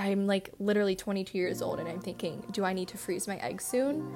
I'm 0.00 0.26
like 0.26 0.50
literally 0.58 0.96
22 0.96 1.36
years 1.36 1.60
old 1.60 1.78
and 1.78 1.86
I'm 1.86 2.00
thinking, 2.00 2.42
do 2.52 2.64
I 2.64 2.72
need 2.72 2.88
to 2.88 2.96
freeze 2.96 3.28
my 3.28 3.36
eggs 3.36 3.64
soon? 3.64 4.10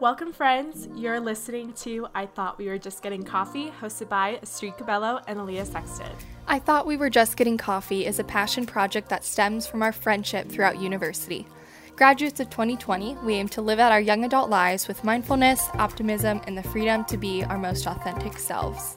Welcome, 0.00 0.32
friends. 0.32 0.88
You're 0.96 1.20
listening 1.20 1.74
to 1.74 2.06
I 2.14 2.24
Thought 2.24 2.56
We 2.56 2.66
Were 2.68 2.78
Just 2.78 3.02
Getting 3.02 3.24
Coffee, 3.24 3.70
hosted 3.70 4.08
by 4.08 4.38
Astrid 4.40 4.78
Cabello 4.78 5.20
and 5.26 5.38
Aleah 5.38 5.66
Sexton. 5.66 6.10
I 6.46 6.58
Thought 6.60 6.86
We 6.86 6.96
Were 6.96 7.10
Just 7.10 7.36
Getting 7.36 7.58
Coffee 7.58 8.06
is 8.06 8.18
a 8.20 8.24
passion 8.24 8.64
project 8.64 9.10
that 9.10 9.22
stems 9.22 9.66
from 9.66 9.82
our 9.82 9.92
friendship 9.92 10.48
throughout 10.48 10.80
university. 10.80 11.46
Graduates 11.96 12.40
of 12.40 12.48
2020, 12.48 13.16
we 13.16 13.34
aim 13.34 13.48
to 13.48 13.60
live 13.60 13.80
out 13.80 13.92
our 13.92 14.00
young 14.00 14.24
adult 14.24 14.48
lives 14.48 14.88
with 14.88 15.04
mindfulness, 15.04 15.68
optimism, 15.74 16.40
and 16.46 16.56
the 16.56 16.62
freedom 16.62 17.04
to 17.06 17.18
be 17.18 17.44
our 17.44 17.58
most 17.58 17.86
authentic 17.86 18.38
selves. 18.38 18.96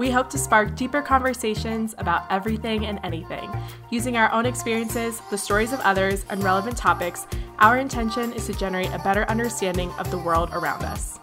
We 0.00 0.10
hope 0.10 0.30
to 0.30 0.38
spark 0.38 0.76
deeper 0.76 1.02
conversations 1.02 1.94
about 1.98 2.22
everything 2.30 2.86
and 2.86 2.98
anything. 3.04 3.50
Using 3.90 4.16
our 4.16 4.32
own 4.32 4.46
experiences, 4.46 5.20
the 5.28 5.36
stories 5.36 5.74
of 5.74 5.80
others, 5.80 6.24
and 6.30 6.42
relevant 6.42 6.78
topics, 6.78 7.26
our 7.58 7.76
intention 7.76 8.32
is 8.32 8.46
to 8.46 8.54
generate 8.54 8.90
a 8.94 8.98
better 9.00 9.26
understanding 9.26 9.90
of 9.98 10.10
the 10.10 10.16
world 10.16 10.48
around 10.54 10.84
us. 10.84 11.20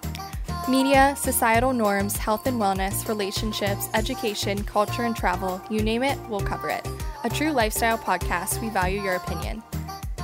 Media, 0.69 1.15
societal 1.17 1.73
norms, 1.73 2.17
health 2.17 2.45
and 2.45 2.61
wellness, 2.61 3.07
relationships, 3.07 3.89
education, 3.95 4.63
culture, 4.63 5.05
and 5.05 5.15
travel 5.15 5.59
you 5.71 5.81
name 5.81 6.03
it, 6.03 6.19
we'll 6.29 6.39
cover 6.39 6.69
it. 6.69 6.87
A 7.23 7.31
true 7.31 7.53
lifestyle 7.53 7.97
podcast, 7.97 8.61
we 8.61 8.69
value 8.69 9.01
your 9.01 9.15
opinion. 9.15 9.63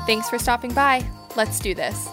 Thanks 0.06 0.30
for 0.30 0.38
stopping 0.38 0.76
by. 0.76 1.04
Let's 1.36 1.60
do 1.60 1.74
this. 1.74 2.08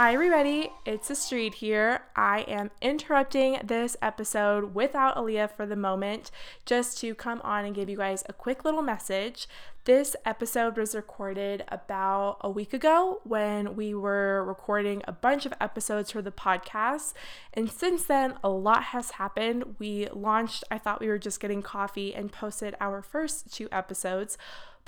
Hi, 0.00 0.14
everybody. 0.14 0.70
It's 0.86 1.10
Astrid 1.10 1.54
here. 1.54 2.02
I 2.14 2.42
am 2.42 2.70
interrupting 2.80 3.58
this 3.64 3.96
episode 4.00 4.72
without 4.72 5.16
Aleah 5.16 5.50
for 5.50 5.66
the 5.66 5.74
moment 5.74 6.30
just 6.64 7.00
to 7.00 7.16
come 7.16 7.40
on 7.42 7.64
and 7.64 7.74
give 7.74 7.88
you 7.88 7.96
guys 7.96 8.22
a 8.28 8.32
quick 8.32 8.64
little 8.64 8.80
message. 8.80 9.48
This 9.86 10.14
episode 10.24 10.76
was 10.76 10.94
recorded 10.94 11.64
about 11.66 12.36
a 12.42 12.48
week 12.48 12.72
ago 12.72 13.22
when 13.24 13.74
we 13.74 13.92
were 13.92 14.44
recording 14.44 15.02
a 15.08 15.12
bunch 15.12 15.46
of 15.46 15.54
episodes 15.60 16.12
for 16.12 16.22
the 16.22 16.30
podcast. 16.30 17.14
And 17.52 17.68
since 17.68 18.04
then, 18.04 18.34
a 18.44 18.50
lot 18.50 18.84
has 18.84 19.12
happened. 19.12 19.74
We 19.80 20.08
launched, 20.12 20.62
I 20.70 20.78
thought 20.78 21.00
we 21.00 21.08
were 21.08 21.18
just 21.18 21.40
getting 21.40 21.60
coffee, 21.60 22.14
and 22.14 22.30
posted 22.30 22.76
our 22.80 23.02
first 23.02 23.52
two 23.52 23.68
episodes 23.72 24.38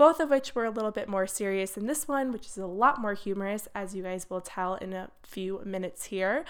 both 0.00 0.18
of 0.18 0.30
which 0.30 0.54
were 0.54 0.64
a 0.64 0.70
little 0.70 0.90
bit 0.90 1.10
more 1.10 1.26
serious 1.26 1.72
than 1.72 1.84
this 1.86 2.08
one, 2.08 2.32
which 2.32 2.46
is 2.46 2.56
a 2.56 2.64
lot 2.64 2.98
more 2.98 3.12
humorous, 3.12 3.68
as 3.74 3.94
you 3.94 4.02
guys 4.02 4.30
will 4.30 4.40
tell 4.40 4.76
in 4.76 4.94
a 4.94 5.10
few 5.22 5.60
minutes 5.62 6.06
here. 6.06 6.42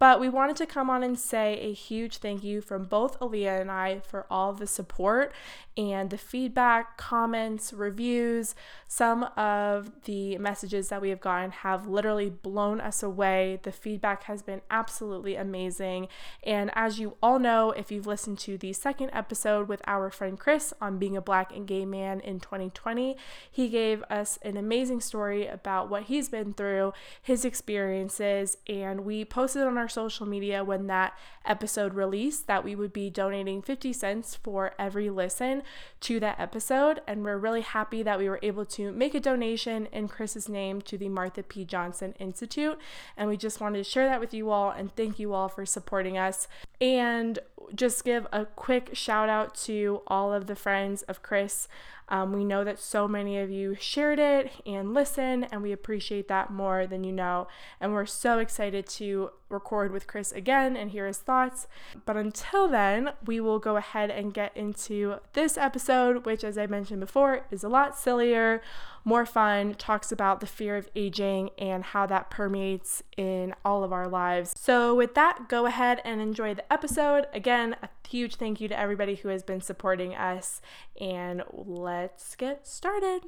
But 0.00 0.18
we 0.18 0.28
wanted 0.28 0.56
to 0.56 0.66
come 0.66 0.90
on 0.90 1.04
and 1.04 1.16
say 1.16 1.56
a 1.60 1.72
huge 1.72 2.16
thank 2.16 2.42
you 2.42 2.60
from 2.60 2.82
both 2.82 3.16
Aleah 3.20 3.60
and 3.60 3.70
I 3.70 4.00
for 4.00 4.26
all 4.28 4.52
the 4.52 4.66
support 4.66 5.32
and 5.76 6.08
the 6.08 6.18
feedback, 6.18 6.96
comments, 6.96 7.72
reviews. 7.72 8.54
Some 8.88 9.24
of 9.36 9.90
the 10.04 10.38
messages 10.38 10.88
that 10.88 11.02
we 11.02 11.10
have 11.10 11.20
gotten 11.20 11.50
have 11.50 11.86
literally 11.86 12.30
blown 12.30 12.80
us 12.80 13.02
away. 13.02 13.60
The 13.62 13.72
feedback 13.72 14.24
has 14.24 14.42
been 14.42 14.62
absolutely 14.70 15.36
amazing. 15.36 16.08
And 16.42 16.70
as 16.74 16.98
you 16.98 17.16
all 17.22 17.38
know, 17.38 17.72
if 17.72 17.92
you've 17.92 18.06
listened 18.06 18.38
to 18.40 18.56
the 18.56 18.72
second 18.72 19.10
episode 19.12 19.68
with 19.68 19.82
our 19.86 20.10
friend 20.10 20.38
Chris 20.38 20.72
on 20.80 20.98
being 20.98 21.16
a 21.16 21.20
black 21.20 21.54
and 21.54 21.66
gay 21.66 21.84
man 21.84 22.20
in 22.20 22.40
2020, 22.40 23.16
he 23.50 23.68
gave 23.68 24.02
us 24.04 24.38
an 24.42 24.56
amazing 24.56 25.00
story 25.00 25.46
about 25.46 25.90
what 25.90 26.04
he's 26.04 26.30
been 26.30 26.54
through, 26.54 26.94
his 27.20 27.44
experiences, 27.44 28.56
and 28.66 29.04
we 29.04 29.24
posted 29.24 29.62
on 29.62 29.76
our 29.76 29.88
social 29.88 30.26
media 30.26 30.64
when 30.64 30.86
that 30.86 31.16
episode 31.44 31.94
released 31.94 32.46
that 32.46 32.64
we 32.64 32.74
would 32.74 32.92
be 32.92 33.10
donating 33.10 33.60
50 33.60 33.92
cents 33.92 34.34
for 34.34 34.72
every 34.78 35.10
listen 35.10 35.62
to 36.00 36.20
that 36.20 36.38
episode. 36.38 37.00
And 37.06 37.24
we're 37.24 37.38
really 37.38 37.62
happy 37.62 38.02
that 38.02 38.18
we 38.18 38.28
were 38.28 38.40
able 38.42 38.64
to 38.66 38.92
make 38.92 39.14
a 39.14 39.20
donation 39.20 39.86
in 39.92 40.08
Chris's 40.08 40.48
name 40.48 40.80
to 40.82 40.98
the 40.98 41.08
Marsha 41.08 41.46
P. 41.46 41.64
Johnson 41.64 42.14
Institute. 42.18 42.78
And 43.16 43.28
we 43.28 43.36
just 43.36 43.60
wanted 43.60 43.78
to 43.78 43.84
share 43.84 44.06
that 44.06 44.20
with 44.20 44.34
you 44.34 44.50
all 44.50 44.70
and 44.70 44.94
thank 44.94 45.18
you 45.18 45.32
all 45.32 45.48
for 45.48 45.66
supporting 45.66 46.18
us. 46.18 46.48
And 46.80 47.38
just 47.74 48.04
give 48.04 48.26
a 48.32 48.44
quick 48.44 48.90
shout 48.94 49.28
out 49.28 49.54
to 49.54 50.02
all 50.06 50.32
of 50.32 50.46
the 50.46 50.56
friends 50.56 51.02
of 51.02 51.22
Chris. 51.22 51.68
Um, 52.08 52.32
we 52.32 52.44
know 52.44 52.62
that 52.64 52.78
so 52.78 53.08
many 53.08 53.38
of 53.38 53.50
you 53.50 53.76
shared 53.78 54.18
it 54.18 54.52
and 54.64 54.94
listened, 54.94 55.48
and 55.50 55.62
we 55.62 55.72
appreciate 55.72 56.28
that 56.28 56.52
more 56.52 56.86
than 56.86 57.02
you 57.04 57.12
know. 57.12 57.48
And 57.80 57.92
we're 57.92 58.06
so 58.06 58.38
excited 58.38 58.86
to 58.88 59.30
record 59.48 59.92
with 59.92 60.06
Chris 60.06 60.32
again 60.32 60.76
and 60.76 60.90
hear 60.90 61.06
his 61.06 61.18
thoughts. 61.18 61.66
But 62.04 62.16
until 62.16 62.68
then, 62.68 63.12
we 63.24 63.40
will 63.40 63.58
go 63.58 63.76
ahead 63.76 64.10
and 64.10 64.32
get 64.34 64.56
into 64.56 65.16
this 65.32 65.58
episode, 65.58 66.24
which, 66.24 66.44
as 66.44 66.56
I 66.56 66.66
mentioned 66.66 67.00
before, 67.00 67.44
is 67.50 67.64
a 67.64 67.68
lot 67.68 67.98
sillier, 67.98 68.62
more 69.06 69.24
fun, 69.24 69.74
talks 69.74 70.10
about 70.10 70.40
the 70.40 70.46
fear 70.46 70.76
of 70.76 70.88
aging 70.96 71.50
and 71.58 71.84
how 71.84 72.06
that 72.06 72.28
permeates 72.28 73.04
in 73.16 73.54
all 73.64 73.84
of 73.84 73.92
our 73.92 74.08
lives. 74.08 74.52
So, 74.56 74.96
with 74.96 75.14
that, 75.14 75.48
go 75.48 75.64
ahead 75.66 76.02
and 76.04 76.20
enjoy 76.20 76.54
the 76.54 76.70
episode. 76.72 77.28
Again, 77.32 77.76
a 77.84 77.88
huge 78.08 78.34
thank 78.34 78.60
you 78.60 78.66
to 78.66 78.78
everybody 78.78 79.14
who 79.14 79.28
has 79.28 79.44
been 79.44 79.60
supporting 79.60 80.16
us, 80.16 80.60
and 81.00 81.44
let's 81.52 82.34
get 82.34 82.66
started. 82.66 83.20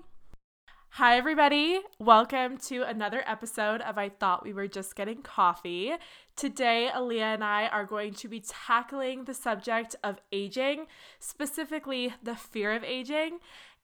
Hi, 0.93 1.17
everybody. 1.17 1.81
Welcome 2.01 2.57
to 2.67 2.83
another 2.83 3.23
episode 3.25 3.81
of 3.83 3.99
I 3.99 4.09
Thought 4.09 4.43
We 4.43 4.53
Were 4.53 4.67
Just 4.67 4.97
Getting 4.97 5.23
Coffee. 5.23 5.93
Today, 6.35 6.91
Aleah 6.93 7.35
and 7.35 7.45
I 7.45 7.69
are 7.69 7.85
going 7.85 8.15
to 8.15 8.27
be 8.27 8.41
tackling 8.41 9.25
the 9.25 9.35
subject 9.35 9.95
of 10.03 10.21
aging, 10.33 10.87
specifically 11.21 12.15
the 12.21 12.35
fear 12.35 12.73
of 12.75 12.83
aging. 12.83 13.39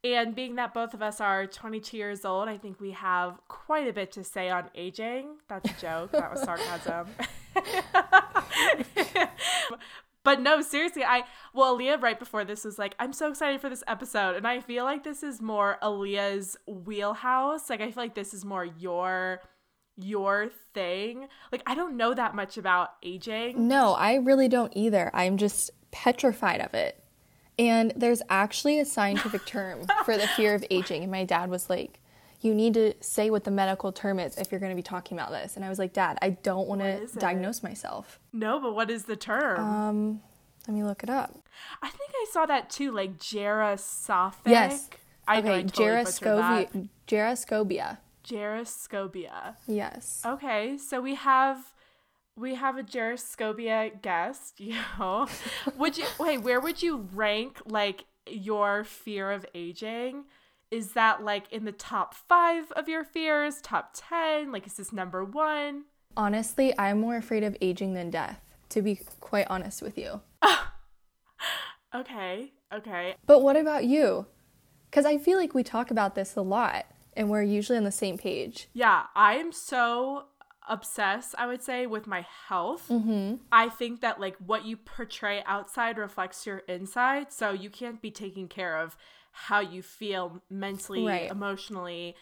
And 0.05 0.35
being 0.35 0.57
that 0.57 0.75
both 0.75 0.93
of 0.93 1.01
us 1.01 1.19
are 1.19 1.47
22 1.47 1.97
years 1.97 2.27
old, 2.27 2.47
I 2.47 2.59
think 2.59 2.79
we 2.79 2.91
have 2.91 3.41
quite 3.49 3.89
a 3.89 3.93
bit 3.93 4.13
to 4.13 4.23
say 4.23 4.51
on 4.51 4.69
aging. 4.75 5.39
That's 5.49 5.71
a 5.71 5.81
joke. 5.81 6.13
that 6.13 6.31
was 6.31 6.43
sarcasm. 6.43 7.07
but 10.23 10.41
no, 10.41 10.61
seriously, 10.61 11.05
I 11.05 11.25
well, 11.55 11.79
Aleah 11.79 12.03
right 12.03 12.19
before 12.19 12.45
this 12.45 12.67
was 12.67 12.79
like, 12.79 12.95
I'm 12.99 13.15
so 13.15 13.31
excited 13.31 13.63
for 13.63 13.71
this 13.71 13.83
episode, 13.87 14.37
and 14.37 14.47
I 14.47 14.61
feel 14.61 14.85
like 14.85 15.05
this 15.05 15.23
is 15.23 15.41
more 15.41 15.79
Aleah's 15.83 16.59
wheelhouse. 16.67 17.71
Like 17.71 17.81
I 17.81 17.91
feel 17.91 18.03
like 18.03 18.15
this 18.15 18.35
is 18.35 18.45
more 18.45 18.67
your 18.67 19.41
your 19.97 20.51
thing. 20.75 21.29
Like 21.51 21.63
I 21.67 21.75
don't 21.75 21.97
know 21.97 22.13
that 22.13 22.35
much 22.35 22.59
about 22.59 22.91
aging. 23.03 23.69
No, 23.69 23.95
I 23.95 24.17
really 24.17 24.49
don't 24.49 24.73
either. 24.77 25.11
I'm 25.15 25.39
just 25.39 25.71
petrified 25.93 26.61
of 26.61 26.75
it. 26.75 27.04
And 27.59 27.93
there's 27.97 28.23
actually 28.29 28.79
a 28.81 28.85
scientific 28.85 29.45
term 29.47 29.87
for 30.05 30.17
the 30.17 30.27
fear 30.29 30.55
of 30.55 30.65
aging. 30.71 31.03
And 31.03 31.13
my 31.13 31.25
dad 31.25 31.51
was 31.51 31.71
like, 31.71 32.01
You 32.41 32.55
need 32.55 32.75
to 32.75 32.95
say 33.01 33.31
what 33.31 33.45
the 33.45 33.51
medical 33.51 33.93
term 33.93 34.19
is 34.19 34.37
if 34.37 34.51
you're 34.51 34.61
going 34.61 34.73
to 34.73 34.77
be 34.77 34.83
talking 34.83 35.17
about 35.17 35.31
this. 35.31 35.57
And 35.57 35.65
I 35.65 35.69
was 35.69 35.79
like, 35.79 35.93
Dad, 35.93 36.19
I 36.23 36.31
don't 36.31 36.69
want 36.69 36.81
to 36.81 37.07
diagnose 37.19 37.63
myself. 37.63 38.19
No, 38.33 38.61
but 38.61 38.75
what 38.75 38.91
is 38.91 39.05
the 39.05 39.17
term? 39.17 39.61
Um, 39.61 40.21
let 40.67 40.75
me 40.75 40.83
look 40.83 41.03
it 41.03 41.11
up. 41.11 41.37
I 41.83 41.91
think 41.91 42.11
I 42.15 42.27
saw 42.31 42.47
that 42.47 42.71
too, 42.71 42.91
like 42.91 43.19
gerasophic. 43.19 44.47
Yes. 44.47 44.89
I 45.27 45.39
okay, 45.39 45.63
totally. 45.63 46.05
Gerascobia. 47.07 47.99
Gerascobia. 48.27 49.57
Yes. 49.67 50.23
Okay, 50.25 50.77
so 50.79 51.01
we 51.01 51.15
have 51.15 51.59
we 52.37 52.55
have 52.55 52.77
a 52.77 52.83
Gerascobia 52.83 54.01
guest, 54.03 54.61
you 54.61 54.77
know. 54.99 55.27
would 55.77 55.97
you 55.99 56.07
wait, 56.19 56.39
where 56.39 56.61
would 56.61 56.83
you 56.83 57.09
rank 57.13 57.61
like 57.67 58.05
your 58.27 58.85
fear 58.85 59.31
of 59.31 59.47
aging? 59.55 60.25
Is 60.71 60.93
that 60.93 61.23
like 61.23 61.53
in 61.53 61.65
the 61.65 61.73
top 61.73 62.15
five 62.15 62.73
of 62.73 62.89
your 62.89 63.05
fears, 63.05 63.61
top 63.61 63.91
10? 63.95 64.51
Like, 64.51 64.67
is 64.67 64.75
this 64.75 64.93
number 64.93 65.25
one? 65.25 65.85
Honestly, 66.17 66.77
I'm 66.79 67.01
more 67.01 67.17
afraid 67.17 67.45
of 67.45 67.57
aging 67.61 67.95
than 67.95 68.11
death, 68.11 68.41
to 68.71 68.83
be 68.83 69.01
quite 69.21 69.47
honest 69.49 69.83
with 69.83 69.99
you. 69.99 70.21
okay, 71.95 72.53
okay. 72.73 73.15
But 73.27 73.43
what 73.43 73.57
about 73.57 73.85
you? 73.85 74.27
Because 74.91 75.05
I 75.05 75.19
feel 75.19 75.39
like 75.39 75.55
we 75.55 75.63
talk 75.63 75.91
about 75.91 76.15
this 76.15 76.37
a 76.37 76.43
lot 76.43 76.87
and 77.17 77.31
we're 77.31 77.43
usually 77.43 77.79
on 77.79 77.85
the 77.85 77.93
same 77.93 78.19
page. 78.19 78.69
Yeah, 78.73 79.05
I 79.15 79.35
am 79.35 79.53
so 79.53 80.25
obsessed, 80.69 81.35
I 81.39 81.47
would 81.47 81.63
say, 81.63 81.87
with 81.87 82.07
my 82.07 82.27
health. 82.49 82.89
Mm-hmm. 82.89 83.37
I 83.53 83.69
think 83.69 84.01
that 84.01 84.21
like 84.21 84.37
what 84.39 84.65
you 84.65 84.77
portray 84.77 85.43
outside 85.47 85.99
reflects 85.99 86.47
your 86.47 86.59
inside. 86.59 87.33
So 87.33 87.53
you 87.53 87.71
can't 87.71 88.01
be 88.01 88.11
taking 88.11 88.49
care 88.49 88.79
of 88.79 88.97
how 89.33 89.61
you 89.61 89.83
feel 89.83 90.43
mentally, 90.49 91.07
right. 91.07 91.31
emotionally, 91.31 92.15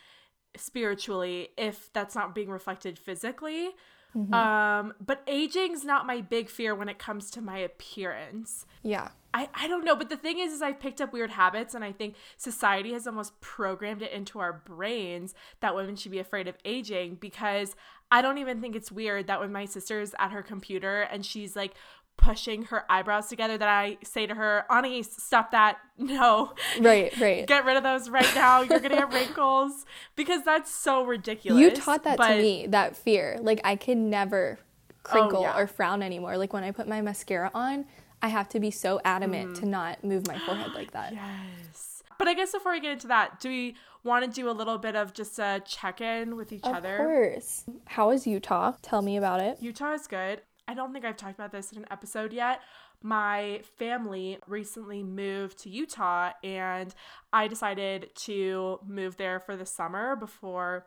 spiritually 0.57 1.49
if 1.57 1.93
that's 1.93 2.15
not 2.15 2.35
being 2.35 2.49
reflected 2.49 2.99
physically. 2.99 3.71
Mm-hmm. 4.17 4.35
Um, 4.35 4.95
but 5.05 5.23
aging's 5.27 5.85
not 5.85 6.07
my 6.07 6.21
big 6.21 6.51
fear 6.51 6.75
when 6.75 6.89
it 6.89 6.99
comes 6.99 7.31
to 7.33 7.41
my 7.41 7.59
appearance. 7.59 8.67
Yeah. 8.83 9.09
I, 9.35 9.49
I 9.55 9.67
don't 9.67 9.85
know, 9.85 9.97
but 9.97 10.11
the 10.11 10.17
thing 10.17 10.39
is, 10.39 10.53
is 10.53 10.61
I've 10.61 10.79
picked 10.79 11.01
up 11.01 11.13
weird 11.13 11.31
habits, 11.31 11.75
and 11.75 11.83
I 11.83 11.93
think 11.93 12.17
society 12.37 12.93
has 12.93 13.07
almost 13.07 13.41
programmed 13.41 14.03
it 14.03 14.13
into 14.13 14.39
our 14.41 14.53
brains 14.53 15.35
that 15.61 15.75
women 15.75 15.97
should 15.97 16.13
be 16.13 16.19
afraid 16.19 16.49
of 16.49 16.57
aging 16.67 17.15
because 17.15 17.75
I 18.11 18.21
don't 18.21 18.37
even 18.37 18.61
think 18.61 18.77
it's 18.77 18.93
weird 18.93 19.27
that 19.29 19.41
when 19.41 19.53
my 19.53 19.65
sister's 19.65 20.15
at 20.19 20.33
her 20.33 20.43
computer 20.43 21.01
and 21.01 21.25
she's 21.25 21.57
like 21.57 21.73
pushing 22.23 22.63
her 22.65 22.85
eyebrows 22.89 23.27
together 23.29 23.59
that 23.59 23.69
I 23.69 23.99
say 24.05 24.27
to 24.27 24.35
her, 24.35 24.65
Anais, 24.71 25.03
stop 25.03 25.51
that. 25.51 25.79
No. 25.99 26.55
Right, 26.81 27.17
right. 27.21 27.47
Get 27.47 27.65
rid 27.65 27.77
of 27.77 27.83
those 27.83 28.09
right 28.09 28.35
now. 28.35 28.61
You're 28.63 28.79
going 28.81 28.91
to 28.93 28.97
get 28.97 29.13
wrinkles. 29.13 29.85
Because 30.17 30.43
that's 30.45 30.71
so 30.71 31.05
ridiculous. 31.05 31.61
You 31.61 31.71
taught 31.71 32.05
that 32.05 32.17
but- 32.19 32.29
to 32.37 32.43
me, 32.43 32.67
that 32.69 32.97
fear. 32.97 33.39
Like 33.41 33.61
I 33.65 33.77
can 33.77 34.09
never 34.11 34.59
crinkle 35.03 35.41
Oh, 35.41 35.43
yeah. 35.43 35.59
or 35.59 35.67
frown 35.67 36.03
anymore. 36.03 36.37
Like 36.39 36.53
when 36.53 36.65
I 36.65 36.71
put 36.71 36.89
my 36.89 37.01
mascara 37.03 37.51
on, 37.55 37.85
I 38.23 38.29
have 38.29 38.49
to 38.51 38.61
be 38.61 38.71
so 38.71 39.01
adamant 39.05 39.51
Mm-hmm. 39.55 39.61
to 39.65 39.67
not 39.69 40.05
move 40.05 40.27
my 40.29 40.39
forehead 40.39 40.73
like 40.75 40.93
that. 40.93 41.13
Yes. 41.13 42.03
But 42.19 42.29
I 42.29 42.35
guess 42.35 42.53
before 42.53 42.73
we 42.73 42.81
get 42.81 42.93
into 42.93 43.09
that, 43.09 43.41
do 43.41 43.49
we 43.49 43.75
want 44.05 44.25
to 44.25 44.31
do 44.31 44.49
a 44.49 44.53
little 44.53 44.79
bit 44.79 44.95
of 44.97 45.13
just 45.13 45.39
a 45.39 45.61
check 45.67 46.01
in 46.01 46.37
with 46.37 46.53
each 46.53 46.63
Of 46.65 46.75
other? 46.77 46.97
Of 46.97 46.99
course. 47.07 47.65
How 47.87 48.11
is 48.11 48.27
Utah? 48.27 48.73
Tell 48.83 49.03
me 49.03 49.17
about 49.17 49.41
it. 49.41 49.59
Utah 49.61 49.93
is 49.93 50.07
good. 50.07 50.43
I 50.69 50.75
don't 50.75 50.93
think 50.93 51.05
I've 51.05 51.17
talked 51.17 51.35
about 51.39 51.53
this 51.53 51.73
in 51.73 51.79
an 51.79 51.87
episode 51.91 52.33
yet. 52.33 52.61
My 53.03 53.63
family 53.79 54.39
recently 54.47 55.03
moved 55.03 55.59
to 55.61 55.71
Utah 55.71 56.31
and 56.45 56.95
I 57.33 57.49
decided 57.49 58.11
to 58.27 58.79
move 58.87 59.17
there 59.17 59.41
for 59.41 59.57
the 59.57 59.67
summer 59.67 60.15
before 60.15 60.87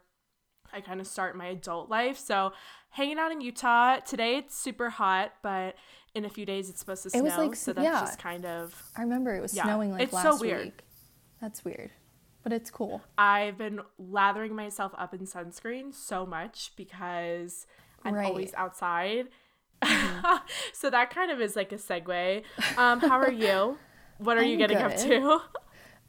I 0.73 0.81
kind 0.81 0.99
of 1.01 1.07
start 1.07 1.35
my 1.35 1.47
adult 1.47 1.89
life. 1.89 2.17
So, 2.17 2.51
hanging 2.89 3.19
out 3.19 3.31
in 3.31 3.41
Utah. 3.41 3.99
Today 3.99 4.37
it's 4.37 4.57
super 4.57 4.89
hot, 4.89 5.33
but 5.43 5.75
in 6.15 6.23
a 6.25 6.29
few 6.29 6.45
days 6.45 6.69
it's 6.69 6.79
supposed 6.79 7.03
to 7.03 7.09
snow. 7.09 7.19
It 7.19 7.23
was 7.23 7.37
like- 7.37 7.55
so 7.55 7.73
that's 7.73 7.83
yeah. 7.85 7.99
just 7.99 8.19
kind 8.19 8.45
of 8.45 8.81
I 8.95 9.01
remember 9.01 9.35
it 9.35 9.41
was 9.41 9.53
Yeah, 9.53 9.63
snowing 9.63 9.91
like 9.91 10.01
it's 10.03 10.11
so 10.13 10.29
last 10.31 10.41
weird. 10.41 10.65
week. 10.65 10.83
That's 11.41 11.65
weird. 11.65 11.91
But 12.43 12.53
it's 12.53 12.71
cool. 12.71 13.01
I've 13.17 13.57
been 13.57 13.81
lathering 13.99 14.55
myself 14.55 14.93
up 14.97 15.13
in 15.13 15.21
sunscreen 15.21 15.93
so 15.93 16.25
much 16.25 16.71
because 16.77 17.67
I'm 18.03 18.13
Right. 18.15 18.25
always 18.27 18.53
outside. 18.53 19.27
so 20.73 20.89
that 20.89 21.09
kind 21.09 21.31
of 21.31 21.41
is 21.41 21.55
like 21.55 21.71
a 21.71 21.75
segue. 21.77 22.43
Um, 22.77 22.99
how 22.99 23.19
are 23.19 23.31
you? 23.31 23.77
What 24.17 24.37
are 24.37 24.43
you 24.43 24.53
I'm 24.53 24.57
getting 24.59 24.77
up 24.77 24.95
to? 24.97 25.41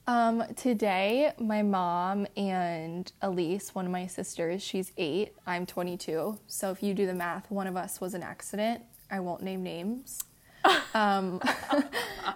Um, 0.08 0.44
today, 0.54 1.32
my 1.38 1.62
mom 1.62 2.26
and 2.36 3.10
Elise, 3.22 3.74
one 3.74 3.86
of 3.86 3.92
my 3.92 4.06
sisters, 4.06 4.62
she's 4.62 4.92
eight, 4.96 5.34
I'm 5.46 5.66
22. 5.66 6.38
So 6.46 6.70
if 6.70 6.82
you 6.82 6.94
do 6.94 7.06
the 7.06 7.14
math, 7.14 7.50
one 7.50 7.66
of 7.66 7.76
us 7.76 8.00
was 8.00 8.14
an 8.14 8.22
accident. 8.22 8.82
I 9.10 9.20
won't 9.20 9.42
name 9.42 9.62
names. 9.62 10.20
Um, 10.94 11.40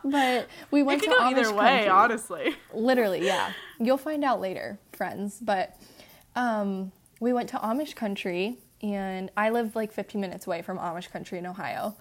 but 0.05 0.47
we 0.71 0.83
went 0.83 1.03
to 1.03 1.09
go 1.09 1.19
Amish 1.19 1.31
either 1.39 1.55
way, 1.55 1.71
country. 1.87 1.89
honestly. 1.89 2.57
Literally, 2.75 3.25
yeah. 3.27 3.53
You'll 3.79 3.97
find 3.97 4.23
out 4.23 4.41
later, 4.41 4.79
friends. 4.93 5.39
But 5.41 5.77
um, 6.37 6.93
we 7.21 7.33
went 7.33 7.49
to 7.51 7.57
Amish 7.57 7.97
country, 7.97 8.59
and 8.83 9.31
I 9.37 9.51
live 9.51 9.77
like 9.77 9.93
15 9.93 10.21
minutes 10.21 10.47
away 10.47 10.63
from 10.63 10.79
Amish 10.79 11.11
country 11.11 11.39
in 11.39 11.47
Ohio. 11.47 11.97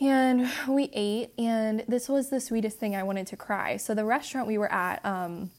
And 0.00 0.48
we 0.68 0.90
ate, 0.92 1.32
and 1.38 1.84
this 1.88 2.08
was 2.08 2.30
the 2.30 2.40
sweetest 2.40 2.78
thing. 2.78 2.94
I 2.94 3.02
wanted 3.02 3.26
to 3.28 3.36
cry. 3.36 3.76
So 3.76 3.94
the 3.94 4.04
restaurant 4.04 4.46
we 4.46 4.56
were 4.56 4.70
at, 4.72 5.04
um, 5.04 5.50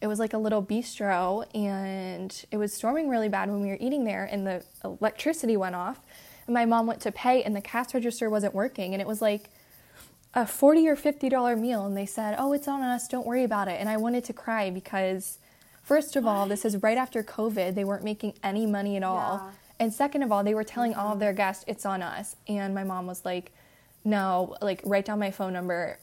it 0.00 0.06
was 0.06 0.18
like 0.18 0.34
a 0.34 0.38
little 0.38 0.62
bistro, 0.62 1.46
and 1.54 2.44
it 2.50 2.58
was 2.58 2.74
storming 2.74 3.08
really 3.08 3.30
bad 3.30 3.50
when 3.50 3.62
we 3.62 3.68
were 3.68 3.78
eating 3.80 4.04
there, 4.04 4.24
and 4.24 4.46
the 4.46 4.62
electricity 4.84 5.56
went 5.56 5.74
off. 5.74 6.00
And 6.46 6.52
my 6.52 6.66
mom 6.66 6.86
went 6.86 7.00
to 7.02 7.12
pay, 7.12 7.42
and 7.42 7.56
the 7.56 7.62
cash 7.62 7.94
register 7.94 8.28
wasn't 8.28 8.54
working, 8.54 8.92
and 8.92 9.00
it 9.00 9.08
was 9.08 9.22
like 9.22 9.48
a 10.34 10.46
40 10.46 10.88
or 10.88 10.96
50 10.96 11.28
dollar 11.28 11.54
meal 11.54 11.86
and 11.86 11.96
they 11.96 12.06
said 12.06 12.34
oh 12.38 12.52
it's 12.52 12.66
on 12.66 12.82
us 12.82 13.06
don't 13.06 13.24
worry 13.24 13.44
about 13.44 13.68
it 13.68 13.78
and 13.78 13.88
i 13.88 13.96
wanted 13.96 14.24
to 14.24 14.32
cry 14.32 14.68
because 14.68 15.38
first 15.84 16.16
of 16.16 16.26
all 16.26 16.46
this 16.46 16.64
is 16.64 16.82
right 16.82 16.98
after 16.98 17.22
covid. 17.22 17.74
They 17.74 17.84
weren't 17.84 18.04
making 18.04 18.34
any 18.42 18.66
money 18.66 18.96
at 18.96 19.02
all. 19.02 19.40
Yeah. 19.44 19.50
and 19.78 19.92
second 19.92 20.22
of 20.22 20.32
all 20.32 20.42
they 20.42 20.54
were 20.54 20.64
telling 20.64 20.94
all 20.94 21.08
of 21.08 21.12
mm-hmm. 21.12 21.20
their 21.20 21.32
guests 21.32 21.64
it's 21.68 21.86
on 21.86 22.02
us. 22.02 22.36
And 22.48 22.74
my 22.74 22.84
mom 22.84 23.06
was 23.06 23.24
like 23.24 23.52
no 24.04 24.56
like 24.60 24.82
write 24.84 25.04
down 25.04 25.18
my 25.18 25.30
phone 25.30 25.52
number. 25.52 25.98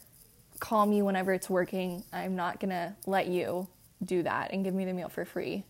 Call 0.60 0.86
me 0.86 1.02
whenever 1.02 1.32
it's 1.32 1.50
working. 1.50 2.04
I'm 2.12 2.36
not 2.36 2.60
gonna 2.60 2.96
let 3.06 3.26
you 3.26 3.68
do 4.04 4.22
that 4.22 4.52
and 4.52 4.64
give 4.64 4.74
me 4.74 4.84
the 4.84 4.92
meal 4.92 5.08
for 5.08 5.24
free. 5.24 5.64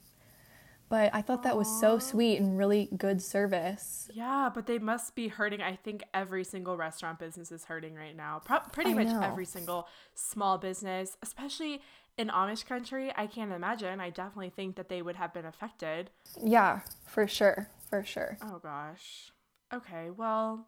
But 0.92 1.08
i 1.14 1.22
thought 1.22 1.42
that 1.44 1.56
was 1.56 1.80
so 1.80 1.98
sweet 1.98 2.38
and 2.38 2.58
really 2.58 2.90
good 2.94 3.22
service. 3.22 4.10
Yeah, 4.12 4.50
but 4.54 4.66
they 4.66 4.78
must 4.78 5.14
be 5.14 5.28
hurting. 5.28 5.62
I 5.62 5.74
think 5.74 6.02
every 6.12 6.44
single 6.44 6.76
restaurant 6.76 7.18
business 7.18 7.50
is 7.50 7.64
hurting 7.64 7.94
right 7.94 8.14
now. 8.14 8.42
Pro- 8.44 8.60
pretty 8.60 8.90
I 8.90 8.94
much 8.94 9.06
know. 9.06 9.22
every 9.22 9.46
single 9.46 9.88
small 10.14 10.58
business, 10.58 11.16
especially 11.22 11.80
in 12.18 12.28
Amish 12.28 12.66
country. 12.66 13.12
I 13.16 13.26
can't 13.26 13.52
imagine. 13.52 14.00
I 14.00 14.10
definitely 14.10 14.50
think 14.50 14.76
that 14.76 14.88
they 14.88 15.02
would 15.02 15.16
have 15.16 15.32
been 15.34 15.46
affected. 15.46 16.10
yeah 16.42 16.80
for 17.06 17.26
sure 17.26 17.68
for 17.88 18.04
sure 18.04 18.38
Oh 18.42 18.58
gosh. 18.62 19.32
Okay, 19.74 20.10
well, 20.10 20.66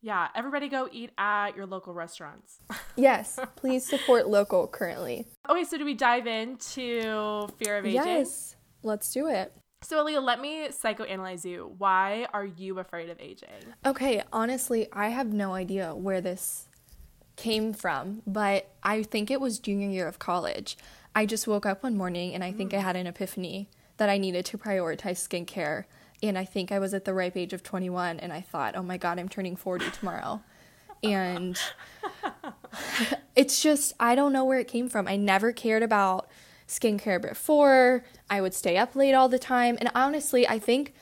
yeah, 0.00 0.28
everybody 0.34 0.68
go 0.68 0.88
eat 0.90 1.10
at 1.18 1.54
your 1.54 1.66
local 1.66 1.92
restaurants. 1.94 2.60
yes 2.96 3.38
please 3.56 3.86
support 3.86 4.28
local 4.28 4.66
currently 4.66 5.26
okay, 5.48 5.64
so 5.64 5.78
do 5.78 5.84
we 5.84 5.94
dive 5.94 6.26
into 6.26 7.48
fear 7.58 7.78
of 7.78 7.86
aging? 7.86 8.04
Yes, 8.04 8.56
let's 8.82 9.12
do 9.12 9.28
it. 9.28 9.52
So, 9.84 10.04
Aleah, 10.04 10.22
let 10.22 10.40
me 10.40 10.68
psychoanalyze 10.68 11.44
you. 11.44 11.74
Why 11.76 12.26
are 12.32 12.44
you 12.44 12.78
afraid 12.78 13.10
of 13.10 13.18
aging? 13.20 13.48
Okay, 13.84 14.22
honestly, 14.32 14.86
I 14.92 15.08
have 15.08 15.32
no 15.32 15.54
idea 15.54 15.92
where 15.94 16.20
this 16.20 16.68
came 17.36 17.72
from, 17.72 18.22
but 18.26 18.68
I 18.82 19.02
think 19.02 19.30
it 19.30 19.40
was 19.40 19.58
junior 19.58 19.88
year 19.88 20.08
of 20.08 20.18
college. 20.18 20.76
I 21.14 21.26
just 21.26 21.46
woke 21.46 21.66
up 21.66 21.82
one 21.82 21.96
morning 21.96 22.34
and 22.34 22.42
I 22.42 22.52
think 22.52 22.72
I 22.72 22.78
had 22.78 22.96
an 22.96 23.06
epiphany 23.06 23.68
that 23.96 24.08
I 24.08 24.18
needed 24.18 24.44
to 24.46 24.58
prioritize 24.58 25.26
skincare. 25.26 25.84
And 26.22 26.38
I 26.38 26.44
think 26.44 26.72
I 26.72 26.78
was 26.78 26.94
at 26.94 27.04
the 27.04 27.14
ripe 27.14 27.36
age 27.36 27.52
of 27.52 27.62
21 27.62 28.20
and 28.20 28.32
I 28.32 28.40
thought, 28.40 28.76
oh 28.76 28.82
my 28.82 28.96
God, 28.96 29.18
I'm 29.18 29.28
turning 29.28 29.56
40 29.56 29.90
tomorrow. 29.90 30.42
And 31.02 31.58
it's 33.36 33.60
just, 33.60 33.92
I 33.98 34.14
don't 34.14 34.32
know 34.32 34.44
where 34.44 34.60
it 34.60 34.68
came 34.68 34.88
from. 34.88 35.08
I 35.08 35.16
never 35.16 35.52
cared 35.52 35.82
about 35.82 36.28
skincare 36.68 37.20
before. 37.20 38.04
I 38.30 38.40
would 38.40 38.54
stay 38.54 38.76
up 38.76 38.94
late 38.94 39.14
all 39.14 39.28
the 39.28 39.38
time. 39.38 39.76
And 39.80 39.90
honestly, 39.94 40.48
I 40.48 40.58
think 40.58 40.94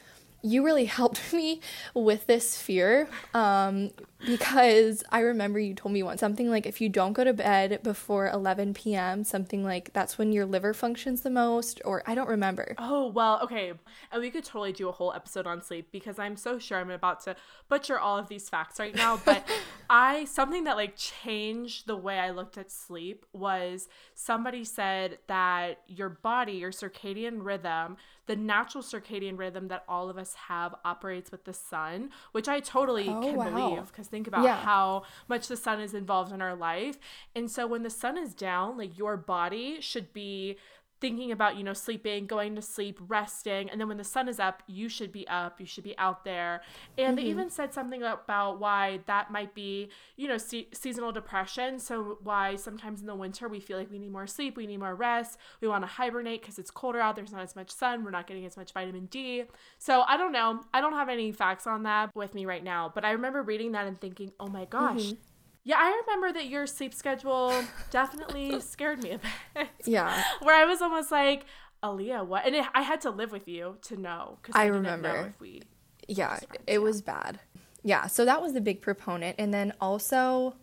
you 0.43 0.65
really 0.65 0.85
helped 0.87 1.33
me 1.33 1.61
with 1.95 2.27
this 2.27 2.61
fear 2.61 3.09
um, 3.35 3.91
because 4.27 5.03
I 5.11 5.21
remember 5.21 5.59
you 5.59 5.75
told 5.75 5.93
me 5.93 6.03
once 6.03 6.21
something 6.21 6.51
like 6.51 6.67
if 6.67 6.81
you 6.81 6.89
don't 6.89 7.13
go 7.13 7.25
to 7.25 7.33
bed 7.33 7.81
before 7.83 8.29
11 8.29 8.75
p.m., 8.75 9.25
something 9.25 9.65
like 9.65 9.93
that's 9.93 10.19
when 10.19 10.33
your 10.33 10.47
liver 10.47 10.75
functions 10.75 11.23
the 11.23 11.31
most, 11.31 11.81
or 11.85 12.03
I 12.07 12.15
don't 12.15 12.29
remember. 12.29 12.75
Oh, 12.79 13.09
well, 13.09 13.41
okay. 13.43 13.73
And 14.13 14.21
we 14.23 14.31
could 14.31 14.45
totally 14.45 14.73
do 14.73 14.89
a 14.89 14.93
whole 14.93 15.13
episode 15.13 15.47
on 15.47 15.63
sleep 15.63 15.89
because 15.91 16.19
I'm 16.19 16.37
so 16.37 16.59
sure 16.59 16.79
I'm 16.79 16.91
about 16.91 17.23
to 17.25 17.37
butcher 17.69 17.99
all 17.99 18.19
of 18.19 18.29
these 18.29 18.49
facts 18.49 18.79
right 18.79 18.95
now. 18.95 19.21
But 19.25 19.49
I, 19.91 20.25
something 20.27 20.65
that 20.65 20.77
like 20.77 20.97
changed 20.97 21.87
the 21.87 21.97
way 21.97 22.19
I 22.19 22.31
looked 22.31 22.59
at 22.59 22.71
sleep 22.71 23.27
was 23.33 23.89
somebody 24.15 24.65
said 24.65 25.19
that 25.27 25.81
your 25.89 26.09
body, 26.09 26.53
your 26.53 26.71
circadian 26.71 27.45
rhythm, 27.45 27.97
the 28.27 28.37
natural 28.37 28.85
circadian 28.85 29.37
rhythm 29.39 29.69
that 29.69 29.85
all 29.89 30.09
of 30.09 30.17
us 30.17 30.35
have 30.35 30.75
operates 30.85 31.33
with 31.33 31.45
the 31.45 31.53
sun, 31.53 32.11
which 32.33 32.47
I 32.49 32.61
totally 32.61 33.09
Oh, 33.09 33.21
can 33.23 33.37
wow. 33.37 33.51
believe 33.51 33.87
because 33.89 34.09
think 34.11 34.27
about 34.27 34.43
Yeah. 34.45 34.57
how 34.61 35.05
much 35.29 35.49
the 35.49 35.57
sun 35.57 35.81
is 35.81 35.95
involved 35.95 36.33
in 36.33 36.43
our 36.43 36.55
life. 36.55 36.99
And 37.35 37.51
so 37.51 37.67
when 37.67 37.83
the 37.83 37.91
sun 37.91 38.19
is 38.19 38.35
down, 38.35 38.77
like 38.77 38.99
your 38.99 39.17
body 39.17 39.81
should 39.81 40.13
be 40.13 40.57
thinking 41.01 41.33
about, 41.33 41.57
you 41.57 41.65
know, 41.65 41.73
sleeping, 41.73 42.27
going 42.27 42.55
to 42.55 42.63
sleep, 42.63 42.99
resting. 43.09 43.71
And 43.71 43.81
then 43.81 43.89
when 43.89 43.97
the 43.97 44.05
sun 44.05 44.29
is 44.29 44.39
up, 44.39 44.63
you 44.67 44.89
should 44.89 45.13
be 45.13 45.27
up, 45.29 45.61
you 45.61 45.67
should 45.67 45.85
be 45.85 45.97
out 45.99 46.25
there. 46.25 46.63
And 46.99 47.17
they 47.17 47.23
mm-hmm. 47.23 47.31
even 47.31 47.51
said 47.51 47.73
something 47.73 48.03
about 48.03 48.61
why 48.61 49.01
that 49.07 49.31
might 49.31 49.55
be, 49.55 49.91
you 50.17 50.29
know, 50.29 50.39
se- 50.39 50.69
seasonal 50.73 51.13
depression. 51.13 51.79
So 51.79 52.19
why 52.23 52.57
sometimes 52.57 53.01
in 53.01 53.07
the 53.07 53.15
winter 53.15 53.49
we 53.49 53.61
feel 53.61 53.79
like 53.79 53.91
we 53.91 53.99
need 53.99 54.13
more 54.13 54.27
sleep, 54.27 54.57
we 54.57 54.67
need 54.67 54.79
more 54.79 54.95
rest, 54.95 55.39
we 55.61 55.69
want 55.69 55.83
to 55.83 55.89
hibernate 55.89 56.43
because 56.43 56.59
it's 56.59 56.71
colder 56.71 57.01
out, 57.01 57.17
there's 57.17 57.33
not 57.33 57.43
as 57.43 57.57
much 57.57 57.71
sun, 57.71 58.05
we're 58.05 58.11
not 58.11 58.27
getting 58.27 58.45
as 58.47 58.57
much 58.57 58.73
vitamin 58.73 59.07
D. 59.07 59.45
So 59.79 60.03
I 60.03 60.17
don't 60.17 60.33
know. 60.33 60.61
I 60.75 60.81
don't 60.81 60.93
have 60.93 61.09
any 61.09 61.33
facts 61.33 61.67
on 61.67 61.85
that 61.85 62.15
with 62.15 62.35
me 62.35 62.47
right 62.47 62.63
now, 62.63 62.93
but 62.95 63.05
I 63.05 63.13
remember 63.13 63.43
reading 63.43 63.73
that 63.73 63.87
and 63.87 64.01
thinking, 64.01 64.33
oh 64.39 64.49
my 64.49 64.67
gosh. 64.67 65.01
Mm-hmm. 65.01 65.30
Yeah, 65.65 65.77
I 65.79 66.01
remember 66.07 66.33
that 66.39 66.47
your 66.47 66.67
sleep 66.67 66.95
schedule 66.95 67.53
definitely 67.91 68.61
scared 68.61 69.03
me 69.03 69.13
a 69.13 69.21
bit. 69.55 69.69
Yeah. 69.85 70.23
Where 70.43 70.57
I 70.57 70.65
was 70.65 70.81
almost 70.81 71.11
like, 71.11 71.45
Aleah, 71.83 72.27
what? 72.27 72.47
And 72.47 72.57
it, 72.57 72.65
I 72.75 72.83
had 72.83 73.01
to 73.03 73.11
live 73.11 73.33
with 73.33 73.47
you 73.47 73.77
to 73.83 73.97
know. 73.97 74.39
Because 74.41 74.59
I 74.59 74.67
didn't 74.67 74.83
know 74.83 74.91
remember. 74.93 75.29
if 75.35 75.41
we. 75.41 75.63
Yeah, 76.09 76.39
it 76.67 76.79
was 76.83 77.03
bad. 77.03 77.41
Yeah, 77.83 78.07
so 78.07 78.25
that 78.25 78.43
was 78.43 78.53
the 78.53 78.61
big 78.61 78.83
proponent. 78.83 79.37
And 79.39 79.55
then 79.55 79.73
also, 79.81 80.55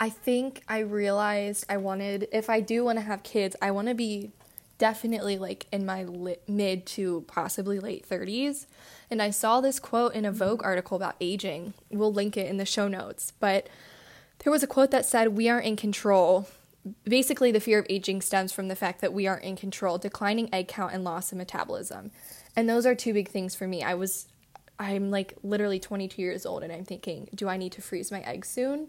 I 0.00 0.08
think 0.08 0.62
I 0.68 0.78
realized 0.80 1.64
I 1.68 1.76
wanted, 1.76 2.28
if 2.32 2.48
I 2.50 2.60
do 2.60 2.84
want 2.84 2.98
to 2.98 3.04
have 3.04 3.22
kids, 3.22 3.54
I 3.62 3.70
want 3.70 3.88
to 3.88 3.94
be 3.94 4.32
definitely 4.78 5.38
like 5.38 5.66
in 5.70 5.86
my 5.86 6.02
li- 6.02 6.38
mid 6.48 6.86
to 6.86 7.24
possibly 7.28 7.78
late 7.78 8.08
30s. 8.08 8.66
And 9.10 9.22
I 9.22 9.30
saw 9.30 9.60
this 9.60 9.78
quote 9.78 10.14
in 10.14 10.24
a 10.24 10.32
Vogue 10.32 10.62
article 10.64 10.96
about 10.96 11.14
aging. 11.20 11.74
We'll 11.90 12.12
link 12.12 12.36
it 12.36 12.48
in 12.48 12.56
the 12.56 12.64
show 12.64 12.88
notes. 12.88 13.32
But 13.38 13.68
there 14.42 14.50
was 14.52 14.62
a 14.62 14.66
quote 14.66 14.90
that 14.90 15.06
said, 15.06 15.28
We 15.28 15.48
are 15.48 15.60
in 15.60 15.76
control. 15.76 16.48
Basically, 17.04 17.52
the 17.52 17.60
fear 17.60 17.78
of 17.78 17.86
aging 17.88 18.22
stems 18.22 18.52
from 18.52 18.68
the 18.68 18.74
fact 18.76 19.00
that 19.00 19.12
we 19.12 19.26
aren't 19.26 19.44
in 19.44 19.54
control, 19.56 19.98
declining 19.98 20.52
egg 20.52 20.66
count, 20.68 20.92
and 20.92 21.04
loss 21.04 21.30
of 21.30 21.38
metabolism. 21.38 22.10
And 22.56 22.68
those 22.68 22.84
are 22.86 22.94
two 22.94 23.12
big 23.12 23.28
things 23.28 23.54
for 23.54 23.66
me. 23.68 23.82
I 23.82 23.94
was 23.94 24.26
I'm 24.78 25.10
like 25.10 25.34
literally 25.42 25.78
22 25.78 26.20
years 26.20 26.44
old 26.44 26.62
and 26.64 26.72
I'm 26.72 26.84
thinking, 26.84 27.28
do 27.34 27.48
I 27.48 27.56
need 27.56 27.72
to 27.72 27.82
freeze 27.82 28.10
my 28.10 28.20
eggs 28.22 28.48
soon? 28.48 28.88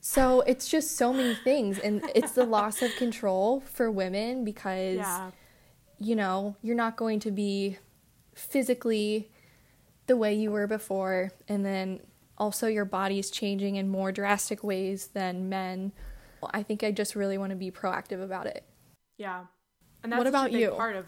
So 0.00 0.40
it's 0.42 0.68
just 0.68 0.96
so 0.96 1.12
many 1.12 1.34
things. 1.34 1.78
And 1.78 2.02
it's 2.14 2.32
the 2.32 2.44
loss 2.44 2.80
of 2.80 2.94
control 2.96 3.60
for 3.60 3.90
women 3.90 4.44
because, 4.44 4.96
Yeah. 4.96 5.32
you 5.98 6.16
know, 6.16 6.56
you're 6.62 6.76
not 6.76 6.96
going 6.96 7.20
to 7.20 7.30
be 7.30 7.78
physically 8.34 9.30
the 10.06 10.16
way 10.16 10.32
you 10.32 10.50
were 10.50 10.66
before. 10.66 11.32
And 11.48 11.64
then 11.64 12.00
also 12.38 12.66
your 12.66 12.84
body 12.84 13.18
is 13.18 13.30
changing 13.30 13.76
in 13.76 13.88
more 13.88 14.12
drastic 14.12 14.62
ways 14.62 15.08
than 15.08 15.48
men. 15.48 15.92
I 16.50 16.62
think 16.62 16.82
I 16.84 16.92
just 16.92 17.16
really 17.16 17.38
want 17.38 17.50
to 17.50 17.56
be 17.56 17.70
proactive 17.70 18.22
about 18.22 18.46
it. 18.46 18.64
Yeah. 19.18 19.44
And 20.02 20.12
that's 20.12 20.18
What 20.18 20.26
about 20.26 20.48
a 20.50 20.52
big 20.52 20.60
you? 20.60 20.70
part 20.70 20.96
of 20.96 21.06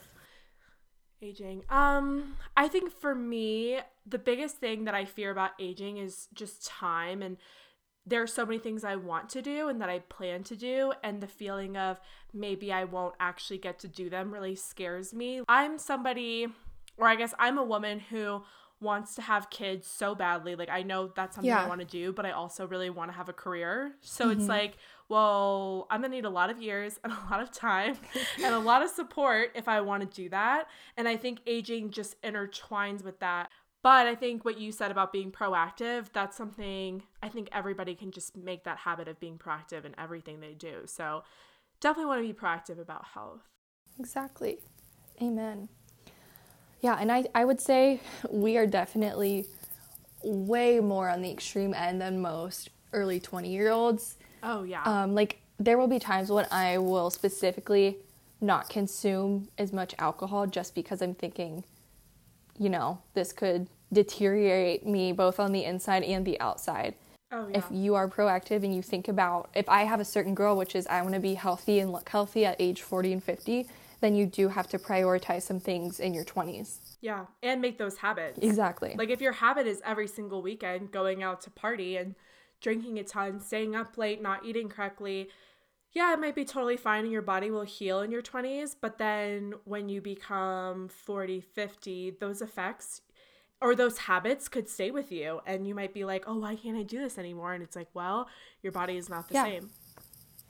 aging. 1.23 1.63
Um, 1.69 2.37
I 2.57 2.69
think 2.69 2.93
for 2.93 3.15
me, 3.15 3.79
the 4.07 4.19
biggest 4.19 4.57
thing 4.57 4.85
that 4.85 4.95
I 4.95 5.05
fear 5.05 5.31
about 5.31 5.51
aging 5.61 5.99
is 5.99 6.29
just 6.35 6.67
time 6.67 7.23
and 7.23 7.37
there 8.07 8.23
are 8.23 8.27
so 8.27 8.47
many 8.47 8.59
things 8.59 8.85
I 8.85 8.97
want 8.97 9.29
to 9.31 9.43
do 9.43 9.69
and 9.69 9.81
that 9.83 9.91
I 9.91 9.99
plan 9.99 10.43
to 10.45 10.57
do, 10.57 10.93
and 11.03 11.21
the 11.21 11.27
feeling 11.27 11.77
of 11.77 12.01
maybe 12.33 12.73
I 12.73 12.85
won't 12.85 13.15
actually 13.21 13.59
get 13.59 13.79
to 13.81 13.89
do 13.89 14.09
them 14.09 14.33
really 14.33 14.55
scares 14.55 15.13
me. 15.13 15.43
I'm 15.47 15.79
somebody, 15.79 16.47
or 16.97 17.07
I 17.07 17.17
guess 17.17 17.35
I'm 17.39 17.59
a 17.59 17.65
woman 17.65 18.01
who 18.01 18.43
wants 18.81 19.15
to 19.17 19.23
have 19.23 19.51
kids 19.51 19.87
so 19.87 20.15
badly. 20.15 20.55
Like, 20.55 20.71
I 20.71 20.83
know 20.83 21.11
that's 21.15 21.35
something 21.35 21.53
I 21.53 21.67
want 21.67 21.81
to 21.81 21.87
do, 21.87 22.13
but 22.13 22.25
I 22.25 22.31
also 22.31 22.67
really 22.67 22.91
want 22.91 23.11
to 23.11 23.17
have 23.17 23.29
a 23.29 23.33
career. 23.33 23.95
So 24.01 24.31
it's 24.31 24.43
mm-hmm. 24.43 24.51
like, 24.51 24.77
well, 25.09 25.87
I'm 25.91 26.01
gonna 26.03 26.15
need 26.15 26.25
a 26.25 26.31
lot 26.31 26.51
of 26.51 26.63
years 26.63 26.99
and 27.05 27.13
a 27.13 27.31
lot 27.31 27.41
of 27.41 27.51
time 27.51 27.97
and 28.45 28.55
a 28.55 28.59
lot 28.59 28.83
of 28.83 28.91
support 28.91 29.51
if 29.55 29.69
I 29.69 29.81
want 29.81 30.09
to 30.09 30.23
do 30.23 30.29
that. 30.31 30.69
And 30.97 31.09
I 31.09 31.17
think 31.17 31.41
aging 31.47 31.91
just 31.91 32.21
intertwines 32.23 33.05
with 33.05 33.19
that. 33.21 33.51
But 33.83 34.07
I 34.07 34.17
think 34.17 34.45
what 34.45 34.59
you 34.59 34.73
said 34.73 34.91
about 34.91 35.13
being 35.13 35.31
proactive, 35.31 36.13
that's 36.13 36.37
something 36.37 37.05
I 37.23 37.29
think 37.29 37.49
everybody 37.53 37.95
can 37.95 38.11
just 38.11 38.37
make 38.37 38.65
that 38.65 38.79
habit 38.79 39.07
of 39.07 39.21
being 39.21 39.39
proactive 39.39 39.85
in 39.85 39.95
everything 39.97 40.41
they 40.41 40.55
do. 40.55 40.83
So 40.87 41.23
definitely 41.81 42.07
want 42.07 42.27
to 42.27 42.33
be 42.33 42.39
proactive 42.39 42.81
about 42.81 43.07
health. 43.15 43.43
Exactly. 43.99 44.59
Amen. 45.23 45.69
Yeah, 46.81 46.97
and 47.01 47.11
I, 47.11 47.25
I 47.35 47.45
would 47.45 47.61
say 47.61 48.01
we 48.31 48.57
are 48.57 48.67
definitely 48.67 49.47
way 50.23 50.81
more 50.81 51.09
on 51.09 51.23
the 51.23 51.31
extreme 51.31 51.75
end 51.75 52.01
than 52.01 52.21
most 52.21 52.71
early 52.93 53.21
20 53.21 53.49
year 53.49 53.71
olds. 53.71 54.17
Oh, 54.43 54.63
yeah. 54.63 54.83
Um, 54.85 55.15
like, 55.15 55.41
there 55.59 55.77
will 55.77 55.89
be 55.89 55.99
times 55.99 56.31
when 56.31 56.47
I 56.51 56.79
will 56.79 57.11
specifically 57.11 57.99
not 58.41 58.69
consume 58.69 59.49
as 59.59 59.73
much 59.73 59.95
alcohol 59.99 60.47
just 60.47 60.75
because 60.75 61.03
I'm 61.03 61.15
thinking, 61.15 61.65
you 62.59 62.69
know, 62.69 63.01
this 63.15 63.33
could 63.33 63.69
deteriorate 63.93 64.87
me 64.87 65.13
both 65.13 65.41
on 65.41 65.53
the 65.53 65.65
inside 65.65 66.05
and 66.05 66.25
the 66.25 66.39
outside. 66.41 66.95
oh, 67.33 67.49
yeah. 67.49 67.59
If 67.59 67.65
you 67.71 67.97
are 67.97 68.09
proactive 68.09 68.63
and 68.63 68.75
you 68.75 68.83
think 68.83 69.09
about, 69.09 69.51
if 69.55 69.69
I 69.69 69.83
have 69.83 69.99
a 69.99 70.05
certain 70.05 70.35
goal, 70.35 70.57
which 70.57 70.77
is 70.77 70.87
I 70.87 71.03
want 71.03 71.15
to 71.15 71.21
be 71.21 71.35
healthy 71.35 71.81
and 71.81 71.91
look 71.91 72.09
healthy 72.09 72.45
at 72.45 72.57
age 72.61 72.83
40 72.83 73.15
and 73.15 73.25
50, 73.25 73.67
then 74.01 74.15
you 74.15 74.27
do 74.27 74.49
have 74.49 74.69
to 74.69 74.79
prioritize 74.79 75.43
some 75.43 75.61
things 75.61 76.01
in 76.01 76.15
your 76.15 76.25
20s. 76.25 76.97
yeah. 77.01 77.27
And 77.43 77.61
make 77.61 77.79
those 77.79 77.99
habits. 77.99 78.39
Exactly. 78.43 78.95
Like 78.97 79.11
if 79.11 79.21
your 79.21 79.33
habit 79.33 79.67
is 79.67 79.81
every 79.85 80.09
single 80.09 80.43
weekend 80.43 80.91
going 80.91 81.23
out 81.23 81.41
to 81.43 81.51
party 81.51 81.97
and 81.97 82.15
drinking 82.61 82.99
a 82.99 83.05
ton, 83.05 83.41
staying 83.41 83.77
up 83.77 83.97
late, 83.97 84.21
not 84.21 84.45
eating 84.45 84.69
correctly, 84.69 85.29
yeah, 85.93 86.13
it 86.13 86.21
might 86.21 86.35
be 86.35 86.45
totally 86.45 86.77
fine 86.77 87.05
and 87.05 87.13
your 87.13 87.23
body 87.23 87.51
will 87.51 87.63
heal 87.63 88.01
in 88.03 88.11
your 88.11 88.21
20s, 88.23 88.77
but 88.81 88.99
then 88.99 89.55
when 89.65 89.89
you 89.89 90.01
become 90.01 90.89
40, 90.89 91.41
50, 91.41 92.11
those 92.21 92.43
effects 92.43 93.01
or 93.61 93.75
those 93.75 93.99
habits 93.99 94.49
could 94.49 94.69
stay 94.69 94.91
with 94.91 95.11
you 95.11 95.41
and 95.47 95.67
you 95.67 95.75
might 95.75 95.95
be 95.95 96.05
like, 96.05 96.25
"Oh, 96.27 96.39
why 96.39 96.57
can't 96.57 96.77
I 96.77 96.83
do 96.83 96.99
this 96.99 97.17
anymore?" 97.19 97.55
And 97.55 97.63
it's 97.63 97.75
like, 97.75 97.89
"Well, 97.95 98.29
your 98.63 98.73
body 98.73 98.97
is 98.97 99.09
not 99.09 99.29
the 99.29 99.35
Yeah. 99.35 99.45
same." 99.45 99.71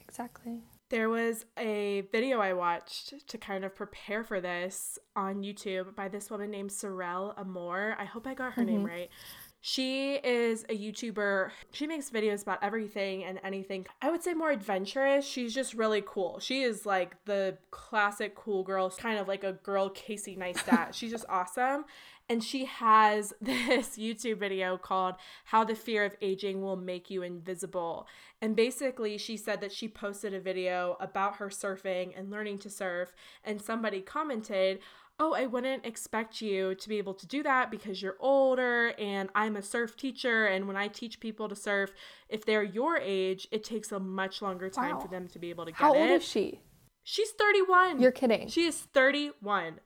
exactly. 0.07 0.62
There 0.90 1.11
was 1.11 1.45
a 1.59 2.02
video 2.12 2.40
I 2.40 2.54
watched 2.54 3.28
to 3.28 3.37
kind 3.37 3.64
of 3.64 3.75
prepare 3.75 4.25
for 4.25 4.40
this 4.40 4.99
on 5.14 5.42
YouTube 5.42 5.95
by 5.95 6.09
this 6.09 6.30
woman 6.30 6.50
named 6.50 6.71
Sorelle 6.71 7.38
Amore. 7.38 7.95
I 7.99 8.07
hope 8.07 8.26
I 8.26 8.33
got 8.33 8.54
her 8.54 8.64
name 8.64 8.78
mm-hmm. 8.78 8.87
right. 8.87 9.11
She 9.61 10.14
is 10.14 10.64
a 10.71 10.78
YouTuber. 10.78 11.50
She 11.73 11.87
makes 11.87 12.09
videos 12.11 12.42
about 12.42 12.62
everything 12.62 13.25
and 13.25 13.40
anything. 13.42 13.87
I 14.00 14.11
would 14.11 14.23
say 14.23 14.33
more 14.33 14.50
adventurous. 14.50 15.26
She's 15.26 15.52
just 15.52 15.75
really 15.75 16.02
cool. 16.07 16.38
She 16.38 16.62
is 16.62 16.87
like 16.87 17.23
the 17.25 17.59
classic 17.71 18.35
cool 18.35 18.62
girl, 18.62 18.88
kind 18.90 19.18
of 19.18 19.26
like 19.26 19.45
a 19.45 19.54
girl 19.54 19.90
Casey 19.90 20.37
Neistat. 20.37 20.95
She's 20.95 21.11
just 21.11 21.26
awesome. 21.28 21.85
And 22.28 22.44
she 22.44 22.66
has 22.66 23.32
this 23.40 23.97
YouTube 23.97 24.38
video 24.38 24.76
called 24.76 25.14
How 25.47 25.64
the 25.64 25.75
Fear 25.75 26.04
of 26.04 26.16
Aging 26.20 26.62
Will 26.62 26.76
Make 26.76 27.11
You 27.11 27.23
Invisible. 27.23 28.06
And 28.42 28.54
basically, 28.54 29.18
she 29.18 29.37
said 29.37 29.61
that 29.62 29.73
she 29.73 29.88
posted 29.88 30.35
a 30.35 30.40
video 30.40 30.97
about 31.00 31.37
her 31.37 31.49
surfing 31.49 32.12
and 32.18 32.30
learning 32.30 32.58
to 32.61 32.70
surf, 32.70 33.12
and 33.44 33.61
somebody 33.61 34.00
commented, 34.00 34.80
Oh, 35.20 35.35
I 35.35 35.47
wouldn't 35.47 35.85
expect 35.85 36.40
you 36.40 36.76
to 36.76 36.88
be 36.88 36.99
able 36.99 37.14
to 37.14 37.26
do 37.26 37.42
that 37.42 37.73
because 37.73 38.00
you're 38.00 38.14
older 38.20 38.92
and 39.00 39.28
I'm 39.35 39.56
a 39.56 39.62
surf 39.62 39.97
teacher. 39.97 40.47
And 40.47 40.68
when 40.68 40.76
I 40.76 40.87
teach 40.87 41.18
people 41.18 41.49
to 41.49 41.56
surf, 41.56 41.92
if 42.28 42.47
they're 42.47 42.62
your 42.62 42.97
age, 42.99 43.49
it 43.50 43.64
takes 43.64 43.90
a 43.90 43.99
much 43.99 44.42
longer 44.42 44.70
time 44.70 44.94
Wow. 44.94 45.00
for 45.00 45.08
them 45.08 45.26
to 45.26 45.40
be 45.40 45.50
able 45.50 45.64
to 45.64 45.73
get 45.73 45.78
How 45.80 45.92
it. 45.92 45.99
old 45.99 46.11
is 46.11 46.23
she? 46.23 46.61
She's 47.02 47.30
31. 47.32 48.00
You're 48.00 48.12
kidding. 48.12 48.47
She 48.47 48.64
is 48.66 48.78
31. 48.94 49.80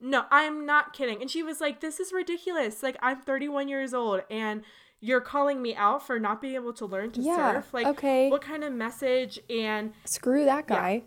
No, 0.00 0.24
I'm 0.30 0.66
not 0.66 0.92
kidding. 0.92 1.20
And 1.20 1.30
she 1.30 1.42
was 1.42 1.60
like, 1.60 1.80
This 1.80 2.00
is 2.00 2.12
ridiculous. 2.12 2.82
Like, 2.82 2.96
I'm 3.02 3.20
31 3.20 3.68
years 3.68 3.94
old 3.94 4.22
and 4.30 4.62
you're 5.00 5.20
calling 5.20 5.60
me 5.62 5.74
out 5.74 6.06
for 6.06 6.18
not 6.18 6.40
being 6.40 6.54
able 6.54 6.72
to 6.74 6.86
learn 6.86 7.10
to 7.12 7.20
Yeah, 7.20 7.54
surf. 7.54 7.72
Like, 7.74 7.86
okay. 7.86 8.30
what 8.30 8.40
kind 8.42 8.64
of 8.64 8.72
message? 8.72 9.38
And 9.50 9.92
Screw 10.04 10.44
that 10.44 10.66
guy. 10.66 11.02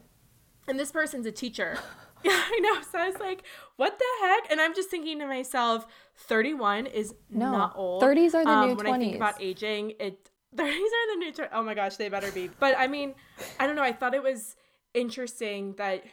and 0.68 0.80
this 0.80 0.92
person's 0.92 1.26
a 1.26 1.32
teacher. 1.32 1.78
Yeah, 2.22 2.32
I 2.34 2.60
know. 2.62 2.82
So 2.82 3.00
I 3.00 3.08
was 3.10 3.18
like, 3.22 3.44
what 3.78 3.98
the 3.98 4.28
heck? 4.28 4.52
And 4.52 4.60
I'm 4.60 4.76
just 4.76 4.90
thinking 4.90 5.20
to 5.20 5.26
myself, 5.26 5.88
31 6.18 6.88
is 6.88 7.16
No, 7.30 7.50
not 7.50 7.74
old. 7.78 8.04
30s 8.04 8.34
are 8.36 8.44
the 8.44 8.50
um, 8.50 8.68
new 8.72 8.76
When 8.76 8.88
I 8.88 8.98
think 8.98 9.16
about 9.16 9.42
aging, 9.42 9.94
it 10.02 10.30
30s 10.58 10.68
are 10.68 11.14
the 11.14 11.16
new 11.18 11.32
20s. 11.32 11.48
Oh 11.54 11.64
my 11.64 11.74
gosh, 11.76 11.96
they 11.96 12.10
better 12.10 12.30
be. 12.34 12.50
But 12.60 12.76
I 12.78 12.88
mean, 12.88 13.16
I 13.58 13.68
don't 13.68 13.78
know. 13.78 13.84
I 13.84 13.94
thought 13.94 14.14
it 14.14 14.22
was 14.22 14.58
interesting 14.94 15.76
that, 15.78 16.04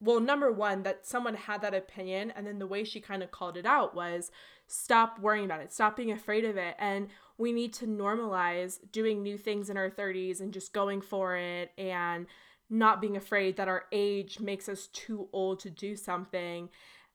well, 0.00 0.20
number 0.20 0.52
one, 0.52 0.82
that 0.82 1.06
someone 1.06 1.34
had 1.34 1.62
that 1.62 1.74
opinion. 1.74 2.30
And 2.36 2.46
then 2.46 2.58
the 2.58 2.66
way 2.66 2.84
she 2.84 3.00
kind 3.00 3.22
of 3.22 3.30
called 3.30 3.56
it 3.56 3.66
out 3.66 3.94
was 3.94 4.30
stop 4.66 5.18
worrying 5.20 5.44
about 5.44 5.60
it, 5.60 5.72
stop 5.72 5.96
being 5.96 6.12
afraid 6.12 6.44
of 6.44 6.56
it. 6.56 6.74
And 6.78 7.08
we 7.38 7.52
need 7.52 7.72
to 7.74 7.86
normalize 7.86 8.78
doing 8.92 9.22
new 9.22 9.38
things 9.38 9.70
in 9.70 9.76
our 9.76 9.90
30s 9.90 10.40
and 10.40 10.52
just 10.52 10.72
going 10.72 11.00
for 11.00 11.36
it 11.36 11.72
and 11.78 12.26
not 12.68 13.00
being 13.00 13.16
afraid 13.16 13.56
that 13.56 13.68
our 13.68 13.84
age 13.92 14.40
makes 14.40 14.68
us 14.68 14.88
too 14.88 15.28
old 15.32 15.60
to 15.60 15.70
do 15.70 15.94
something. 15.96 16.68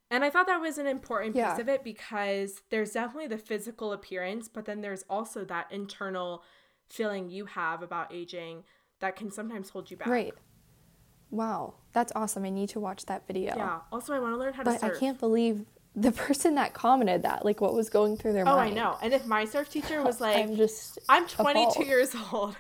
And 0.10 0.24
I 0.24 0.30
thought 0.30 0.48
that 0.48 0.62
was 0.62 0.78
an 0.78 0.88
important 0.88 1.36
Yeah. 1.36 1.52
piece 1.52 1.62
of 1.62 1.70
it 1.70 1.84
because 1.84 2.62
there's 2.70 2.92
definitely 2.92 3.28
the 3.28 3.38
physical 3.38 3.94
appearance, 3.94 4.48
but 4.48 4.66
then 4.66 4.82
there's 4.82 5.04
also 5.10 5.44
that 5.46 5.72
internal 5.72 6.44
feeling 6.90 7.30
you 7.30 7.46
have 7.46 7.82
about 7.82 8.14
aging 8.14 8.64
that 9.00 9.16
can 9.16 9.32
sometimes 9.32 9.70
hold 9.70 9.90
you 9.92 9.98
back. 9.98 10.08
Right. 10.08 10.34
Wow. 11.32 11.74
That's 11.94 12.12
awesome. 12.16 12.46
I 12.46 12.50
need 12.50 12.70
to 12.70 12.80
watch 12.80 13.06
that 13.08 13.26
video. 13.28 13.56
Yeah. 13.56 13.80
Also, 13.92 14.14
I 14.14 14.20
want 14.20 14.34
to 14.34 14.38
learn 14.38 14.54
how 14.54 14.64
to 14.64 14.72
surf. 14.72 14.82
But 14.82 14.96
I 14.96 15.00
can't 15.00 15.20
believe 15.20 15.66
the 15.96 16.12
person 16.28 16.56
that 16.56 16.74
commented 16.74 17.24
that, 17.24 17.44
like 17.44 17.62
what 17.62 17.74
was 17.74 17.90
going 17.90 18.18
through 18.18 18.34
their 18.34 18.46
mind? 18.46 18.58
Oh, 18.58 18.60
I 18.60 18.70
know. 18.74 18.98
And 19.02 19.14
if 19.14 19.26
my 19.26 19.46
surf 19.46 19.70
teacher 19.70 20.02
was 20.04 20.22
like, 20.22 20.38
I'm 20.38 20.56
just 20.56 21.00
I'm 21.10 21.28
22 21.28 21.62
appalled. 21.62 21.88
years 21.88 22.16
old. 22.32 22.56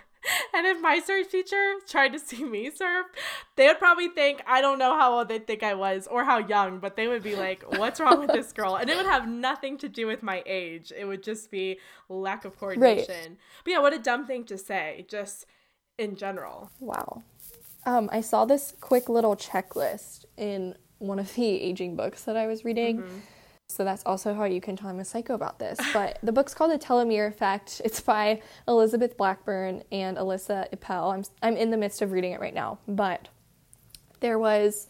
And 0.53 0.67
if 0.67 0.79
my 0.79 0.99
surf 0.99 1.31
teacher 1.31 1.73
tried 1.87 2.09
to 2.09 2.19
see 2.19 2.43
me 2.43 2.69
surf, 2.69 3.07
they 3.55 3.65
would 3.65 3.79
probably 3.79 4.07
think 4.07 4.43
I 4.45 4.61
don't 4.61 4.77
know 4.77 4.95
how 4.95 5.17
old 5.17 5.29
they 5.29 5.39
think 5.39 5.63
I 5.63 5.73
was 5.73 6.05
or 6.05 6.23
how 6.23 6.37
young, 6.37 6.77
but 6.77 6.95
they 6.95 7.07
would 7.07 7.23
be 7.23 7.35
like, 7.35 7.63
"What's 7.79 7.99
wrong 7.99 8.19
with 8.19 8.31
this 8.31 8.53
girl?" 8.53 8.75
And 8.75 8.87
it 8.87 8.97
would 8.97 9.07
have 9.07 9.27
nothing 9.27 9.79
to 9.79 9.89
do 9.89 10.05
with 10.05 10.21
my 10.21 10.43
age. 10.45 10.93
It 10.95 11.05
would 11.05 11.23
just 11.23 11.49
be 11.49 11.79
lack 12.07 12.45
of 12.45 12.55
coordination. 12.55 13.15
Right. 13.15 13.37
But 13.63 13.71
yeah, 13.71 13.79
what 13.79 13.93
a 13.93 13.97
dumb 13.99 14.27
thing 14.27 14.43
to 14.45 14.59
say, 14.59 15.07
just 15.09 15.47
in 15.97 16.15
general. 16.15 16.69
Wow. 16.79 17.23
Um, 17.85 18.09
I 18.11 18.21
saw 18.21 18.45
this 18.45 18.73
quick 18.79 19.09
little 19.09 19.35
checklist 19.35 20.25
in 20.37 20.75
one 20.99 21.19
of 21.19 21.33
the 21.33 21.45
aging 21.45 21.95
books 21.95 22.23
that 22.23 22.37
I 22.37 22.47
was 22.47 22.63
reading. 22.63 22.99
Mm-hmm. 22.99 23.17
So 23.67 23.85
that's 23.85 24.03
also 24.05 24.33
how 24.33 24.43
you 24.43 24.61
can 24.61 24.75
tell 24.75 24.89
I'm 24.89 24.99
a 24.99 25.05
psycho 25.05 25.33
about 25.33 25.57
this. 25.57 25.79
But 25.93 26.19
the 26.21 26.31
book's 26.31 26.53
called 26.53 26.71
The 26.71 26.77
Telomere 26.77 27.27
Effect. 27.27 27.81
It's 27.83 28.01
by 28.01 28.41
Elizabeth 28.67 29.17
Blackburn 29.17 29.83
and 29.91 30.17
Elissa 30.17 30.67
Epel. 30.73 31.13
I'm, 31.13 31.23
I'm 31.41 31.57
in 31.57 31.71
the 31.71 31.77
midst 31.77 32.01
of 32.01 32.11
reading 32.11 32.33
it 32.33 32.41
right 32.41 32.53
now. 32.53 32.79
But 32.87 33.29
there 34.19 34.37
was 34.37 34.87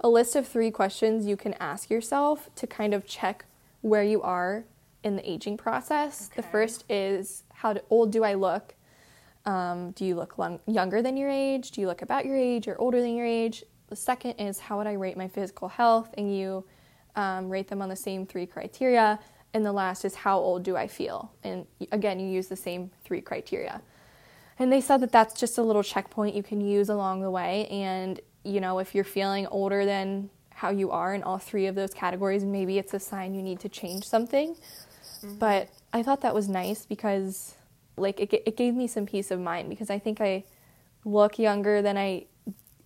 a 0.00 0.08
list 0.08 0.36
of 0.36 0.46
three 0.46 0.70
questions 0.70 1.26
you 1.26 1.36
can 1.36 1.54
ask 1.54 1.90
yourself 1.90 2.48
to 2.54 2.66
kind 2.66 2.94
of 2.94 3.06
check 3.06 3.44
where 3.82 4.04
you 4.04 4.22
are 4.22 4.64
in 5.02 5.16
the 5.16 5.30
aging 5.30 5.56
process. 5.56 6.30
The 6.34 6.42
first 6.42 6.84
is 6.88 7.42
how 7.54 7.76
old 7.90 8.12
do 8.12 8.24
I 8.24 8.34
look? 8.34 8.74
Um, 9.50 9.90
do 9.92 10.04
you 10.04 10.14
look 10.14 10.32
lung- 10.38 10.60
younger 10.66 11.02
than 11.02 11.16
your 11.16 11.30
age? 11.46 11.64
Do 11.72 11.80
you 11.80 11.88
look 11.90 12.02
about 12.02 12.22
your 12.28 12.36
age 12.36 12.68
or 12.68 12.76
older 12.84 13.00
than 13.00 13.14
your 13.14 13.26
age? 13.26 13.56
The 13.88 13.96
second 13.96 14.32
is 14.46 14.60
how 14.66 14.78
would 14.78 14.86
I 14.86 14.96
rate 15.04 15.16
my 15.16 15.28
physical 15.36 15.68
health? 15.68 16.08
And 16.18 16.26
you 16.38 16.64
um, 17.16 17.48
rate 17.48 17.68
them 17.68 17.82
on 17.82 17.88
the 17.88 17.96
same 18.08 18.26
three 18.26 18.46
criteria. 18.46 19.18
and 19.52 19.64
the 19.64 19.72
last 19.72 20.04
is 20.04 20.14
how 20.14 20.38
old 20.38 20.62
do 20.62 20.76
I 20.76 20.86
feel? 20.86 21.32
And 21.42 21.66
again, 21.90 22.20
you 22.20 22.28
use 22.28 22.48
the 22.48 22.56
same 22.56 22.90
three 23.04 23.20
criteria. 23.20 23.82
And 24.58 24.72
they 24.72 24.80
said 24.80 25.00
that 25.00 25.12
that's 25.12 25.34
just 25.34 25.58
a 25.58 25.62
little 25.62 25.82
checkpoint 25.82 26.36
you 26.36 26.42
can 26.42 26.60
use 26.60 26.88
along 26.88 27.22
the 27.22 27.30
way. 27.30 27.66
And, 27.66 28.20
you 28.44 28.60
know, 28.60 28.78
if 28.78 28.94
you're 28.94 29.04
feeling 29.04 29.46
older 29.48 29.84
than 29.84 30.30
how 30.50 30.70
you 30.70 30.90
are 30.90 31.14
in 31.14 31.22
all 31.22 31.38
three 31.38 31.66
of 31.66 31.74
those 31.74 31.92
categories, 31.94 32.44
maybe 32.44 32.78
it's 32.78 32.94
a 32.94 33.00
sign 33.00 33.34
you 33.34 33.42
need 33.42 33.60
to 33.60 33.68
change 33.68 34.04
something. 34.04 34.54
Mm-hmm. 34.54 35.38
But 35.38 35.70
I 35.92 36.02
thought 36.02 36.20
that 36.20 36.34
was 36.34 36.48
nice 36.48 36.86
because, 36.86 37.54
like, 38.00 38.20
it, 38.20 38.32
it 38.46 38.56
gave 38.56 38.74
me 38.74 38.86
some 38.86 39.06
peace 39.06 39.30
of 39.30 39.40
mind 39.40 39.68
because 39.68 39.90
I 39.90 39.98
think 39.98 40.20
I 40.20 40.44
look 41.04 41.38
younger 41.38 41.82
than 41.82 41.96
I 41.96 42.26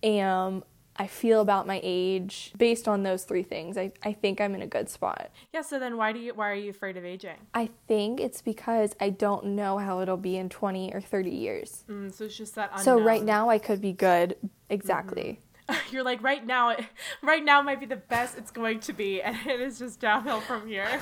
am. 0.03 0.63
I 0.97 1.07
feel 1.07 1.41
about 1.41 1.67
my 1.67 1.81
age 1.83 2.53
based 2.57 2.87
on 2.87 3.03
those 3.03 3.25
three 3.25 3.43
things. 3.43 3.77
I, 3.77 3.91
I 4.01 4.13
think 4.13 4.39
I'm 4.39 4.55
in 4.55 4.61
a 4.61 4.67
good 4.67 4.89
spot. 4.89 5.29
Yeah, 5.53 5.61
so 5.61 5.77
then 5.77 5.97
why 5.97 6.13
do 6.13 6.19
you 6.19 6.33
why 6.33 6.49
are 6.49 6.55
you 6.55 6.69
afraid 6.69 6.95
of 6.95 7.03
aging? 7.03 7.35
I 7.53 7.69
think 7.87 8.21
it's 8.21 8.41
because 8.41 8.95
I 9.01 9.09
don't 9.09 9.47
know 9.47 9.77
how 9.77 9.99
it'll 9.99 10.15
be 10.15 10.37
in 10.37 10.47
20 10.47 10.93
or 10.93 11.01
30 11.01 11.29
years. 11.29 11.83
Mm, 11.89 12.13
so 12.13 12.25
it's 12.25 12.37
just 12.37 12.55
that 12.55 12.69
unknown. 12.71 12.83
So 12.85 12.99
right 13.01 13.23
now 13.23 13.49
I 13.49 13.57
could 13.57 13.81
be 13.81 13.91
good. 13.91 14.37
Exactly. 14.69 15.39
Mm-hmm. 15.67 15.75
You're 15.91 16.03
like 16.03 16.23
right 16.23 16.45
now 16.45 16.77
right 17.21 17.43
now 17.43 17.61
might 17.61 17.81
be 17.81 17.87
the 17.87 17.95
best 17.97 18.37
it's 18.37 18.51
going 18.51 18.79
to 18.81 18.93
be 18.93 19.21
and 19.21 19.35
it 19.45 19.59
is 19.59 19.79
just 19.79 19.99
downhill 19.99 20.39
from 20.41 20.65
here. 20.65 21.01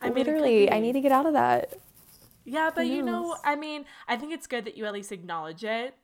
I 0.00 0.08
Literally, 0.08 0.70
I 0.70 0.80
need 0.80 0.92
to 0.92 1.02
get 1.02 1.12
out 1.12 1.26
of 1.26 1.34
that. 1.34 1.74
Yeah, 2.50 2.70
but 2.74 2.86
you 2.86 3.02
know, 3.02 3.36
I 3.44 3.56
mean, 3.56 3.84
I 4.06 4.16
think 4.16 4.32
it's 4.32 4.46
good 4.46 4.64
that 4.64 4.76
you 4.76 4.86
at 4.86 4.92
least 4.92 5.12
acknowledge 5.12 5.64
it. 5.64 5.94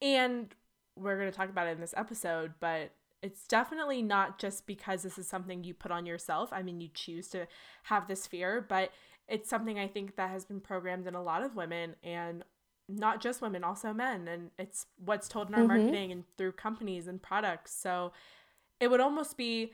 And 0.00 0.54
we're 0.96 1.16
going 1.16 1.30
to 1.30 1.36
talk 1.36 1.48
about 1.48 1.68
it 1.68 1.70
in 1.70 1.80
this 1.80 1.94
episode, 1.96 2.54
but 2.60 2.92
it's 3.22 3.46
definitely 3.46 4.02
not 4.02 4.38
just 4.38 4.66
because 4.66 5.02
this 5.02 5.16
is 5.16 5.28
something 5.28 5.62
you 5.62 5.74
put 5.74 5.92
on 5.92 6.06
yourself. 6.06 6.50
I 6.52 6.62
mean, 6.62 6.80
you 6.80 6.88
choose 6.92 7.28
to 7.28 7.46
have 7.84 8.08
this 8.08 8.26
fear, 8.26 8.64
but 8.68 8.90
it's 9.28 9.48
something 9.48 9.78
I 9.78 9.86
think 9.86 10.16
that 10.16 10.30
has 10.30 10.44
been 10.44 10.60
programmed 10.60 11.06
in 11.06 11.14
a 11.14 11.22
lot 11.22 11.44
of 11.44 11.54
women 11.54 11.94
and 12.02 12.44
not 12.88 13.22
just 13.22 13.40
women, 13.40 13.62
also 13.62 13.92
men. 13.92 14.26
And 14.26 14.50
it's 14.58 14.86
what's 15.02 15.28
told 15.28 15.48
in 15.48 15.54
our 15.54 15.60
mm-hmm. 15.60 15.78
marketing 15.78 16.12
and 16.12 16.24
through 16.36 16.52
companies 16.52 17.06
and 17.06 17.22
products. 17.22 17.72
So 17.72 18.12
it 18.80 18.90
would 18.90 19.00
almost 19.00 19.36
be 19.36 19.72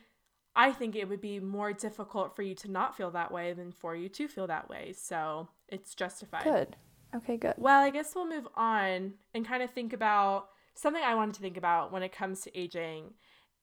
I 0.56 0.72
think 0.72 0.96
it 0.96 1.08
would 1.08 1.20
be 1.20 1.40
more 1.40 1.72
difficult 1.72 2.34
for 2.34 2.42
you 2.42 2.54
to 2.56 2.70
not 2.70 2.96
feel 2.96 3.10
that 3.12 3.30
way 3.30 3.52
than 3.52 3.72
for 3.72 3.94
you 3.94 4.08
to 4.08 4.28
feel 4.28 4.46
that 4.48 4.68
way. 4.68 4.92
So 4.96 5.48
it's 5.68 5.94
justified. 5.94 6.44
Good. 6.44 6.76
Okay, 7.14 7.36
good. 7.36 7.54
Well, 7.56 7.80
I 7.80 7.90
guess 7.90 8.14
we'll 8.14 8.28
move 8.28 8.48
on 8.56 9.14
and 9.34 9.46
kind 9.46 9.62
of 9.62 9.70
think 9.70 9.92
about 9.92 10.48
something 10.74 11.02
I 11.02 11.14
wanted 11.14 11.34
to 11.36 11.40
think 11.40 11.56
about 11.56 11.92
when 11.92 12.02
it 12.02 12.12
comes 12.12 12.40
to 12.42 12.58
aging 12.58 13.14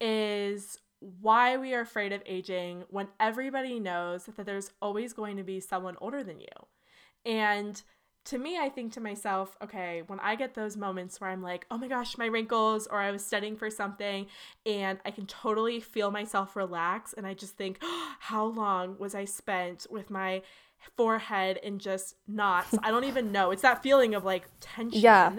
is 0.02 0.80
why 1.00 1.58
we 1.58 1.74
are 1.74 1.82
afraid 1.82 2.12
of 2.12 2.22
aging 2.26 2.84
when 2.90 3.08
everybody 3.20 3.80
knows 3.80 4.26
that 4.26 4.46
there's 4.46 4.72
always 4.82 5.14
going 5.14 5.38
to 5.38 5.44
be 5.44 5.60
someone 5.60 5.96
older 6.02 6.24
than 6.24 6.40
you. 6.40 6.48
And 7.26 7.82
to 8.26 8.40
me, 8.40 8.58
I 8.58 8.70
think 8.70 8.94
to 8.94 9.02
myself, 9.02 9.56
okay, 9.64 10.02
when 10.08 10.20
I 10.20 10.36
get 10.36 10.56
those 10.56 10.76
moments 10.76 11.22
where 11.22 11.30
I'm 11.30 11.44
like, 11.44 11.66
oh 11.70 11.78
my 11.78 11.88
gosh, 11.88 12.18
my 12.18 12.26
wrinkles, 12.26 12.88
or 12.88 13.00
I 13.00 13.12
was 13.12 13.24
studying 13.24 13.56
for 13.56 13.70
something 13.70 14.26
and 14.66 15.00
I 15.06 15.12
can 15.12 15.28
totally 15.28 15.80
feel 15.80 16.10
myself 16.10 16.56
relax, 16.56 17.14
and 17.14 17.28
I 17.28 17.36
just 17.36 17.56
think, 17.56 17.78
oh, 17.82 18.16
how 18.20 18.46
long 18.46 18.98
was 18.98 19.14
I 19.14 19.26
spent 19.26 19.86
with 19.90 20.10
my 20.10 20.42
forehead 20.98 21.60
in 21.62 21.78
just 21.78 22.16
knots? 22.28 22.76
I 22.82 22.90
don't 22.90 23.04
even 23.04 23.32
know. 23.32 23.52
It's 23.52 23.62
that 23.62 23.84
feeling 23.84 24.16
of 24.16 24.26
like 24.26 24.46
tension. 24.60 25.02
Yeah. 25.02 25.34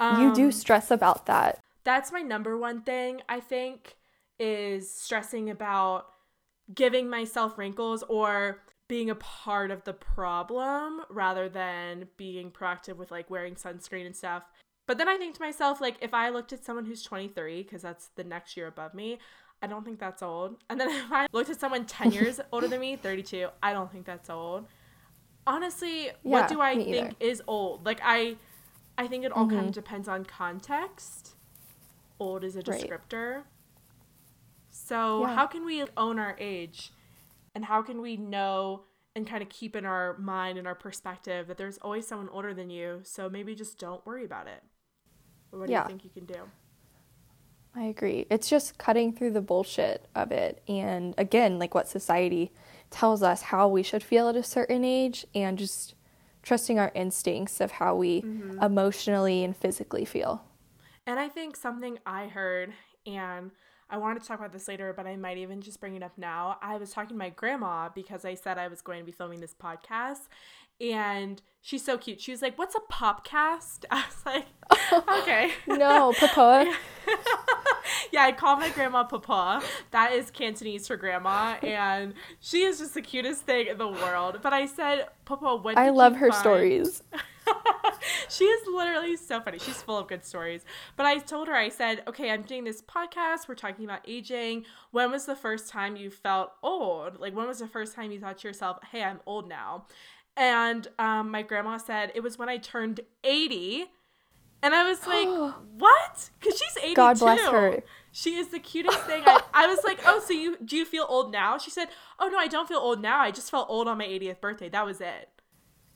Um, 0.00 0.22
you 0.22 0.34
do 0.34 0.46
um, 0.46 0.52
stress 0.52 0.90
about 0.90 1.26
that. 1.26 1.60
That's 1.84 2.10
my 2.10 2.20
number 2.20 2.58
one 2.58 2.82
thing, 2.82 3.22
I 3.28 3.38
think, 3.38 3.96
is 4.40 4.90
stressing 4.90 5.48
about 5.48 6.06
giving 6.74 7.08
myself 7.08 7.56
wrinkles 7.56 8.02
or 8.08 8.62
being 8.88 9.10
a 9.10 9.14
part 9.14 9.70
of 9.70 9.84
the 9.84 9.92
problem 9.92 11.02
rather 11.10 11.48
than 11.48 12.08
being 12.16 12.50
proactive 12.50 12.96
with 12.96 13.10
like 13.10 13.28
wearing 13.28 13.54
sunscreen 13.54 14.06
and 14.06 14.14
stuff. 14.14 14.44
But 14.86 14.98
then 14.98 15.08
I 15.08 15.16
think 15.16 15.34
to 15.34 15.42
myself, 15.42 15.80
like, 15.80 15.96
if 16.00 16.14
I 16.14 16.28
looked 16.28 16.52
at 16.52 16.64
someone 16.64 16.86
who's 16.86 17.02
23, 17.02 17.62
because 17.62 17.82
that's 17.82 18.10
the 18.14 18.22
next 18.22 18.56
year 18.56 18.68
above 18.68 18.94
me, 18.94 19.18
I 19.60 19.66
don't 19.66 19.84
think 19.84 19.98
that's 19.98 20.22
old. 20.22 20.56
And 20.70 20.80
then 20.80 20.90
if 20.90 21.12
I 21.12 21.26
looked 21.32 21.50
at 21.50 21.58
someone 21.58 21.86
10 21.86 22.12
years 22.12 22.40
older 22.52 22.68
than 22.68 22.80
me, 22.80 22.96
32, 22.96 23.48
I 23.62 23.72
don't 23.72 23.90
think 23.90 24.06
that's 24.06 24.30
old. 24.30 24.66
Honestly, 25.46 26.06
yeah, 26.06 26.12
what 26.22 26.48
do 26.48 26.60
I 26.60 26.76
think 26.76 26.88
either. 26.88 27.10
is 27.20 27.42
old? 27.46 27.84
Like, 27.84 28.00
I. 28.02 28.36
I 28.98 29.06
think 29.06 29.26
it 29.26 29.32
all 29.32 29.44
mm-hmm. 29.44 29.56
kind 29.56 29.68
of 29.68 29.74
depends 29.74 30.08
on 30.08 30.24
context. 30.24 31.36
Old 32.18 32.42
is 32.44 32.56
a 32.56 32.62
descriptor. 32.62 33.34
Right. 33.34 33.44
So, 34.70 35.20
yeah. 35.20 35.34
how 35.34 35.46
can 35.46 35.66
we 35.66 35.84
own 35.98 36.18
our 36.18 36.34
age? 36.40 36.92
And 37.56 37.64
how 37.64 37.80
can 37.80 38.02
we 38.02 38.18
know 38.18 38.82
and 39.16 39.26
kind 39.26 39.42
of 39.42 39.48
keep 39.48 39.74
in 39.74 39.86
our 39.86 40.18
mind 40.18 40.58
and 40.58 40.66
our 40.66 40.74
perspective 40.74 41.46
that 41.46 41.56
there's 41.56 41.78
always 41.78 42.06
someone 42.06 42.28
older 42.28 42.52
than 42.52 42.68
you? 42.68 43.00
So 43.02 43.30
maybe 43.30 43.54
just 43.54 43.78
don't 43.78 44.04
worry 44.04 44.26
about 44.26 44.46
it. 44.46 44.62
What 45.48 45.68
do 45.68 45.72
yeah. 45.72 45.84
you 45.84 45.88
think 45.88 46.04
you 46.04 46.10
can 46.10 46.26
do? 46.26 46.42
I 47.74 47.84
agree. 47.84 48.26
It's 48.28 48.50
just 48.50 48.76
cutting 48.76 49.14
through 49.14 49.30
the 49.30 49.40
bullshit 49.40 50.06
of 50.14 50.32
it. 50.32 50.62
And 50.68 51.14
again, 51.16 51.58
like 51.58 51.74
what 51.74 51.88
society 51.88 52.52
tells 52.90 53.22
us 53.22 53.40
how 53.40 53.68
we 53.68 53.82
should 53.82 54.02
feel 54.02 54.28
at 54.28 54.36
a 54.36 54.42
certain 54.42 54.84
age 54.84 55.26
and 55.34 55.56
just 55.56 55.94
trusting 56.42 56.78
our 56.78 56.92
instincts 56.94 57.62
of 57.62 57.70
how 57.70 57.96
we 57.96 58.20
mm-hmm. 58.20 58.62
emotionally 58.62 59.42
and 59.42 59.56
physically 59.56 60.04
feel. 60.04 60.44
And 61.06 61.18
I 61.18 61.30
think 61.30 61.56
something 61.56 62.00
I 62.04 62.26
heard, 62.26 62.74
and 63.06 63.50
I 63.88 63.98
wanted 63.98 64.22
to 64.22 64.28
talk 64.28 64.38
about 64.38 64.52
this 64.52 64.68
later, 64.68 64.92
but 64.92 65.06
I 65.06 65.16
might 65.16 65.38
even 65.38 65.60
just 65.60 65.80
bring 65.80 65.94
it 65.94 66.02
up 66.02 66.12
now. 66.16 66.58
I 66.60 66.76
was 66.76 66.90
talking 66.90 67.10
to 67.10 67.14
my 67.14 67.30
grandma 67.30 67.88
because 67.94 68.24
I 68.24 68.34
said 68.34 68.58
I 68.58 68.68
was 68.68 68.82
going 68.82 69.00
to 69.00 69.04
be 69.04 69.12
filming 69.12 69.40
this 69.40 69.54
podcast, 69.54 70.28
and 70.80 71.40
she's 71.62 71.84
so 71.84 71.96
cute. 71.96 72.20
She 72.20 72.32
was 72.32 72.42
like, 72.42 72.58
"What's 72.58 72.74
a 72.74 72.92
popcast?" 72.92 73.84
I 73.90 74.04
was 74.06 74.26
like, 74.26 74.46
"Okay." 75.20 75.52
no, 75.66 76.12
papa. 76.18 76.72
yeah, 78.12 78.24
I 78.24 78.32
call 78.32 78.56
my 78.56 78.70
grandma 78.70 79.04
Papa. 79.04 79.62
That 79.90 80.12
is 80.12 80.30
Cantonese 80.30 80.86
for 80.86 80.96
grandma, 80.96 81.56
and 81.62 82.14
she 82.40 82.62
is 82.62 82.78
just 82.78 82.94
the 82.94 83.02
cutest 83.02 83.42
thing 83.42 83.68
in 83.68 83.78
the 83.78 83.88
world. 83.88 84.40
But 84.42 84.52
I 84.52 84.66
said, 84.66 85.06
Papa, 85.24 85.56
what? 85.56 85.76
I 85.76 85.90
love 85.90 86.16
her 86.16 86.30
find? 86.30 86.40
stories. 86.40 87.02
she 88.28 88.44
is 88.44 88.66
literally 88.66 89.16
so 89.16 89.40
funny. 89.40 89.58
She's 89.58 89.82
full 89.82 89.98
of 89.98 90.08
good 90.08 90.24
stories. 90.24 90.64
But 90.96 91.06
I 91.06 91.18
told 91.18 91.48
her, 91.48 91.54
I 91.54 91.68
said, 91.68 92.02
okay, 92.06 92.30
I'm 92.30 92.42
doing 92.42 92.64
this 92.64 92.82
podcast. 92.82 93.48
We're 93.48 93.54
talking 93.54 93.84
about 93.84 94.00
aging. 94.06 94.64
When 94.90 95.10
was 95.10 95.26
the 95.26 95.36
first 95.36 95.68
time 95.68 95.96
you 95.96 96.10
felt 96.10 96.52
old? 96.62 97.20
Like, 97.20 97.34
when 97.34 97.46
was 97.46 97.58
the 97.58 97.68
first 97.68 97.94
time 97.94 98.10
you 98.10 98.20
thought 98.20 98.38
to 98.38 98.48
yourself, 98.48 98.78
hey, 98.90 99.02
I'm 99.02 99.20
old 99.26 99.48
now? 99.48 99.86
And 100.36 100.86
um, 100.98 101.30
my 101.30 101.42
grandma 101.42 101.78
said 101.78 102.12
it 102.14 102.22
was 102.22 102.38
when 102.38 102.48
I 102.48 102.58
turned 102.58 103.00
80. 103.24 103.86
And 104.62 104.74
I 104.74 104.88
was 104.88 105.06
like, 105.06 105.28
what? 105.78 106.30
Because 106.40 106.58
she's 106.58 106.76
82. 106.82 106.94
God 106.94 107.18
bless 107.18 107.40
her. 107.40 107.82
She 108.12 108.36
is 108.36 108.48
the 108.48 108.58
cutest 108.58 109.00
thing. 109.00 109.22
I, 109.26 109.40
I 109.52 109.66
was 109.66 109.80
like, 109.84 110.00
oh, 110.06 110.22
so 110.26 110.32
you 110.32 110.56
do 110.64 110.76
you 110.76 110.84
feel 110.84 111.06
old 111.08 111.32
now? 111.32 111.58
She 111.58 111.70
said, 111.70 111.88
oh, 112.18 112.28
no, 112.28 112.38
I 112.38 112.48
don't 112.48 112.68
feel 112.68 112.78
old 112.78 113.00
now. 113.00 113.20
I 113.20 113.30
just 113.30 113.50
felt 113.50 113.68
old 113.68 113.88
on 113.88 113.98
my 113.98 114.06
80th 114.06 114.40
birthday. 114.40 114.68
That 114.68 114.86
was 114.86 115.00
it. 115.00 115.28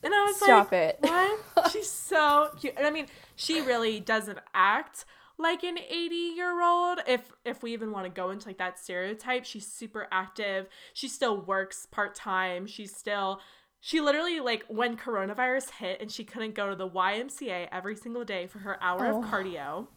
And 0.03 0.13
I 0.13 0.23
was 0.25 0.37
Stop 0.37 0.71
like, 0.71 0.81
it. 0.81 0.97
what? 1.01 1.71
She's 1.71 1.89
so 1.89 2.49
cute. 2.59 2.73
And 2.77 2.85
I 2.85 2.91
mean, 2.91 3.07
she 3.35 3.61
really 3.61 3.99
doesn't 3.99 4.39
act 4.53 5.05
like 5.37 5.63
an 5.63 5.77
80 5.77 6.15
year 6.15 6.61
old 6.61 6.99
if 7.07 7.31
if 7.43 7.63
we 7.63 7.73
even 7.73 7.91
want 7.91 8.05
to 8.05 8.11
go 8.11 8.29
into 8.29 8.47
like 8.47 8.59
that 8.59 8.77
stereotype 8.77 9.43
she's 9.43 9.65
super 9.65 10.07
active 10.11 10.67
she 10.93 11.07
still 11.07 11.41
works 11.41 11.87
part-time 11.89 12.67
she's 12.67 12.95
still 12.95 13.41
she 13.79 14.01
literally 14.01 14.39
like 14.39 14.63
when 14.67 14.95
coronavirus 14.95 15.71
hit 15.71 15.99
and 15.99 16.11
she 16.11 16.23
couldn't 16.23 16.53
go 16.53 16.69
to 16.69 16.75
the 16.75 16.87
YMCA 16.87 17.69
every 17.71 17.95
single 17.95 18.23
day 18.23 18.45
for 18.45 18.59
her 18.59 18.77
hour 18.83 19.07
oh. 19.07 19.23
of 19.23 19.25
cardio 19.25 19.87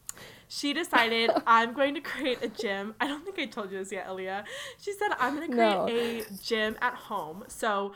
she 0.48 0.72
decided 0.82 1.30
I'm 1.46 1.72
going 1.72 1.94
to 1.94 2.00
create 2.00 2.38
a 2.42 2.48
gym. 2.48 2.94
I 3.00 3.08
don't 3.08 3.24
think 3.24 3.38
I 3.38 3.46
told 3.46 3.72
you 3.72 3.78
this 3.78 3.90
yet, 3.92 4.06
Aleah 4.06 4.44
She 4.80 4.92
said 4.92 5.08
I'm 5.18 5.34
going 5.36 5.50
to 5.50 5.56
create 5.56 5.72
no. 5.72 5.86
a 5.88 6.24
gym 6.42 6.76
at 6.80 6.94
home. 6.94 7.44
So 7.48 7.92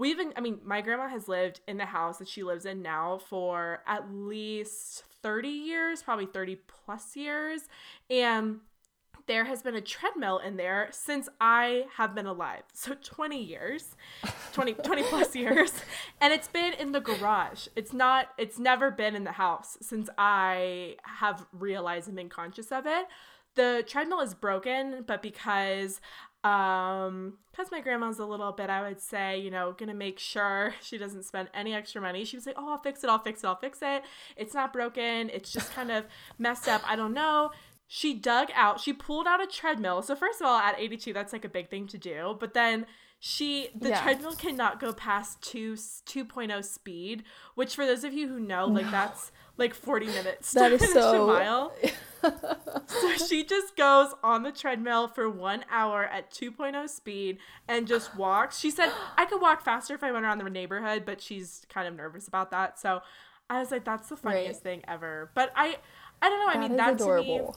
we've 0.00 0.16
been 0.16 0.32
i 0.36 0.40
mean 0.40 0.58
my 0.64 0.80
grandma 0.80 1.08
has 1.08 1.28
lived 1.28 1.60
in 1.68 1.76
the 1.76 1.86
house 1.86 2.18
that 2.18 2.26
she 2.26 2.42
lives 2.42 2.64
in 2.64 2.82
now 2.82 3.18
for 3.28 3.82
at 3.86 4.12
least 4.12 5.04
30 5.22 5.48
years 5.48 6.02
probably 6.02 6.26
30 6.26 6.58
plus 6.84 7.16
years. 7.16 7.62
And 8.08 8.60
there 9.26 9.44
has 9.44 9.62
been 9.62 9.76
a 9.76 9.80
treadmill 9.80 10.38
in 10.38 10.56
there 10.56 10.88
since 10.90 11.28
i 11.40 11.84
have 11.96 12.14
been 12.14 12.26
alive. 12.26 12.62
So 12.74 12.94
20 12.94 13.42
years 13.42 13.96
20 14.52 14.74
20 14.74 15.02
plus 15.04 15.36
years. 15.36 15.72
And 16.20 16.32
it's 16.32 16.48
been 16.48 16.74
in 16.74 16.92
the 16.92 17.00
garage. 17.00 17.68
It's 17.76 17.92
not 17.92 18.28
it's 18.38 18.58
never 18.58 18.90
been 18.90 19.14
in 19.14 19.24
the 19.24 19.32
house 19.32 19.78
since 19.80 20.08
i 20.18 20.96
have 21.02 21.46
realized 21.52 22.08
and 22.08 22.16
been 22.16 22.28
conscious 22.28 22.72
of 22.72 22.86
it. 22.86 23.06
The 23.56 23.84
treadmill 23.86 24.20
is 24.20 24.34
broken 24.34 25.04
but 25.06 25.22
because 25.22 26.00
um 26.44 27.34
because 27.50 27.70
my 27.70 27.80
grandma's 27.80 28.18
a 28.18 28.24
little 28.24 28.52
bit 28.52 28.70
i 28.70 28.80
would 28.80 28.98
say 29.00 29.38
you 29.38 29.50
know 29.50 29.74
gonna 29.76 29.92
make 29.92 30.18
sure 30.18 30.74
she 30.82 30.96
doesn't 30.96 31.24
spend 31.24 31.48
any 31.52 31.74
extra 31.74 32.00
money. 32.00 32.24
She 32.24 32.36
was 32.36 32.46
like 32.46 32.54
oh 32.58 32.70
i'll 32.72 32.78
fix 32.78 33.04
it 33.04 33.10
i'll 33.10 33.18
fix 33.18 33.44
it 33.44 33.46
i'll 33.46 33.56
fix 33.56 33.78
it. 33.82 34.02
It's 34.36 34.54
not 34.54 34.72
broken. 34.72 35.28
It's 35.30 35.52
just 35.52 35.72
kind 35.74 35.90
of 35.90 36.06
messed 36.38 36.66
up. 36.68 36.82
I 36.90 36.96
don't 36.96 37.12
know. 37.12 37.50
She 37.86 38.14
dug 38.14 38.48
out 38.54 38.80
she 38.80 38.92
pulled 38.92 39.26
out 39.26 39.42
a 39.42 39.46
treadmill. 39.46 40.00
So 40.02 40.14
first 40.16 40.40
of 40.40 40.46
all 40.46 40.58
at 40.58 40.78
82 40.78 41.12
that's 41.12 41.32
like 41.32 41.44
a 41.44 41.48
big 41.48 41.68
thing 41.68 41.86
to 41.88 41.98
do. 41.98 42.36
But 42.40 42.54
then 42.54 42.86
she 43.18 43.68
the 43.78 43.90
Yeah. 43.90 44.02
treadmill 44.02 44.32
cannot 44.32 44.80
go 44.80 44.94
past 44.94 45.42
2 45.42 45.74
2.0 45.74 46.64
speed, 46.64 47.24
which 47.54 47.74
for 47.74 47.84
those 47.84 48.02
of 48.04 48.14
you 48.14 48.28
who 48.28 48.40
know, 48.40 48.66
like 48.66 48.90
that's 48.90 49.30
like 49.58 49.74
40 49.74 50.06
minutes 50.06 50.52
That 50.52 50.68
to 50.70 50.74
is 50.76 50.80
finish 50.80 50.94
so- 50.94 51.24
a 51.24 51.26
mile. 51.26 51.72
so 52.22 53.26
she 53.26 53.44
just 53.44 53.76
goes 53.76 54.14
on 54.22 54.42
the 54.42 54.52
treadmill 54.52 55.08
for 55.08 55.28
1 55.28 55.64
hour 55.70 56.04
at 56.04 56.30
2.0 56.30 56.88
speed 56.88 57.38
and 57.68 57.86
just 57.86 58.14
walks. 58.16 58.58
She 58.58 58.70
said 58.70 58.92
I 59.16 59.24
could 59.24 59.40
walk 59.40 59.62
faster 59.62 59.94
if 59.94 60.02
I 60.02 60.12
went 60.12 60.24
around 60.24 60.38
the 60.38 60.50
neighborhood, 60.50 61.04
but 61.04 61.20
she's 61.20 61.66
kind 61.68 61.88
of 61.88 61.94
nervous 61.94 62.28
about 62.28 62.50
that. 62.50 62.78
So 62.78 63.00
I 63.48 63.60
was 63.60 63.70
like 63.70 63.84
that's 63.84 64.08
the 64.08 64.16
funniest 64.16 64.62
thing 64.62 64.82
ever. 64.86 65.30
But 65.34 65.52
I 65.56 65.78
I 66.22 66.28
don't 66.28 66.40
know, 66.40 66.48
I 66.48 66.54
That 66.54 66.60
mean 66.60 66.76
that's 66.76 67.02
that 67.02 67.04
to 67.04 67.16
me 67.22 67.36
adorable. 67.36 67.56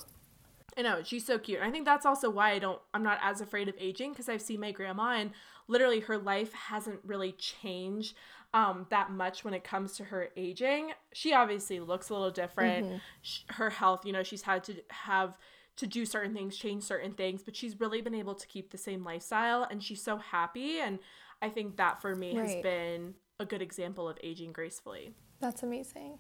I 0.78 0.82
know 0.82 1.04
she's 1.04 1.26
so 1.26 1.38
cute. 1.38 1.60
And 1.60 1.68
I 1.68 1.72
think 1.72 1.86
that's 1.86 2.06
also 2.06 2.30
why 2.30 2.52
I 2.52 2.60
don't. 2.60 2.80
I'm 2.94 3.04
not 3.04 3.20
as 3.22 3.42
afraid 3.42 3.70
of 3.70 3.76
aging 3.78 4.12
because 4.12 4.30
I've 4.30 4.42
seen 4.42 4.60
my 4.60 4.72
grandma 4.72 5.16
and 5.18 5.32
literally 5.68 6.02
her 6.02 6.18
life 6.18 6.54
hasn't 6.54 7.00
really 7.06 7.32
changed 7.34 8.16
um, 8.54 8.86
that 8.90 9.12
much 9.12 9.44
when 9.44 9.54
it 9.54 9.64
comes 9.64 9.98
to 9.98 10.06
her 10.06 10.30
aging. 10.38 10.92
She 11.12 11.34
obviously 11.34 11.80
looks 11.80 12.10
a 12.10 12.14
little 12.14 12.32
different. 12.32 13.02
Sh- 13.22 13.42
her 13.50 13.70
health, 13.72 14.06
you 14.06 14.14
know, 14.14 14.24
she's 14.24 14.44
had 14.44 14.64
to 14.66 14.76
have 14.90 15.38
to 15.78 15.88
do 15.88 16.06
certain 16.06 16.34
things, 16.34 16.56
change 16.56 16.84
certain 16.84 17.14
things, 17.14 17.42
but 17.42 17.56
she's 17.56 17.80
really 17.80 18.02
been 18.02 18.14
able 18.14 18.36
to 18.36 18.48
keep 18.48 18.72
the 18.72 18.78
same 18.78 19.04
lifestyle, 19.04 19.68
and 19.70 19.82
she's 19.84 20.04
so 20.04 20.18
happy. 20.18 20.80
And 20.80 21.00
I 21.42 21.50
think 21.50 21.78
that 21.78 22.02
for 22.02 22.16
me 22.16 22.36
has 22.36 22.56
been 22.62 23.16
a 23.40 23.46
good 23.46 23.62
example 23.62 24.08
of 24.08 24.18
aging 24.24 24.52
gracefully. 24.54 25.16
That's 25.40 25.64
amazing. 25.64 26.20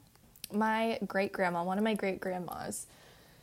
My 0.51 0.99
great 1.05 1.31
grandma, 1.31 1.63
one 1.63 1.77
of 1.77 1.83
my 1.83 1.93
great 1.93 2.19
grandmas, 2.19 2.87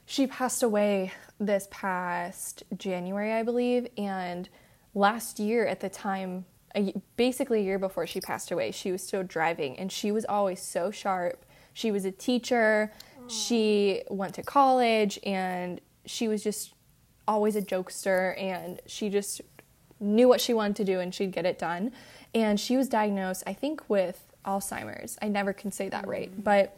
she 0.05 0.26
passed 0.26 0.64
away 0.64 1.12
this 1.38 1.68
past 1.70 2.64
January, 2.76 3.33
I 3.33 3.44
believe. 3.44 3.87
And 3.96 4.48
last 4.94 5.38
year, 5.38 5.64
at 5.66 5.79
the 5.79 5.88
time, 5.88 6.44
a 6.76 6.94
basically 7.16 7.61
a 7.61 7.64
year 7.64 7.78
before 7.78 8.06
she 8.06 8.20
passed 8.20 8.50
away, 8.50 8.70
she 8.70 8.92
was 8.92 9.02
still 9.02 9.22
driving 9.22 9.78
and 9.78 9.90
she 9.90 10.12
was 10.12 10.24
always 10.24 10.61
so 10.61 10.90
sharp. 10.90 11.44
She 11.72 11.90
was 11.90 12.04
a 12.04 12.11
teacher, 12.11 12.92
she 13.28 14.02
went 14.09 14.35
to 14.35 14.42
college, 14.42 15.18
and 15.24 15.80
she 16.04 16.26
was 16.28 16.42
just 16.42 16.72
always 17.28 17.54
a 17.56 17.62
jokester. 17.62 18.40
And 18.40 18.80
she 18.87 19.09
just 19.09 19.40
knew 20.00 20.28
what 20.28 20.40
she 20.40 20.52
wanted 20.54 20.76
to 20.76 20.85
do 20.85 21.00
and 21.00 21.14
she'd 21.14 21.33
get 21.33 21.46
it 21.46 21.59
done. 21.59 21.92
And 22.35 22.59
she 22.59 22.76
was 22.76 22.88
diagnosed, 22.88 23.42
I 23.46 23.52
think, 23.52 23.88
with 23.88 24.26
Alzheimer's. 24.44 25.18
I 25.20 25.28
never 25.28 25.52
can 25.52 25.70
say 25.72 25.88
that 25.90 26.06
right, 26.09 26.30
but 26.42 26.76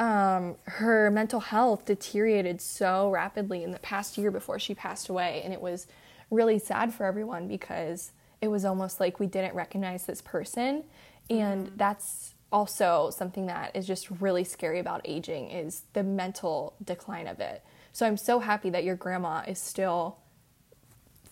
um, 0.00 0.56
her 0.64 1.10
mental 1.10 1.40
health 1.40 1.84
deteriorated 1.84 2.60
so 2.60 3.10
rapidly 3.10 3.62
in 3.62 3.72
the 3.72 3.78
past 3.80 4.16
year 4.16 4.30
before 4.30 4.58
she 4.58 4.74
passed 4.74 5.08
away. 5.08 5.42
And 5.44 5.52
it 5.52 5.60
was 5.60 5.86
really 6.30 6.58
sad 6.58 6.94
for 6.94 7.04
everyone 7.04 7.46
because 7.48 8.12
it 8.46 8.50
was 8.50 8.64
almost 8.64 9.00
like 9.00 9.18
we 9.18 9.26
didn't 9.26 9.56
recognize 9.56 10.06
this 10.06 10.22
person. 10.22 10.84
And 11.28 11.66
mm-hmm. 11.66 11.76
that's 11.76 12.34
also 12.52 13.10
something 13.10 13.46
that 13.46 13.74
is 13.74 13.88
just 13.88 14.08
really 14.20 14.44
scary 14.44 14.78
about 14.78 15.00
aging 15.04 15.50
is 15.50 15.82
the 15.94 16.04
mental 16.04 16.74
decline 16.84 17.26
of 17.26 17.40
it. 17.40 17.64
So 17.92 18.06
I'm 18.06 18.16
so 18.16 18.38
happy 18.38 18.70
that 18.70 18.84
your 18.84 18.94
grandma 18.94 19.42
is 19.48 19.58
still 19.58 20.18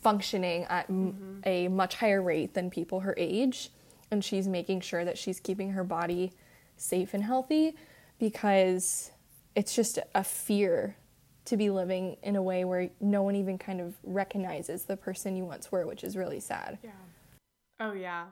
functioning 0.03 0.64
at 0.64 0.90
m- 0.90 1.12
mm-hmm. 1.12 1.48
a 1.48 1.68
much 1.68 1.94
higher 1.94 2.20
rate 2.20 2.55
than 2.55 2.68
people 2.68 3.00
her 3.00 3.14
age 3.16 3.70
and 4.11 4.24
she's 4.24 4.48
making 4.48 4.81
sure 4.81 5.05
that 5.05 5.16
she's 5.16 5.38
keeping 5.40 5.70
her 5.70 5.85
body 5.85 6.33
safe 6.77 7.14
and 7.14 7.22
healthy 7.22 7.74
because 8.18 9.12
it's 9.55 9.74
just 9.74 9.98
a 10.14 10.24
fear 10.24 10.96
to 11.46 11.57
be 11.57 11.70
living 11.70 12.16
in 12.22 12.37
a 12.37 12.42
way 12.42 12.64
where 12.64 12.90
no 13.00 13.22
one 13.22 13.37
even 13.37 13.59
kind 13.59 13.80
of 13.80 13.94
recognizes 14.02 14.85
the 14.85 14.96
person 14.96 15.37
you 15.37 15.44
once 15.44 15.70
were 15.70 15.87
which 15.87 16.04
is 16.04 16.16
really 16.16 16.40
sad 16.40 16.78
Yeah. 16.83 16.90
Oh 17.80 17.92
yeah. 17.92 18.26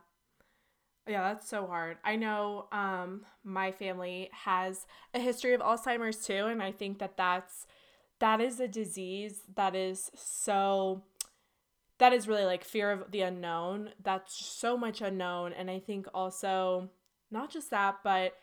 Yeah, 1.07 1.33
that's 1.33 1.49
so 1.49 1.67
hard. 1.67 1.99
I 2.05 2.17
know 2.17 2.69
um 2.73 3.23
my 3.45 3.73
family 3.73 4.31
has 4.33 4.87
a 5.15 5.19
history 5.19 5.53
of 5.53 5.61
Alzheimer's 5.61 6.25
too 6.25 6.47
and 6.47 6.63
I 6.63 6.73
think 6.73 6.99
that 7.01 7.17
that's 7.17 7.67
that 8.21 8.41
is 8.41 8.61
a 8.61 8.69
disease 8.69 9.43
that 9.57 9.75
is 9.75 10.11
so 10.15 11.03
that 11.99 12.13
is 12.13 12.29
really 12.29 12.45
like 12.45 12.65
fear 12.65 12.93
of 12.93 13.11
the 13.11 13.23
unknown. 13.23 13.91
That's 14.03 14.35
so 14.45 14.77
much 14.77 15.01
unknown 15.01 15.53
and 15.53 15.71
I 15.71 15.81
think 15.81 16.07
also 16.15 16.89
not 17.31 17.51
just 17.51 17.71
that 17.71 17.97
but 18.05 18.35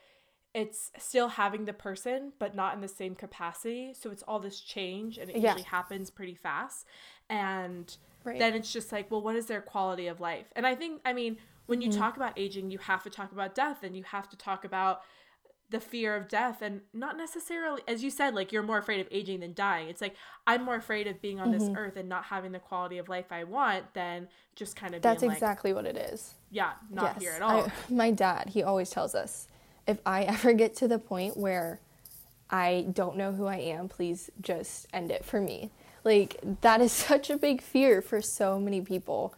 it's 0.54 0.92
still 0.98 1.30
having 1.30 1.66
the 1.66 1.74
person 1.74 2.34
but 2.40 2.56
not 2.56 2.74
in 2.74 2.82
the 2.82 2.88
same 2.88 3.16
capacity. 3.16 3.94
So 3.94 4.10
it's 4.12 4.24
all 4.24 4.40
this 4.40 4.60
change 4.60 5.18
and 5.18 5.30
it 5.30 5.36
Yeah. 5.36 5.42
usually 5.44 5.64
happens 5.64 6.10
pretty 6.10 6.36
fast. 6.36 6.86
And 7.30 7.96
Right. 8.24 8.40
then 8.40 8.54
it's 8.56 8.72
just 8.74 8.92
like, 8.92 9.12
well, 9.12 9.22
what 9.22 9.36
is 9.36 9.46
their 9.48 9.62
quality 9.62 10.08
of 10.08 10.20
life? 10.20 10.48
And 10.56 10.66
I 10.66 10.76
think, 10.76 11.02
I 11.06 11.14
mean, 11.14 11.38
when 11.68 11.80
Mm-hmm. 11.80 11.82
you 11.82 11.90
talk 11.90 12.18
about 12.18 12.34
aging, 12.38 12.72
you 12.72 12.80
have 12.80 13.04
to 13.04 13.10
talk 13.10 13.32
about 13.32 13.54
death 13.56 13.84
and 13.84 13.96
you 13.96 14.04
have 14.04 14.28
to 14.30 14.38
talk 14.38 14.66
about 14.66 15.02
the 15.70 15.80
fear 15.80 16.16
of 16.16 16.28
death 16.28 16.62
and 16.64 16.82
not 16.94 17.16
necessarily 17.16 17.82
as 17.88 18.04
you 18.04 18.10
said 18.10 18.34
like 18.34 18.52
you're 18.52 18.64
more 18.64 18.80
afraid 18.80 19.00
of 19.00 19.08
aging 19.12 19.40
than 19.40 19.54
dying 19.54 19.88
it's 19.88 20.02
like 20.02 20.16
i'm 20.48 20.64
more 20.66 20.76
afraid 20.76 21.06
of 21.06 21.22
being 21.22 21.40
on 21.40 21.52
Mm-hmm. 21.52 21.52
this 21.52 21.70
earth 21.76 21.96
and 21.96 22.10
not 22.10 22.24
having 22.26 22.52
the 22.52 22.60
quality 22.60 22.98
of 22.98 23.08
life 23.08 23.28
i 23.32 23.44
want 23.44 23.94
than 23.94 24.28
just 24.56 24.76
kind 24.76 24.96
of 24.96 25.04
that's 25.04 25.22
being 25.22 25.26
like 25.28 25.36
exactly 25.36 25.74
what 25.74 25.86
it 25.86 25.96
is 25.98 26.34
yeah 26.50 26.72
not 26.90 27.04
Yes. 27.04 27.20
here 27.20 27.34
at 27.34 27.42
all 27.44 27.72
I, 27.90 27.94
my 27.94 28.12
dad, 28.12 28.50
he 28.50 28.64
always 28.64 28.90
tells 28.90 29.16
us 29.16 29.48
if 29.90 29.98
I 30.06 30.24
ever 30.36 30.54
get 30.54 30.76
to 30.78 30.88
the 30.88 31.00
point 31.00 31.36
where 31.36 31.80
I 32.50 32.86
don't 32.94 33.18
know 33.18 33.32
who 33.32 33.46
I 33.48 33.58
am, 33.58 33.90
please 33.90 34.30
just 34.42 34.88
end 34.94 35.12
it 35.12 35.26
for 35.26 35.42
me. 35.42 35.72
Like, 36.04 36.40
that 36.62 36.80
is 36.82 36.92
such 37.12 37.30
a 37.30 37.38
big 37.38 37.62
fear 37.62 38.02
for 38.02 38.22
so 38.22 38.60
many 38.60 38.82
people. 38.82 39.34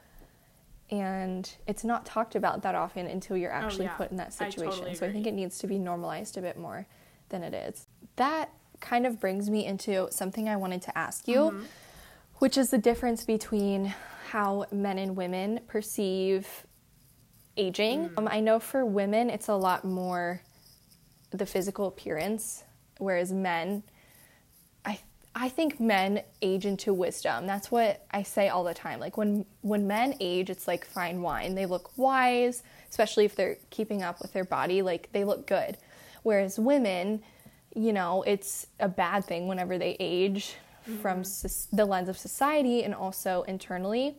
And 0.90 1.50
it's 1.68 1.84
not 1.86 2.06
talked 2.06 2.36
about 2.36 2.64
that 2.64 2.76
often 2.76 3.08
until 3.08 3.38
you're 3.38 3.52
actually 3.52 3.86
Oh, 3.86 3.92
yeah. 3.92 3.96
put 3.96 4.12
in 4.12 4.18
that 4.18 4.36
I 4.40 4.46
totally 4.50 4.72
situation. 4.72 4.96
so 4.96 5.06
I 5.08 5.12
think 5.12 5.26
it 5.26 5.34
needs 5.34 5.58
to 5.60 5.68
be 5.68 5.78
normalized 5.80 6.38
a 6.38 6.42
bit 6.42 6.58
more 6.58 6.86
than 7.30 7.44
it 7.44 7.54
is. 7.54 7.88
That 8.18 8.50
kind 8.82 9.06
of 9.08 9.20
brings 9.20 9.50
me 9.50 9.66
into 9.66 10.08
something 10.12 10.50
I 10.50 10.58
wanted 10.58 10.82
to 10.84 10.98
ask 10.98 11.28
you, 11.28 11.36
Mm-hmm. 11.52 11.64
which 12.40 12.58
is 12.58 12.72
the 12.72 12.78
difference 12.78 13.24
between 13.24 13.94
how 14.32 14.66
men 14.72 14.98
and 14.98 15.16
women 15.16 15.62
perceive 15.68 16.66
aging. 17.58 18.10
Mm. 18.10 18.18
Um, 18.18 18.28
I 18.30 18.40
know 18.40 18.60
for 18.60 18.86
women, 18.86 19.30
it's 19.30 19.48
a 19.48 19.56
lot 19.56 19.84
more 19.84 20.42
the 21.32 21.46
physical 21.46 21.88
appearance, 21.88 22.64
whereas 22.98 23.32
men, 23.32 23.84
I 24.86 25.00
I 25.34 25.50
think 25.50 25.80
men 25.80 26.24
age 26.42 26.66
into 26.66 26.94
wisdom. 26.94 27.48
That's 27.48 27.72
what 27.72 28.06
I 28.12 28.24
say 28.24 28.50
all 28.50 28.64
the 28.64 28.74
time. 28.74 29.00
Like 29.00 29.18
when 29.18 29.46
when 29.62 29.88
men 29.88 30.16
age, 30.20 30.50
it's 30.50 30.68
like 30.68 30.86
fine 30.86 31.22
wine. 31.22 31.56
They 31.56 31.66
look 31.66 31.98
wise, 31.98 32.64
especially 32.90 33.26
if 33.26 33.36
they're 33.36 33.58
keeping 33.70 34.04
up 34.04 34.22
with 34.22 34.34
their 34.34 34.46
body. 34.46 34.82
Like 34.82 35.12
they 35.12 35.24
look 35.24 35.48
good. 35.48 35.78
Whereas 36.24 36.60
women, 36.60 37.24
you 37.76 37.94
know, 37.94 38.24
it's 38.24 38.68
a 38.80 38.90
bad 38.90 39.26
thing 39.26 39.48
whenever 39.48 39.78
they 39.78 39.96
age 40.00 40.56
from 41.02 41.24
soc- 41.24 41.70
the 41.72 41.86
lens 41.86 42.10
of 42.10 42.18
society 42.18 42.84
and 42.84 42.94
also 42.94 43.44
internally. 43.44 44.16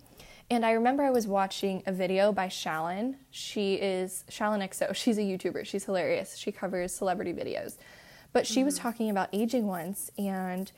And 0.51 0.67
I 0.67 0.73
remember 0.73 1.03
I 1.03 1.11
was 1.11 1.27
watching 1.27 1.83
a 1.87 1.93
video 1.93 2.33
by 2.33 2.49
Shallon. 2.49 3.17
She 3.31 3.75
is 3.75 4.25
Shallon 4.31 4.61
XO. 4.69 4.95
She's 4.95 5.19
a 5.19 5.23
YouTuber. 5.23 5.65
She's 5.65 5.85
hilarious. 5.85 6.37
She 6.37 6.53
covers 6.53 6.93
celebrity 6.95 7.33
videos. 7.33 7.77
But 8.33 8.47
she 8.47 8.65
was 8.65 8.79
mm. 8.79 8.83
talking 8.83 9.11
about 9.11 9.29
aging 9.33 9.67
once 9.67 10.11
and 10.19 10.71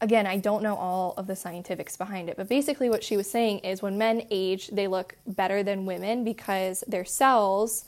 again, 0.00 0.26
I 0.26 0.38
don't 0.38 0.62
know 0.62 0.76
all 0.76 1.14
of 1.16 1.26
the 1.26 1.36
scientifics 1.36 1.96
behind 1.96 2.28
it, 2.30 2.36
but 2.36 2.48
basically 2.48 2.88
what 2.88 3.04
she 3.04 3.16
was 3.16 3.30
saying 3.30 3.60
is 3.60 3.82
when 3.82 3.98
men 3.98 4.26
age, 4.30 4.68
they 4.68 4.86
look 4.86 5.16
better 5.26 5.62
than 5.62 5.86
women 5.86 6.24
because 6.24 6.82
their 6.86 7.04
cells 7.04 7.84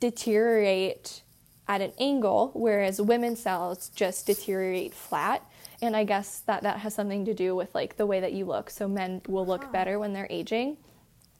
deteriorate 0.00 1.22
at 1.68 1.80
an 1.80 1.92
angle, 1.98 2.50
whereas 2.54 3.00
women's 3.00 3.40
cells 3.40 3.90
just 3.94 4.26
deteriorate 4.26 4.94
flat. 4.94 5.44
And 5.82 5.96
I 5.96 6.04
guess 6.04 6.40
that 6.40 6.62
that 6.62 6.78
has 6.80 6.94
something 6.94 7.24
to 7.24 7.34
do 7.34 7.56
with 7.56 7.74
like 7.74 7.96
the 7.96 8.06
way 8.06 8.20
that 8.20 8.32
you 8.32 8.44
look. 8.44 8.70
So 8.70 8.86
men 8.86 9.22
will 9.26 9.46
look 9.46 9.64
ah. 9.66 9.72
better 9.72 9.98
when 9.98 10.12
they're 10.12 10.28
aging. 10.30 10.76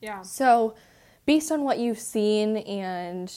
yeah 0.01 0.23
So, 0.23 0.75
based 1.27 1.53
on 1.53 1.65
what 1.65 1.79
you've 1.79 1.99
seen 1.99 2.57
and 2.59 3.33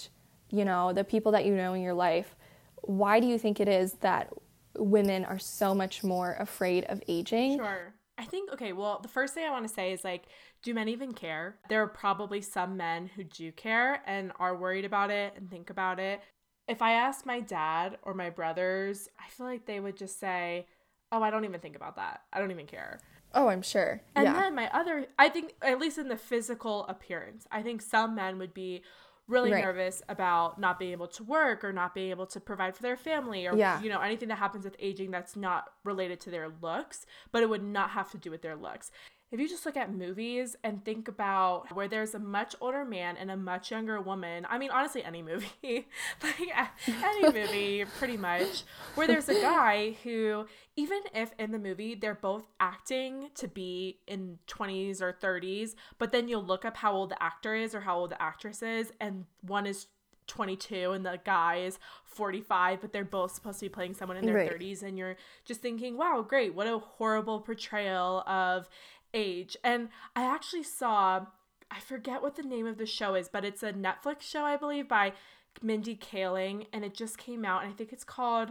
you 0.50 0.66
know 0.66 0.94
the 0.94 1.04
people 1.04 1.32
that 1.34 1.46
you 1.46 1.56
know 1.56 1.74
in 1.74 1.82
your 1.82 1.94
life, 1.94 2.36
why 2.82 3.20
do 3.20 3.28
you 3.28 3.38
think 3.38 3.60
it 3.60 3.68
is 3.68 3.94
that 4.02 4.32
women 4.78 5.26
are 5.26 5.40
so 5.40 5.74
much 5.76 6.04
more 6.04 6.36
afraid 6.40 6.86
of 6.86 7.02
aging? 7.08 7.58
Sure. 7.58 7.94
I 8.18 8.26
think, 8.26 8.52
okay, 8.54 8.74
well, 8.74 9.00
the 9.02 9.08
first 9.08 9.34
thing 9.34 9.46
I 9.46 9.50
want 9.50 9.68
to 9.68 9.74
say 9.74 9.92
is 9.92 10.04
like, 10.04 10.26
do 10.62 10.74
men 10.74 10.88
even 10.88 11.14
care? 11.14 11.58
There 11.68 11.82
are 11.82 11.88
probably 11.88 12.42
some 12.42 12.78
men 12.78 13.08
who 13.08 13.24
do 13.24 13.52
care 13.52 14.02
and 14.06 14.32
are 14.40 14.56
worried 14.56 14.86
about 14.86 15.10
it 15.10 15.34
and 15.36 15.50
think 15.50 15.70
about 15.70 16.00
it. 16.00 16.22
If 16.68 16.82
I 16.82 16.94
asked 16.94 17.26
my 17.26 17.40
dad 17.40 17.98
or 18.04 18.14
my 18.14 18.30
brothers, 18.30 19.10
I 19.20 19.30
feel 19.30 19.48
like 19.48 19.66
they 19.66 19.80
would 19.80 19.98
just 19.98 20.20
say, 20.20 20.68
oh, 21.14 21.22
I 21.24 21.30
don't 21.30 21.46
even 21.46 21.60
think 21.62 21.76
about 21.76 21.96
that. 21.98 22.22
I 22.34 22.40
don't 22.40 22.52
even 22.52 22.66
care. 22.66 23.00
Oh, 23.36 23.48
I'm 23.48 23.62
sure. 23.62 24.02
And 24.16 24.26
yeah. 24.26 24.34
then 24.34 24.56
my 24.56 24.70
other, 24.74 25.06
I 25.18 25.30
think, 25.30 25.54
at 25.62 25.80
least 25.80 25.98
in 25.98 26.08
the 26.08 26.18
physical 26.18 26.86
appearance, 26.88 27.48
I 27.52 27.62
think 27.62 27.82
some 27.82 28.16
men 28.16 28.38
would 28.40 28.54
be 28.54 28.84
really 29.28 29.52
Right. 29.52 29.64
nervous 29.64 30.02
about 30.10 30.60
not 30.60 30.78
being 30.78 30.92
able 30.92 31.08
to 31.08 31.24
work 31.24 31.64
or 31.64 31.72
not 31.72 31.96
being 31.96 32.10
able 32.10 32.26
to 32.28 32.40
provide 32.42 32.76
for 32.76 32.82
their 32.82 32.98
family 32.98 33.48
or, 33.48 33.56
Yeah. 33.56 33.80
you 33.82 33.90
know, 33.90 34.02
anything 34.02 34.28
that 34.28 34.38
happens 34.38 34.66
with 34.66 34.76
aging 34.80 35.12
that's 35.12 35.36
not 35.36 35.72
related 35.86 36.20
to 36.22 36.30
their 36.30 36.50
looks, 36.62 37.06
but 37.32 37.42
it 37.42 37.48
would 37.50 37.64
not 37.64 37.92
have 37.92 38.12
to 38.12 38.18
do 38.18 38.30
with 38.30 38.42
their 38.42 38.56
looks. 38.58 38.92
If 39.34 39.40
you 39.40 39.50
just 39.50 39.66
look 39.66 39.76
at 39.76 39.92
movies 39.92 40.56
and 40.64 40.86
think 40.86 41.08
about 41.08 41.76
where 41.76 41.88
there's 41.88 42.14
a 42.14 42.20
much 42.20 42.56
older 42.62 42.86
man 42.86 43.18
and 43.18 43.32
a 43.32 43.36
much 43.36 43.72
younger 43.72 44.00
woman, 44.00 44.46
I 44.48 44.60
mean, 44.60 44.70
honestly, 44.70 45.04
any 45.04 45.24
movie, 45.24 45.48
like 46.24 46.40
any 46.88 47.24
movie, 47.34 47.84
pretty 47.98 48.16
much, 48.16 48.62
where 48.94 49.08
there's 49.08 49.30
a 49.30 49.42
guy 49.42 49.96
who, 50.04 50.46
even 50.76 51.00
if 51.16 51.32
in 51.40 51.52
the 51.52 51.58
movie 51.58 51.96
they're 51.96 52.14
both 52.14 52.44
acting 52.60 53.30
to 53.34 53.48
be 53.48 53.98
in 54.08 54.38
20s 54.48 55.02
or 55.02 55.12
30s, 55.12 55.74
but 55.98 56.12
then 56.12 56.28
you'll 56.28 56.46
look 56.46 56.64
up 56.64 56.78
how 56.78 56.94
old 56.94 57.10
the 57.10 57.22
actor 57.22 57.56
is 57.56 57.74
or 57.74 57.82
how 57.82 57.98
old 57.98 58.12
the 58.12 58.22
actress 58.22 58.62
is, 58.62 58.92
and 59.02 59.26
one 59.42 59.66
is 59.66 59.88
22 60.28 60.92
and 60.92 61.06
the 61.06 61.20
guy 61.26 61.58
is 61.58 61.80
45 62.06 62.82
but 62.82 62.94
they're 62.94 63.04
both 63.04 63.34
supposed 63.34 63.60
to 63.60 63.66
be 63.66 63.70
playing 63.70 63.94
someone 63.94 64.18
in 64.18 64.26
their 64.26 64.36
right. 64.36 64.60
30s 64.60 64.84
and 64.84 64.98
you're 64.98 65.16
just 65.46 65.62
thinking 65.62 65.98
wow 65.98 66.26
great 66.28 66.54
what 66.54 66.68
a 66.68 66.78
horrible 66.78 67.40
portrayal 67.40 68.22
of 68.28 68.70
age. 69.14 69.58
And 69.64 69.90
I 70.16 70.24
actually 70.24 70.64
saw, 70.64 71.26
I 71.72 71.80
forget 71.80 72.22
what 72.22 72.36
the 72.36 72.44
name 72.44 72.66
of 72.68 72.78
the 72.78 72.86
show 72.86 73.16
is, 73.16 73.30
but 73.30 73.46
it's 73.46 73.64
a 73.64 73.74
Netflix 73.74 74.22
show, 74.22 74.44
I 74.44 74.58
believe, 74.58 74.88
by 74.88 75.14
Mindy 75.62 75.96
Kaling, 75.96 76.68
and 76.74 76.84
it 76.84 76.94
just 76.94 77.18
came 77.18 77.46
out. 77.46 77.64
And 77.64 77.72
I 77.72 77.76
think 77.76 77.94
it's 77.94 78.04
called, 78.04 78.50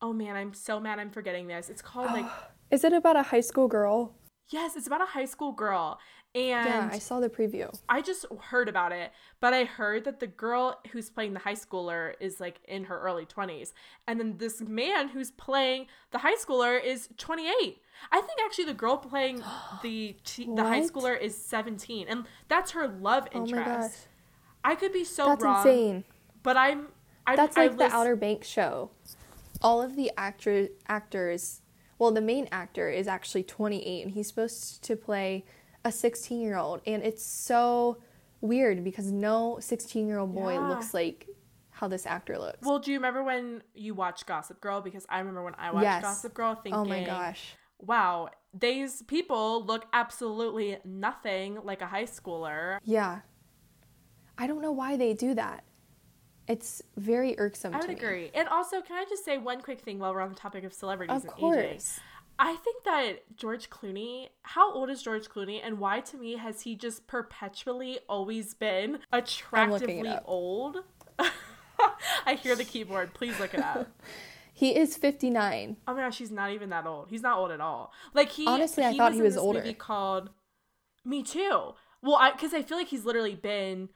oh 0.00 0.12
man, 0.12 0.36
I'm 0.36 0.54
so 0.54 0.80
mad 0.80 0.98
I'm 0.98 1.10
forgetting 1.10 1.46
this. 1.46 1.68
It's 1.68 1.82
called 1.82 2.12
like. 2.12 2.26
Is 2.70 2.82
it 2.82 2.92
about 2.92 3.16
a 3.16 3.22
high 3.22 3.40
school 3.40 3.68
girl? 3.68 4.14
Yes, 4.50 4.76
it's 4.76 4.86
about 4.86 5.02
a 5.02 5.06
high 5.06 5.24
school 5.26 5.52
girl. 5.52 5.98
And 6.34 6.48
yeah, 6.68 6.88
I 6.90 6.98
saw 6.98 7.20
the 7.20 7.28
preview. 7.28 7.72
I 7.88 8.02
just 8.02 8.26
heard 8.40 8.68
about 8.68 8.90
it, 8.90 9.12
but 9.40 9.54
I 9.54 9.64
heard 9.64 10.04
that 10.04 10.18
the 10.18 10.26
girl 10.26 10.80
who's 10.90 11.08
playing 11.08 11.32
the 11.32 11.38
high 11.38 11.54
schooler 11.54 12.14
is 12.18 12.40
like 12.40 12.58
in 12.66 12.84
her 12.84 13.00
early 13.00 13.24
20s. 13.24 13.72
And 14.08 14.18
then 14.18 14.38
this 14.38 14.60
man 14.60 15.10
who's 15.10 15.30
playing 15.30 15.86
the 16.10 16.18
high 16.18 16.34
schooler 16.34 16.82
is 16.82 17.08
28. 17.18 17.80
I 18.10 18.20
think 18.20 18.40
actually 18.44 18.64
the 18.64 18.74
girl 18.74 18.96
playing 18.96 19.44
the 19.82 20.16
the 20.36 20.64
high 20.64 20.82
schooler 20.82 21.20
is 21.20 21.36
17 21.36 22.08
and 22.08 22.24
that's 22.48 22.72
her 22.72 22.88
love 22.88 23.28
interest. 23.32 23.54
Oh 23.54 23.70
my 23.70 23.80
gosh. 23.82 23.92
I 24.64 24.74
could 24.74 24.92
be 24.92 25.04
so 25.04 25.26
that's 25.26 25.44
wrong. 25.44 25.58
insane. 25.58 26.04
But 26.42 26.56
I'm 26.56 26.88
I, 27.26 27.36
That's 27.36 27.56
like 27.56 27.72
I 27.72 27.74
the 27.74 27.94
Outer 27.94 28.16
Banks 28.16 28.48
show. 28.48 28.90
All 29.62 29.80
of 29.80 29.96
the 29.96 30.10
actor 30.16 30.68
actors, 30.88 31.62
well 31.98 32.10
the 32.10 32.20
main 32.20 32.48
actor 32.50 32.90
is 32.90 33.06
actually 33.06 33.44
28 33.44 34.02
and 34.02 34.14
he's 34.14 34.28
supposed 34.28 34.82
to 34.82 34.96
play 34.96 35.44
a 35.84 35.92
16 35.92 36.40
year 36.40 36.56
old. 36.56 36.80
And 36.86 37.02
it's 37.02 37.24
so 37.24 37.98
weird 38.40 38.84
because 38.84 39.10
no 39.10 39.58
16 39.60 40.06
year 40.06 40.18
old 40.18 40.34
boy 40.34 40.54
yeah. 40.54 40.68
looks 40.68 40.94
like 40.94 41.28
how 41.70 41.88
this 41.88 42.06
actor 42.06 42.38
looks. 42.38 42.58
Well, 42.62 42.78
do 42.78 42.92
you 42.92 42.98
remember 42.98 43.22
when 43.22 43.62
you 43.74 43.94
watched 43.94 44.26
Gossip 44.26 44.60
Girl? 44.60 44.80
Because 44.80 45.06
I 45.08 45.18
remember 45.18 45.42
when 45.42 45.54
I 45.56 45.72
watched 45.72 45.84
yes. 45.84 46.02
Gossip 46.02 46.34
Girl 46.34 46.54
thinking, 46.54 46.74
oh 46.74 46.84
my 46.84 47.02
gosh, 47.02 47.54
wow, 47.78 48.28
these 48.52 49.02
people 49.02 49.64
look 49.64 49.86
absolutely 49.92 50.78
nothing 50.84 51.58
like 51.64 51.82
a 51.82 51.86
high 51.86 52.04
schooler. 52.04 52.78
Yeah. 52.84 53.20
I 54.38 54.46
don't 54.46 54.62
know 54.62 54.72
why 54.72 54.96
they 54.96 55.14
do 55.14 55.34
that. 55.34 55.64
It's 56.46 56.82
very 56.96 57.38
irksome. 57.38 57.74
I 57.74 57.78
would 57.78 57.90
agree. 57.90 58.30
And 58.34 58.48
also, 58.48 58.82
can 58.82 58.96
I 58.96 59.04
just 59.08 59.24
say 59.24 59.38
one 59.38 59.62
quick 59.62 59.80
thing 59.80 59.98
while 59.98 60.12
we're 60.12 60.20
on 60.20 60.28
the 60.28 60.34
topic 60.34 60.64
of 60.64 60.74
celebrities 60.74 61.16
of 61.16 61.24
and 61.24 61.32
course. 61.32 61.98
I 62.38 62.56
think 62.56 62.84
that 62.84 63.36
George 63.36 63.70
Clooney, 63.70 64.28
how 64.42 64.72
old 64.72 64.90
is 64.90 65.02
George 65.02 65.28
Clooney 65.28 65.60
and 65.62 65.78
why 65.78 66.00
to 66.00 66.16
me 66.16 66.36
has 66.36 66.62
he 66.62 66.74
just 66.74 67.06
perpetually 67.06 67.98
always 68.08 68.54
been 68.54 68.98
attractively 69.12 70.18
old? 70.24 70.78
I 72.26 72.34
hear 72.34 72.56
the 72.56 72.64
keyboard. 72.64 73.14
Please 73.14 73.38
look 73.38 73.54
it 73.54 73.60
up. 73.60 73.88
he 74.52 74.76
is 74.76 74.96
59. 74.96 75.76
Oh 75.86 75.94
my 75.94 76.00
gosh, 76.00 76.18
he's 76.18 76.30
not 76.30 76.50
even 76.50 76.70
that 76.70 76.86
old. 76.86 77.08
He's 77.10 77.22
not 77.22 77.38
old 77.38 77.50
at 77.50 77.60
all. 77.60 77.92
Like 78.14 78.30
he 78.30 78.46
Honestly, 78.46 78.82
he 78.82 78.90
I 78.90 78.96
thought 78.96 79.12
was 79.12 79.16
he 79.16 79.22
was 79.22 79.36
older. 79.36 79.60
Movie 79.60 79.74
called 79.74 80.30
Me 81.04 81.22
Too. 81.22 81.74
Well, 82.02 82.16
I 82.16 82.32
cuz 82.32 82.52
I 82.52 82.62
feel 82.62 82.76
like 82.76 82.88
he's 82.88 83.04
literally 83.04 83.34
been 83.34 83.90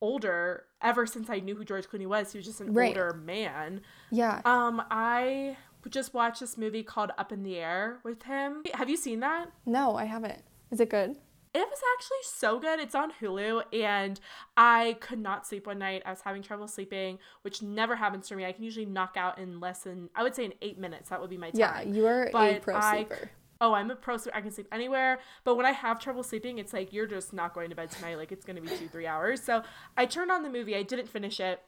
older 0.00 0.64
ever 0.80 1.06
since 1.06 1.28
I 1.28 1.40
knew 1.40 1.56
who 1.56 1.64
George 1.64 1.88
Clooney 1.88 2.06
was. 2.06 2.32
He 2.32 2.38
was 2.38 2.46
just 2.46 2.60
an 2.60 2.72
right. 2.72 2.88
older 2.88 3.14
man. 3.14 3.82
Yeah. 4.10 4.40
Um 4.44 4.82
I 4.90 5.56
just 5.88 6.12
watched 6.12 6.40
this 6.40 6.58
movie 6.58 6.82
called 6.82 7.10
Up 7.16 7.32
in 7.32 7.42
the 7.42 7.56
Air 7.56 8.00
with 8.04 8.24
him. 8.24 8.62
Have 8.74 8.90
you 8.90 8.96
seen 8.96 9.20
that? 9.20 9.50
No, 9.64 9.96
I 9.96 10.04
haven't. 10.04 10.42
Is 10.70 10.80
it 10.80 10.90
good? 10.90 11.16
It 11.52 11.68
was 11.68 11.80
actually 11.96 12.18
so 12.22 12.60
good. 12.60 12.78
It's 12.78 12.94
on 12.94 13.10
Hulu, 13.20 13.62
and 13.72 14.20
I 14.56 14.98
could 15.00 15.18
not 15.18 15.48
sleep 15.48 15.66
one 15.66 15.80
night. 15.80 16.02
I 16.06 16.10
was 16.10 16.20
having 16.20 16.42
trouble 16.42 16.68
sleeping, 16.68 17.18
which 17.42 17.60
never 17.60 17.96
happens 17.96 18.28
for 18.28 18.36
me. 18.36 18.44
I 18.44 18.52
can 18.52 18.62
usually 18.62 18.86
knock 18.86 19.16
out 19.16 19.38
in 19.38 19.58
less 19.58 19.80
than, 19.80 20.10
I 20.14 20.22
would 20.22 20.36
say, 20.36 20.44
in 20.44 20.54
eight 20.62 20.78
minutes. 20.78 21.08
That 21.08 21.20
would 21.20 21.30
be 21.30 21.36
my 21.36 21.50
time. 21.50 21.58
Yeah, 21.58 21.82
you 21.82 22.06
are 22.06 22.28
but 22.30 22.56
a 22.56 22.60
pro 22.60 22.76
I, 22.76 22.96
sleeper. 22.98 23.30
Oh, 23.60 23.72
I'm 23.72 23.90
a 23.90 23.96
pro 23.96 24.16
sleeper. 24.16 24.38
I 24.38 24.42
can 24.42 24.52
sleep 24.52 24.68
anywhere. 24.70 25.18
But 25.42 25.56
when 25.56 25.66
I 25.66 25.72
have 25.72 25.98
trouble 25.98 26.22
sleeping, 26.22 26.58
it's 26.58 26.72
like 26.72 26.92
you're 26.92 27.08
just 27.08 27.32
not 27.32 27.52
going 27.52 27.70
to 27.70 27.76
bed 27.76 27.90
tonight. 27.90 28.14
Like 28.14 28.30
it's 28.30 28.44
going 28.44 28.56
to 28.56 28.62
be 28.62 28.68
two, 28.68 28.86
three 28.86 29.08
hours. 29.08 29.42
So 29.42 29.64
I 29.96 30.06
turned 30.06 30.30
on 30.30 30.44
the 30.44 30.50
movie. 30.50 30.76
I 30.76 30.84
didn't 30.84 31.08
finish 31.08 31.40
it. 31.40 31.60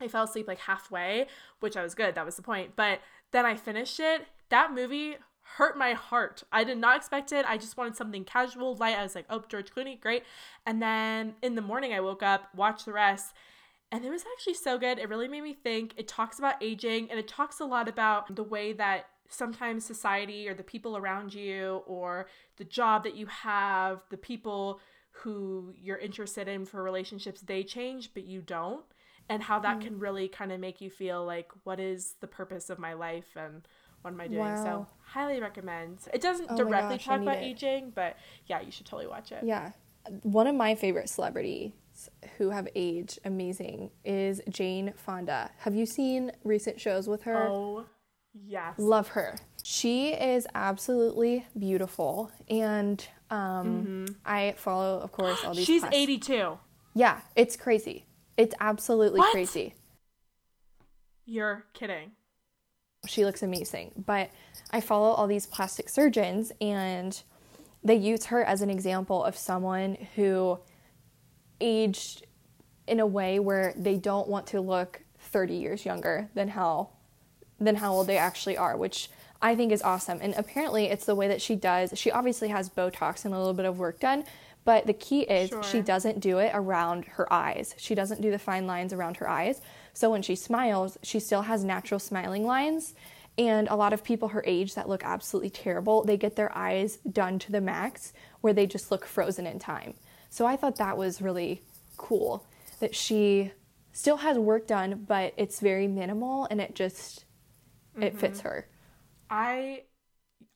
I 0.00 0.08
fell 0.08 0.24
asleep 0.24 0.46
like 0.46 0.58
halfway, 0.58 1.26
which 1.60 1.76
I 1.76 1.82
was 1.82 1.94
good. 1.94 2.14
That 2.14 2.24
was 2.24 2.36
the 2.36 2.42
point. 2.42 2.76
But 2.76 3.00
then 3.32 3.46
I 3.46 3.56
finished 3.56 4.00
it. 4.00 4.26
That 4.48 4.72
movie 4.72 5.16
hurt 5.56 5.78
my 5.78 5.92
heart. 5.92 6.42
I 6.52 6.64
did 6.64 6.78
not 6.78 6.96
expect 6.96 7.32
it. 7.32 7.44
I 7.48 7.56
just 7.56 7.76
wanted 7.76 7.96
something 7.96 8.24
casual, 8.24 8.76
light. 8.76 8.96
I 8.96 9.02
was 9.02 9.14
like, 9.14 9.26
oh, 9.30 9.44
George 9.48 9.72
Clooney, 9.72 10.00
great. 10.00 10.24
And 10.66 10.82
then 10.82 11.34
in 11.42 11.54
the 11.54 11.62
morning, 11.62 11.92
I 11.92 12.00
woke 12.00 12.22
up, 12.22 12.48
watched 12.54 12.84
the 12.84 12.92
rest, 12.92 13.34
and 13.92 14.04
it 14.04 14.10
was 14.10 14.24
actually 14.36 14.54
so 14.54 14.78
good. 14.78 14.98
It 14.98 15.08
really 15.08 15.28
made 15.28 15.42
me 15.42 15.54
think. 15.54 15.94
It 15.96 16.08
talks 16.08 16.38
about 16.38 16.62
aging 16.62 17.10
and 17.10 17.18
it 17.18 17.28
talks 17.28 17.60
a 17.60 17.64
lot 17.64 17.88
about 17.88 18.34
the 18.34 18.42
way 18.42 18.72
that 18.72 19.06
sometimes 19.28 19.84
society 19.84 20.48
or 20.48 20.54
the 20.54 20.62
people 20.62 20.96
around 20.96 21.34
you 21.34 21.82
or 21.86 22.26
the 22.56 22.64
job 22.64 23.04
that 23.04 23.14
you 23.14 23.26
have, 23.26 24.00
the 24.10 24.16
people 24.16 24.80
who 25.10 25.72
you're 25.80 25.96
interested 25.98 26.48
in 26.48 26.64
for 26.64 26.82
relationships, 26.82 27.40
they 27.40 27.62
change, 27.62 28.12
but 28.12 28.24
you 28.24 28.42
don't 28.42 28.84
and 29.28 29.42
how 29.42 29.58
that 29.60 29.78
mm. 29.78 29.82
can 29.82 29.98
really 29.98 30.28
kind 30.28 30.52
of 30.52 30.60
make 30.60 30.80
you 30.80 30.90
feel 30.90 31.24
like 31.24 31.50
what 31.64 31.80
is 31.80 32.14
the 32.20 32.26
purpose 32.26 32.70
of 32.70 32.78
my 32.78 32.92
life 32.92 33.36
and 33.36 33.66
what 34.02 34.12
am 34.12 34.20
I 34.20 34.28
doing? 34.28 34.40
Wow. 34.40 34.64
So 34.64 34.86
highly 35.04 35.40
recommend. 35.40 35.98
It 36.14 36.20
doesn't 36.20 36.46
oh 36.50 36.56
directly 36.56 36.96
gosh, 36.96 37.06
talk 37.06 37.22
about 37.22 37.38
it. 37.38 37.44
aging, 37.44 37.92
but 37.94 38.16
yeah, 38.46 38.60
you 38.60 38.70
should 38.70 38.86
totally 38.86 39.08
watch 39.08 39.32
it. 39.32 39.42
Yeah. 39.42 39.72
One 40.22 40.46
of 40.46 40.54
my 40.54 40.76
favorite 40.76 41.08
celebrities 41.08 41.72
who 42.38 42.50
have 42.50 42.68
aged 42.76 43.18
amazing 43.24 43.90
is 44.04 44.40
Jane 44.48 44.92
Fonda. 44.96 45.50
Have 45.58 45.74
you 45.74 45.86
seen 45.86 46.30
recent 46.44 46.80
shows 46.80 47.08
with 47.08 47.22
her? 47.22 47.48
Oh, 47.48 47.86
yes. 48.32 48.74
Love 48.78 49.08
her. 49.08 49.38
She 49.64 50.10
is 50.10 50.46
absolutely 50.54 51.44
beautiful 51.58 52.30
and 52.48 53.04
um, 53.30 53.38
mm-hmm. 53.38 54.04
I 54.24 54.54
follow 54.56 55.00
of 55.00 55.10
course 55.10 55.42
all 55.44 55.54
these 55.54 55.66
She's 55.66 55.82
82. 55.82 56.58
Yeah, 56.94 57.20
it's 57.34 57.56
crazy. 57.56 58.06
It's 58.36 58.54
absolutely 58.60 59.20
what? 59.20 59.32
crazy. 59.32 59.74
You're 61.24 61.64
kidding. 61.72 62.12
She 63.06 63.24
looks 63.24 63.42
amazing. 63.42 63.92
But 64.06 64.30
I 64.70 64.80
follow 64.80 65.10
all 65.10 65.26
these 65.26 65.46
plastic 65.46 65.88
surgeons 65.88 66.52
and 66.60 67.20
they 67.82 67.94
use 67.94 68.26
her 68.26 68.44
as 68.44 68.62
an 68.62 68.70
example 68.70 69.24
of 69.24 69.36
someone 69.36 69.96
who 70.16 70.58
aged 71.60 72.26
in 72.86 73.00
a 73.00 73.06
way 73.06 73.38
where 73.38 73.72
they 73.76 73.96
don't 73.96 74.28
want 74.28 74.46
to 74.48 74.60
look 74.60 75.02
30 75.18 75.54
years 75.54 75.84
younger 75.84 76.28
than 76.34 76.48
how 76.48 76.90
than 77.58 77.76
how 77.76 77.92
old 77.92 78.06
they 78.06 78.18
actually 78.18 78.56
are, 78.56 78.76
which 78.76 79.08
I 79.40 79.54
think 79.54 79.72
is 79.72 79.80
awesome. 79.80 80.18
And 80.20 80.34
apparently 80.36 80.86
it's 80.86 81.06
the 81.06 81.14
way 81.14 81.28
that 81.28 81.40
she 81.40 81.54
does. 81.54 81.92
She 81.94 82.10
obviously 82.10 82.48
has 82.48 82.68
Botox 82.68 83.24
and 83.24 83.32
a 83.32 83.38
little 83.38 83.54
bit 83.54 83.64
of 83.64 83.78
work 83.78 83.98
done, 83.98 84.24
but 84.66 84.84
the 84.84 84.92
key 84.92 85.20
is 85.20 85.48
sure. 85.48 85.62
she 85.62 85.80
doesn't 85.80 86.18
do 86.18 86.38
it 86.38 86.50
around 86.52 87.04
her 87.04 87.32
eyes. 87.32 87.74
She 87.78 87.94
doesn't 87.94 88.20
do 88.20 88.32
the 88.32 88.38
fine 88.38 88.66
lines 88.66 88.92
around 88.92 89.16
her 89.18 89.28
eyes. 89.28 89.60
So 89.94 90.10
when 90.10 90.22
she 90.22 90.34
smiles, 90.34 90.98
she 91.04 91.20
still 91.20 91.42
has 91.42 91.62
natural 91.62 92.00
smiling 92.00 92.44
lines. 92.44 92.92
And 93.38 93.68
a 93.68 93.76
lot 93.76 93.92
of 93.92 94.02
people 94.02 94.28
her 94.28 94.42
age 94.44 94.74
that 94.74 94.88
look 94.88 95.04
absolutely 95.04 95.50
terrible, 95.50 96.02
they 96.02 96.16
get 96.16 96.34
their 96.34 96.56
eyes 96.56 96.96
done 96.96 97.38
to 97.38 97.52
the 97.52 97.60
max 97.60 98.12
where 98.40 98.52
they 98.52 98.66
just 98.66 98.90
look 98.90 99.06
frozen 99.06 99.46
in 99.46 99.60
time. 99.60 99.94
So 100.30 100.46
I 100.46 100.56
thought 100.56 100.76
that 100.76 100.98
was 100.98 101.22
really 101.22 101.62
cool 101.96 102.44
that 102.80 102.94
she 102.94 103.52
still 103.92 104.16
has 104.16 104.36
work 104.36 104.66
done, 104.66 105.04
but 105.06 105.32
it's 105.36 105.60
very 105.60 105.86
minimal 105.86 106.48
and 106.50 106.60
it 106.60 106.74
just 106.74 107.24
mm-hmm. 107.92 108.02
it 108.02 108.18
fits 108.18 108.40
her. 108.40 108.66
I 109.30 109.82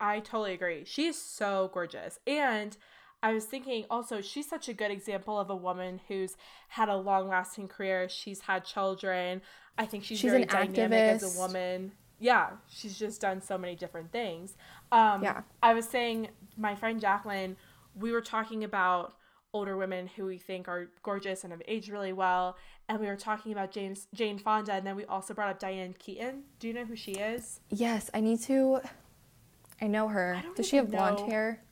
I 0.01 0.19
totally 0.19 0.55
agree. 0.55 0.85
She's 0.85 1.21
so 1.21 1.71
gorgeous. 1.73 2.19
And 2.27 2.77
I 3.23 3.33
was 3.33 3.45
thinking 3.45 3.85
also, 3.91 4.21
she's 4.21 4.49
such 4.49 4.69
a 4.69 4.73
good 4.73 4.91
example 4.91 5.39
of 5.39 5.51
a 5.51 5.57
woman 5.57 6.01
who's 6.09 6.37
had 6.69 6.89
a 6.89 6.97
long 6.97 7.29
lasting 7.29 7.69
career. 7.69 8.09
She's 8.09 8.41
had 8.41 8.65
children. 8.65 9.43
I 9.77 9.87
think 9.87 10.05
she's, 10.05 10.19
she's 10.19 10.31
very 10.31 10.45
dynamic 10.45 10.99
activist. 10.99 11.23
as 11.23 11.37
a 11.37 11.39
woman. 11.39 11.93
Yeah, 12.19 12.51
she's 12.69 12.99
just 12.99 13.21
done 13.21 13.41
so 13.41 13.57
many 13.57 13.75
different 13.75 14.13
things. 14.13 14.57
Um, 14.93 15.23
yeah. 15.23 15.43
I 15.63 15.75
was 15.75 15.87
saying, 15.87 16.29
my 16.57 16.75
friend 16.75 17.01
Jacqueline, 17.01 17.57
we 17.95 18.13
were 18.13 18.21
talking 18.21 18.65
about 18.65 19.15
older 19.53 19.77
women 19.77 20.07
who 20.07 20.27
we 20.27 20.39
think 20.39 20.69
are 20.69 20.91
gorgeous 21.03 21.45
and 21.45 21.53
have 21.53 21.63
aged 21.67 21.89
really 21.89 22.13
well. 22.13 22.57
And 22.89 23.01
we 23.01 23.07
were 23.07 23.17
talking 23.17 23.53
about 23.53 23.71
James 23.71 24.07
Jane 24.15 24.39
Fonda, 24.39 24.73
and 24.73 24.87
then 24.87 24.97
we 24.97 25.05
also 25.05 25.35
brought 25.35 25.49
up 25.49 25.59
Diane 25.59 25.95
Keaton. 25.99 26.43
Do 26.59 26.69
you 26.69 26.75
know 26.75 26.85
who 26.85 26.97
she 26.97 27.13
is? 27.13 27.61
Yes, 27.71 28.11
I 28.13 28.21
need 28.21 28.41
to. 28.43 28.81
I 29.81 29.87
know 29.87 30.09
her. 30.09 30.37
I 30.39 30.55
Does 30.55 30.69
she 30.69 30.77
have 30.77 30.91
blonde 30.91 31.19
know. 31.19 31.27
hair? 31.27 31.63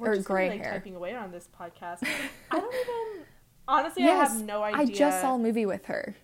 We're 0.00 0.12
or 0.12 0.14
just 0.16 0.26
gray 0.26 0.48
like, 0.48 0.62
hair. 0.62 0.72
typing 0.72 0.96
away 0.96 1.14
on 1.14 1.30
this 1.30 1.48
podcast. 1.48 1.98
I 2.50 2.58
don't 2.58 2.74
even. 2.74 3.26
Honestly, 3.68 4.04
I 4.04 4.14
have 4.14 4.42
no 4.42 4.62
idea. 4.62 4.80
I 4.80 4.86
just 4.86 5.20
saw 5.20 5.34
a 5.34 5.38
movie 5.38 5.66
with 5.66 5.86
her, 5.86 6.16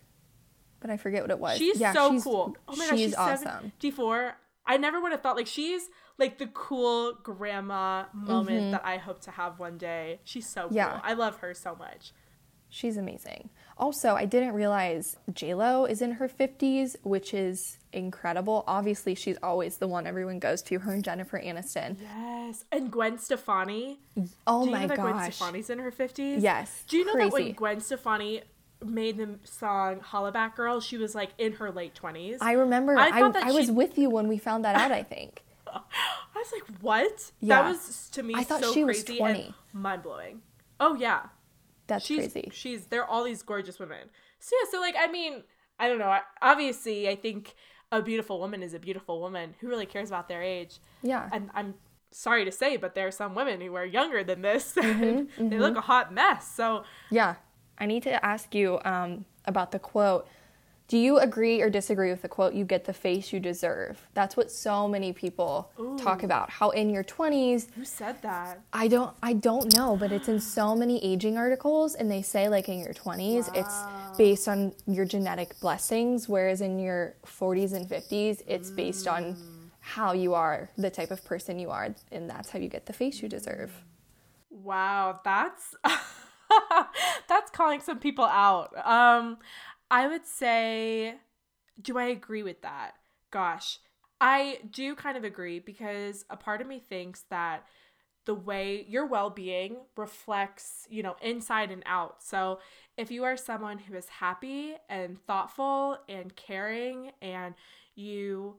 but 0.81 0.91
I 0.91 0.97
forget 0.97 1.23
what 1.23 1.31
it 1.31 1.39
was. 1.39 1.59
She's 1.59 1.79
yeah, 1.79 1.93
so 1.93 2.11
she's, 2.11 2.25
cool. 2.25 2.57
Oh 2.67 2.75
my 2.75 2.87
gosh, 2.89 2.99
she's 2.99 3.01
she's 3.11 3.15
awesome. 3.15 3.73
74. 3.81 4.37
I 4.67 4.79
never 4.79 5.01
would 5.01 5.13
have 5.13 5.21
thought 5.21 5.37
like 5.37 5.47
she's 5.47 5.89
like 6.19 6.39
the 6.39 6.49
cool 6.49 7.13
grandma 7.23 8.05
moment 8.15 8.73
that 8.73 8.85
I 8.85 8.97
hope 8.97 9.21
to 9.23 9.31
have 9.31 9.59
one 9.61 9.79
day. 9.79 10.21
She's 10.25 10.49
so 10.49 10.63
cool. 10.63 10.69
Mm-hmm. 10.69 10.77
Yeah. 10.77 11.01
I 11.05 11.13
love 11.13 11.37
her 11.37 11.55
so 11.55 11.77
much. 11.77 12.13
She's 12.69 12.97
amazing. 12.97 13.51
Also, 13.79 14.15
I 14.15 14.25
didn't 14.25 14.55
realize 14.55 15.19
J 15.33 15.55
Lo 15.55 15.85
is 15.85 16.03
in 16.03 16.13
her 16.13 16.29
fifties, 16.29 16.97
which 17.03 17.33
is 17.33 17.79
incredible. 17.97 18.65
Obviously, 18.67 19.15
she's 19.15 19.37
always 19.43 19.79
the 19.79 19.89
one 19.89 20.07
everyone 20.07 20.39
goes 20.39 20.63
to. 20.63 20.79
Her 20.79 20.93
and 20.93 21.03
Jennifer 21.03 21.41
Aniston. 21.41 21.97
Yes. 22.01 22.65
And 22.71 22.91
Gwen 22.91 23.19
Stefani. 23.19 23.99
Oh 24.47 24.61
Do 24.61 24.67
you 24.67 24.73
my 24.73 24.83
know 24.83 24.89
that 24.89 24.99
Gwen 24.99 25.13
gosh. 25.13 25.35
Stefani's 25.37 25.71
in 25.71 25.79
her 25.79 25.91
50s? 25.91 26.41
Yes, 26.41 26.85
Do 26.87 26.97
you 26.99 27.05
know 27.05 27.17
that 27.17 27.33
when. 27.33 27.53
Gwen 27.53 27.81
Stefani 27.81 28.43
made 28.85 29.17
the 29.17 29.39
song 29.45 30.01
Hollaback 30.01 30.55
Girl, 30.55 30.81
she 30.81 30.99
was 30.99 31.15
like 31.15 31.31
in 31.39 31.53
her 31.55 31.71
late 31.71 31.95
20s? 31.95 32.39
I 32.41 32.53
remember. 32.53 32.97
I 32.97 33.09
I, 33.09 33.21
thought 33.21 33.33
that 33.35 33.45
I, 33.45 33.53
was 33.53 33.71
with 33.71 33.99
you 33.99 34.11
when 34.11 34.29
we 34.29 34.39
found 34.39 34.65
that 34.65 34.77
out. 34.77 34.93
I 34.93 35.03
think. 35.03 35.43
I 35.67 35.81
was 36.35 36.53
like, 36.53 36.81
what? 36.81 37.33
Yeah. 37.41 37.63
That 37.63 37.69
was 37.69 38.09
to 38.11 38.23
me 38.23 38.35
I 38.37 38.45
thought 38.45 38.63
so 38.63 38.73
she 38.73 38.85
was 38.85 39.03
crazy 39.03 39.19
20. 39.19 39.43
and 39.43 39.55
mind 39.73 40.03
blowing. 40.03 40.43
Oh 40.79 40.95
yeah. 40.95 41.23
That's 41.87 42.05
she's 42.05 42.33
crazy. 42.33 42.51
she's 42.53 42.87
they're 42.87 43.07
all 43.07 43.25
these 43.25 43.43
gorgeous 43.43 43.79
women. 43.79 44.09
So 44.39 44.55
yeah, 44.61 44.71
so 44.71 44.81
like 44.81 44.95
I 44.99 45.11
mean, 45.11 45.43
I 45.79 45.89
don't 45.89 45.99
know. 45.99 46.09
I, 46.09 46.21
obviously, 46.43 47.09
I 47.09 47.17
think 47.17 47.55
a 47.93 48.03
beautiful 48.03 48.39
woman 48.41 48.63
is 48.63 48.75
a 48.75 48.79
beautiful 48.79 49.21
woman. 49.21 49.55
Who 49.61 49.69
really 49.69 49.87
cares 49.87 50.09
about 50.09 50.29
their 50.29 50.43
age? 50.43 50.79
Yeah. 51.03 51.29
And 51.33 51.51
I'm 51.55 51.75
sorry 52.11 52.45
to 52.45 52.53
say, 52.53 52.77
but 52.77 52.95
there 52.95 53.07
are 53.07 53.13
some 53.13 53.35
women 53.35 53.61
who 53.61 53.75
are 53.75 53.85
younger 53.87 54.25
than 54.25 54.43
this. 54.43 54.75
Mm-hmm, 54.77 55.41
and 55.41 55.53
They 55.53 55.59
look 55.59 55.77
a 55.77 55.81
hot 55.81 56.13
mess. 56.13 56.51
So 56.51 56.85
Yeah. 57.11 57.37
I 57.79 57.87
need 57.87 58.03
to 58.05 58.25
ask 58.25 58.55
you 58.55 58.81
um, 58.85 59.27
about 59.45 59.71
the 59.71 59.79
quote. 59.79 60.27
Do 60.89 60.97
you 60.97 61.19
agree 61.19 61.61
or 61.61 61.69
disagree 61.69 62.11
with 62.11 62.23
the 62.23 62.29
quote, 62.29 62.55
you 62.55 62.65
get 62.65 62.85
the 62.85 62.93
face 62.93 63.33
you 63.33 63.41
deserve? 63.41 64.07
That's 64.15 64.37
what 64.37 64.53
so 64.53 64.87
many 64.89 65.13
people 65.13 65.71
talk 65.99 66.23
about. 66.23 66.49
How 66.49 66.71
in 66.71 66.91
your 66.91 67.03
20s, 67.03 67.67
who 67.75 67.85
said 67.85 68.23
that? 68.23 68.61
I 68.73 68.87
don't 68.87 69.15
I 69.21 69.33
don't 69.33 69.77
know, 69.77 69.97
but 69.97 70.13
it's 70.13 70.29
in 70.29 70.41
so 70.41 70.77
many 70.77 71.05
aging 71.05 71.37
articles 71.37 71.97
and 71.97 72.09
they 72.11 72.23
say 72.23 72.49
like 72.49 72.69
in 72.69 72.79
your 72.79 72.95
20s 72.95 73.51
it's 73.55 73.75
based 74.17 74.49
on 74.49 74.73
your 74.87 75.05
genetic 75.05 75.59
blessings 75.61 76.29
whereas 76.29 76.61
in 76.61 76.79
your 76.79 77.15
40s 77.25 77.73
and 77.73 77.89
50s 77.89 78.43
it's 78.47 78.71
based 78.71 79.09
on 79.09 79.37
how 79.81 80.13
you 80.13 80.35
are, 80.35 80.69
the 80.77 80.91
type 80.91 81.11
of 81.11 81.25
person 81.25 81.59
you 81.59 81.71
are 81.71 81.95
and 82.11 82.29
that's 82.29 82.51
how 82.51 82.59
you 82.59 82.69
get 82.69 82.87
the 82.87 82.93
face 82.93 83.23
you 83.23 83.29
deserve. 83.29 83.71
Wow, 84.51 85.21
that's 85.25 85.75
that's 87.29 87.51
calling 87.51 87.81
some 87.81 87.99
people 87.99 88.25
out. 88.25 88.75
Um 88.85 89.39
I 89.91 90.09
would 90.09 90.27
say 90.27 91.17
do 91.81 91.99
I 91.99 92.05
agree 92.05 92.43
with 92.43 92.63
that? 92.63 92.93
Gosh, 93.31 93.79
I 94.21 94.61
do 94.71 94.95
kind 94.95 95.17
of 95.17 95.25
agree 95.25 95.59
because 95.59 96.25
a 96.31 96.37
part 96.37 96.61
of 96.61 96.67
me 96.67 96.79
thinks 96.79 97.25
that 97.31 97.67
the 98.27 98.35
way 98.35 98.85
your 98.89 99.07
well-being 99.07 99.79
reflects, 99.97 100.87
you 100.91 101.03
know, 101.03 101.17
inside 101.23 101.71
and 101.71 101.83
out. 101.87 102.23
So, 102.23 102.59
if 102.97 103.11
you 103.11 103.25
are 103.25 103.37
someone 103.37 103.79
who 103.79 103.95
is 103.95 104.09
happy 104.09 104.75
and 104.89 105.19
thoughtful 105.27 105.99
and 106.09 106.35
caring 106.37 107.13
and 107.23 107.55
you 107.95 108.57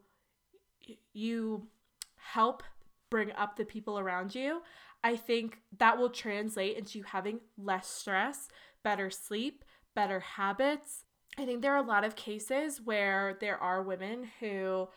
you 1.13 1.67
help 2.15 2.63
bring 3.09 3.31
up 3.33 3.55
the 3.55 3.65
people 3.65 3.99
around 3.99 4.33
you, 4.33 4.61
I 5.03 5.15
think 5.15 5.59
that 5.77 5.97
will 5.97 6.09
translate 6.09 6.77
into 6.77 6.97
you 6.97 7.03
having 7.03 7.39
less 7.57 7.87
stress, 7.87 8.47
better 8.83 9.09
sleep, 9.09 9.63
better 9.95 10.19
habits. 10.19 11.03
I 11.37 11.45
think 11.45 11.61
there 11.61 11.73
are 11.73 11.83
a 11.83 11.87
lot 11.87 12.03
of 12.03 12.15
cases 12.15 12.81
where 12.83 13.37
there 13.39 13.57
are 13.57 13.83
women 13.83 14.27
who 14.39 14.87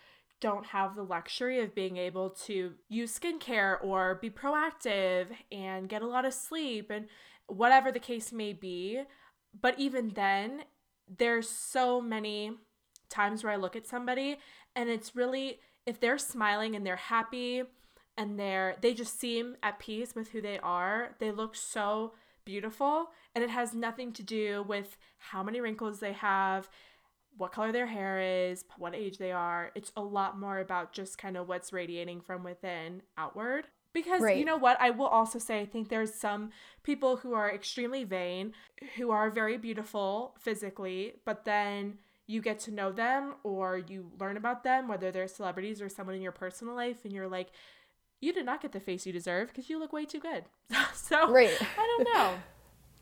don't 0.40 0.66
have 0.66 0.96
the 0.96 1.02
luxury 1.02 1.60
of 1.60 1.74
being 1.74 1.96
able 1.96 2.30
to 2.30 2.72
use 2.88 3.18
skincare 3.18 3.76
or 3.82 4.16
be 4.16 4.30
proactive 4.30 5.26
and 5.52 5.88
get 5.88 6.02
a 6.02 6.06
lot 6.06 6.24
of 6.24 6.34
sleep 6.34 6.90
and 6.90 7.06
whatever 7.46 7.92
the 7.92 7.98
case 7.98 8.32
may 8.32 8.52
be. 8.52 9.02
But 9.58 9.78
even 9.78 10.10
then, 10.10 10.62
there's 11.18 11.48
so 11.48 12.00
many 12.00 12.52
times 13.08 13.42
where 13.42 13.52
I 13.52 13.56
look 13.56 13.76
at 13.76 13.86
somebody 13.86 14.38
and 14.76 14.88
it's 14.88 15.16
really 15.16 15.58
if 15.84 15.98
they're 15.98 16.18
smiling 16.18 16.76
and 16.76 16.86
they're 16.86 16.96
happy 16.96 17.64
and 18.16 18.38
they're 18.38 18.76
they 18.80 18.94
just 18.94 19.18
seem 19.18 19.56
at 19.62 19.78
peace 19.78 20.14
with 20.14 20.30
who 20.30 20.40
they 20.40 20.58
are, 20.60 21.16
they 21.18 21.32
look 21.32 21.56
so 21.56 22.14
beautiful 22.44 23.08
and 23.34 23.42
it 23.42 23.50
has 23.50 23.74
nothing 23.74 24.12
to 24.12 24.22
do 24.22 24.64
with 24.66 24.96
how 25.18 25.42
many 25.42 25.60
wrinkles 25.60 26.00
they 26.00 26.12
have, 26.12 26.68
what 27.40 27.52
color 27.52 27.72
their 27.72 27.86
hair 27.86 28.20
is, 28.20 28.64
what 28.76 28.94
age 28.94 29.16
they 29.16 29.32
are. 29.32 29.70
It's 29.74 29.92
a 29.96 30.02
lot 30.02 30.38
more 30.38 30.58
about 30.58 30.92
just 30.92 31.16
kind 31.16 31.36
of 31.38 31.48
what's 31.48 31.72
radiating 31.72 32.20
from 32.20 32.44
within 32.44 33.02
outward. 33.16 33.66
Because 33.94 34.20
Right. 34.22 34.36
you 34.36 34.44
know 34.44 34.58
what? 34.58 34.80
I 34.80 34.90
will 34.90 35.06
also 35.06 35.38
say 35.38 35.60
I 35.60 35.66
think 35.66 35.88
there's 35.88 36.14
some 36.14 36.50
people 36.82 37.16
who 37.16 37.32
are 37.32 37.50
extremely 37.50 38.04
vain, 38.04 38.52
who 38.96 39.10
are 39.10 39.30
very 39.30 39.56
beautiful 39.56 40.36
physically, 40.38 41.14
but 41.24 41.44
then 41.46 41.98
you 42.26 42.42
get 42.42 42.60
to 42.60 42.70
know 42.70 42.92
them 42.92 43.34
or 43.42 43.78
you 43.78 44.12
learn 44.20 44.36
about 44.36 44.62
them, 44.62 44.86
whether 44.86 45.10
they're 45.10 45.26
celebrities 45.26 45.80
or 45.80 45.88
someone 45.88 46.14
in 46.14 46.22
your 46.22 46.32
personal 46.32 46.74
life, 46.74 47.04
and 47.04 47.12
you're 47.12 47.26
like, 47.26 47.48
you 48.20 48.32
did 48.34 48.44
not 48.44 48.60
get 48.60 48.72
the 48.72 48.80
face 48.80 49.06
you 49.06 49.12
deserve 49.14 49.48
because 49.48 49.70
you 49.70 49.78
look 49.78 49.92
way 49.94 50.04
too 50.04 50.20
good. 50.20 50.44
so 50.94 51.32
Right. 51.32 51.56
I 51.60 51.86
don't 51.86 52.14
know. 52.14 52.36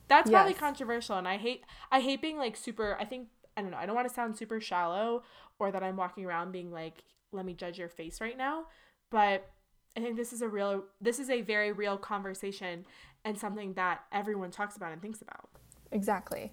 That's 0.06 0.30
probably 0.34 0.54
controversial, 0.54 1.16
and 1.18 1.28
I 1.28 1.36
hate 1.38 1.64
I 1.90 2.00
hate 2.00 2.22
being 2.22 2.38
like 2.38 2.56
super. 2.56 2.96
I 2.98 3.04
think 3.04 3.28
I 3.58 3.60
don't 3.60 3.72
know. 3.72 3.76
I 3.76 3.86
don't 3.86 3.96
want 3.96 4.06
to 4.06 4.14
sound 4.14 4.36
super 4.36 4.60
shallow 4.60 5.24
or 5.58 5.72
that 5.72 5.82
I'm 5.82 5.96
walking 5.96 6.24
around 6.24 6.52
being 6.52 6.70
like, 6.70 7.02
"Let 7.32 7.44
me 7.44 7.54
judge 7.54 7.76
your 7.76 7.88
face 7.88 8.20
right 8.20 8.38
now," 8.38 8.66
but 9.10 9.50
I 9.96 10.00
think 10.00 10.16
this 10.16 10.32
is 10.32 10.42
a 10.42 10.48
real. 10.48 10.84
This 11.00 11.18
is 11.18 11.28
a 11.28 11.40
very 11.40 11.72
real 11.72 11.98
conversation 11.98 12.86
and 13.24 13.36
something 13.36 13.72
that 13.74 14.04
everyone 14.12 14.52
talks 14.52 14.76
about 14.76 14.92
and 14.92 15.02
thinks 15.02 15.20
about. 15.20 15.48
Exactly. 15.90 16.52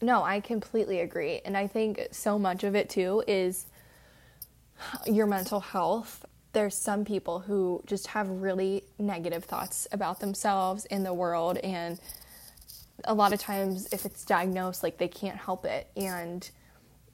No, 0.00 0.24
I 0.24 0.40
completely 0.40 0.98
agree. 0.98 1.40
And 1.44 1.56
I 1.56 1.68
think 1.68 2.08
so 2.10 2.40
much 2.40 2.64
of 2.64 2.74
it 2.74 2.90
too 2.90 3.22
is 3.28 3.66
your 5.06 5.26
mental 5.26 5.60
health. 5.60 6.24
There's 6.54 6.76
some 6.76 7.04
people 7.04 7.38
who 7.38 7.82
just 7.86 8.08
have 8.08 8.28
really 8.28 8.82
negative 8.98 9.44
thoughts 9.44 9.86
about 9.92 10.18
themselves 10.18 10.86
in 10.86 11.04
the 11.04 11.14
world. 11.14 11.58
And 11.58 12.00
a 13.04 13.14
lot 13.14 13.32
of 13.32 13.40
times, 13.40 13.88
if 13.92 14.04
it's 14.04 14.24
diagnosed, 14.24 14.82
like 14.82 14.98
they 14.98 15.08
can't 15.08 15.36
help 15.36 15.64
it. 15.64 15.90
And, 15.96 16.48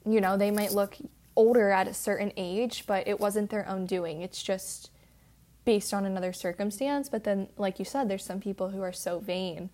you 0.07 0.21
know, 0.21 0.37
they 0.37 0.51
might 0.51 0.73
look 0.73 0.97
older 1.37 1.71
at 1.71 1.89
a 1.89 1.95
certain 1.95 2.33
age, 2.37 2.85
but 2.87 3.07
it 3.07 3.21
wasn't 3.21 3.51
their 3.51 3.69
own 3.69 3.87
doing. 3.87 4.23
It's 4.23 4.43
just 4.43 4.91
based 5.65 5.93
on 5.93 6.05
another 6.05 6.33
circumstance. 6.33 7.09
But 7.09 7.25
then, 7.25 7.49
like 7.57 7.79
you 7.79 7.85
said, 7.85 8.09
there's 8.09 8.25
some 8.25 8.41
people 8.41 8.71
who 8.71 8.83
are 8.83 8.93
so 8.93 9.19
vain 9.19 9.71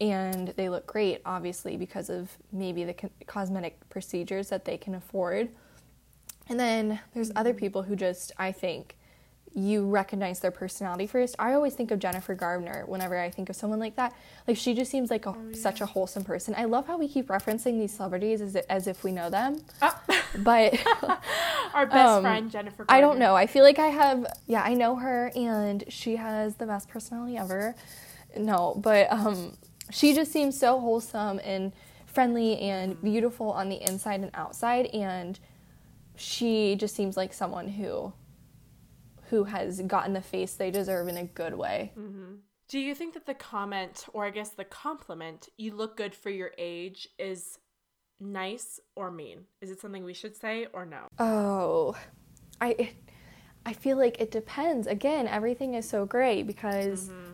and 0.00 0.48
they 0.56 0.68
look 0.68 0.86
great, 0.86 1.20
obviously, 1.24 1.76
because 1.76 2.10
of 2.10 2.30
maybe 2.52 2.84
the 2.84 2.94
co- 2.94 3.10
cosmetic 3.26 3.88
procedures 3.90 4.48
that 4.48 4.64
they 4.64 4.76
can 4.76 4.94
afford. 4.94 5.50
And 6.48 6.58
then 6.58 7.00
there's 7.14 7.30
other 7.36 7.50
mm-hmm. 7.50 7.58
people 7.58 7.82
who 7.82 7.96
just, 7.96 8.32
I 8.38 8.52
think, 8.52 8.96
you 9.56 9.86
recognize 9.86 10.40
their 10.40 10.50
personality 10.50 11.06
first. 11.06 11.36
I 11.38 11.52
always 11.54 11.74
think 11.74 11.92
of 11.92 12.00
Jennifer 12.00 12.34
Garner 12.34 12.82
whenever 12.86 13.16
I 13.18 13.30
think 13.30 13.48
of 13.48 13.54
someone 13.56 13.78
like 13.78 13.94
that. 13.96 14.12
Like 14.48 14.56
she 14.56 14.74
just 14.74 14.90
seems 14.90 15.10
like 15.10 15.26
a, 15.26 15.34
such 15.54 15.80
a 15.80 15.86
wholesome 15.86 16.24
person. 16.24 16.54
I 16.58 16.64
love 16.64 16.86
how 16.88 16.98
we 16.98 17.06
keep 17.06 17.28
referencing 17.28 17.78
these 17.78 17.92
celebrities 17.94 18.40
as, 18.40 18.56
as 18.56 18.88
if 18.88 19.04
we 19.04 19.12
know 19.12 19.30
them, 19.30 19.60
Ah, 19.80 20.02
but 20.38 20.74
our 21.74 21.86
best 21.86 21.96
Um, 21.96 22.22
friend 22.22 22.50
Jennifer. 22.50 22.84
I 22.88 23.00
don't 23.00 23.18
know. 23.18 23.36
I 23.36 23.46
feel 23.46 23.62
like 23.62 23.78
I 23.78 23.86
have, 23.88 24.26
yeah, 24.46 24.62
I 24.62 24.74
know 24.74 24.96
her 24.96 25.30
and 25.36 25.84
she 25.88 26.16
has 26.16 26.56
the 26.56 26.66
best 26.66 26.88
personality 26.88 27.36
ever. 27.36 27.76
No, 28.36 28.74
but 28.82 29.10
um, 29.12 29.56
she 29.92 30.14
just 30.14 30.32
seems 30.32 30.58
so 30.58 30.80
wholesome 30.80 31.40
and 31.44 31.72
friendly 32.06 32.58
and 32.58 33.00
beautiful 33.02 33.50
on 33.52 33.68
the 33.68 33.80
inside 33.88 34.20
and 34.20 34.30
outside. 34.34 34.86
And 34.86 35.38
she 36.16 36.74
just 36.74 36.94
seems 36.96 37.16
like 37.16 37.32
someone 37.32 37.68
who 37.68 38.12
who 39.34 39.44
has 39.44 39.80
gotten 39.80 40.12
the 40.12 40.22
face 40.22 40.54
they 40.54 40.70
deserve 40.70 41.08
in 41.08 41.16
a 41.16 41.24
good 41.24 41.54
way. 41.54 41.92
Mm-hmm. 41.98 42.34
Do 42.68 42.78
you 42.78 42.94
think 42.94 43.14
that 43.14 43.26
the 43.26 43.34
comment, 43.34 44.06
or 44.12 44.24
I 44.24 44.30
guess 44.30 44.50
the 44.50 44.64
compliment, 44.64 45.48
"you 45.56 45.74
look 45.74 45.96
good 45.96 46.14
for 46.14 46.30
your 46.30 46.52
age," 46.56 47.08
is 47.18 47.58
nice 48.20 48.78
or 48.94 49.10
mean? 49.10 49.46
Is 49.60 49.70
it 49.70 49.80
something 49.80 50.04
we 50.04 50.14
should 50.14 50.36
say 50.36 50.68
or 50.72 50.86
no? 50.86 51.08
Oh, 51.18 51.96
I 52.60 52.92
I 53.66 53.72
feel 53.72 53.96
like 53.98 54.20
it 54.20 54.30
depends. 54.30 54.86
Again, 54.86 55.26
everything 55.26 55.74
is 55.74 55.88
so 55.88 56.06
gray 56.06 56.44
because 56.44 57.08
mm-hmm. 57.08 57.32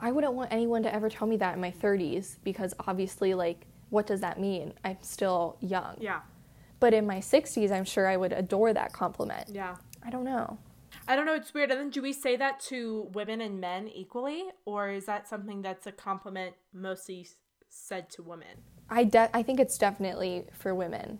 I 0.00 0.10
wouldn't 0.10 0.34
want 0.34 0.52
anyone 0.52 0.82
to 0.82 0.92
ever 0.92 1.08
tell 1.08 1.28
me 1.28 1.36
that 1.36 1.54
in 1.54 1.60
my 1.60 1.70
30s 1.70 2.38
because 2.42 2.74
obviously 2.86 3.34
like 3.34 3.66
what 3.90 4.06
does 4.06 4.20
that 4.20 4.40
mean? 4.40 4.74
I'm 4.84 4.98
still 5.00 5.56
young. 5.60 5.96
Yeah, 5.98 6.20
But 6.78 6.92
in 6.92 7.06
my 7.06 7.20
60s, 7.20 7.72
I'm 7.72 7.84
sure 7.86 8.06
I 8.06 8.18
would 8.18 8.34
adore 8.34 8.74
that 8.74 8.92
compliment. 8.92 9.48
yeah. 9.50 9.76
I 10.02 10.10
don't 10.10 10.24
know. 10.24 10.58
I 11.08 11.16
don't 11.16 11.24
know. 11.24 11.34
It's 11.34 11.54
weird. 11.54 11.70
And 11.70 11.80
then 11.80 11.90
do 11.90 12.02
we 12.02 12.12
say 12.12 12.36
that 12.36 12.60
to 12.68 13.08
women 13.14 13.40
and 13.40 13.58
men 13.58 13.88
equally, 13.88 14.44
or 14.66 14.90
is 14.90 15.06
that 15.06 15.26
something 15.26 15.62
that's 15.62 15.86
a 15.86 15.92
compliment 15.92 16.54
mostly 16.74 17.26
said 17.70 18.10
to 18.10 18.22
women? 18.22 18.62
I 18.90 19.04
de- 19.04 19.30
I 19.34 19.42
think 19.42 19.58
it's 19.58 19.78
definitely 19.78 20.44
for 20.52 20.74
women, 20.74 21.18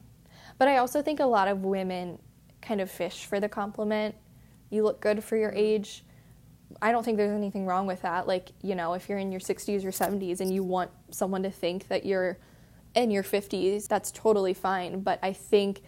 but 0.58 0.68
I 0.68 0.76
also 0.76 1.00
think 1.00 1.20
a 1.20 1.26
lot 1.26 1.48
of 1.48 1.64
women 1.64 2.18
kind 2.60 2.82
of 2.82 2.90
fish 2.90 3.24
for 3.24 3.40
the 3.40 3.48
compliment. 3.48 4.14
You 4.68 4.84
look 4.84 5.00
good 5.00 5.24
for 5.24 5.36
your 5.36 5.52
age. 5.52 6.04
I 6.82 6.92
don't 6.92 7.02
think 7.02 7.16
there's 7.16 7.32
anything 7.32 7.64
wrong 7.64 7.86
with 7.86 8.02
that. 8.02 8.28
Like, 8.28 8.50
you 8.62 8.74
know, 8.74 8.92
if 8.92 9.08
you're 9.08 9.18
in 9.18 9.32
your 9.32 9.40
60s 9.40 9.84
or 9.86 9.90
70s 9.90 10.40
and 10.40 10.52
you 10.52 10.62
want 10.62 10.90
someone 11.10 11.42
to 11.44 11.50
think 11.50 11.88
that 11.88 12.04
you're 12.04 12.38
in 12.94 13.10
your 13.10 13.22
50s, 13.22 13.88
that's 13.88 14.10
totally 14.10 14.52
fine. 14.52 15.00
But 15.00 15.18
I 15.22 15.32
think 15.32 15.80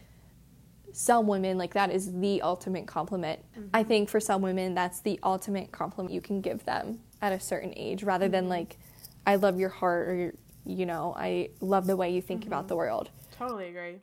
some 0.93 1.27
women, 1.27 1.59
like, 1.59 1.75
that 1.75 1.91
is 1.91 2.13
the 2.21 2.43
ultimate 2.43 2.87
compliment. 2.87 3.41
Mm-hmm. 3.53 3.69
I 3.75 3.83
think 3.83 4.09
for 4.09 4.21
some 4.21 4.43
women, 4.43 4.75
that's 4.75 5.01
the 5.01 5.19
ultimate 5.23 5.73
compliment 5.73 6.15
you 6.15 6.21
can 6.21 6.41
give 6.41 6.65
them 6.65 7.01
at 7.23 7.33
a 7.33 7.41
certain 7.41 7.73
age 7.77 8.03
rather 8.03 8.27
mm-hmm. 8.27 8.33
than, 8.33 8.49
like, 8.49 8.79
I 9.27 9.37
love 9.37 9.59
your 9.59 9.69
heart 9.69 10.09
or, 10.09 10.35
you 10.65 10.87
know, 10.87 11.15
I 11.17 11.51
love 11.61 11.87
the 11.87 11.97
way 11.97 12.11
you 12.11 12.23
think 12.23 12.41
mm-hmm. 12.41 12.49
about 12.49 12.69
the 12.69 12.77
world. 12.77 13.11
Totally 13.37 13.69
agree. 13.69 13.99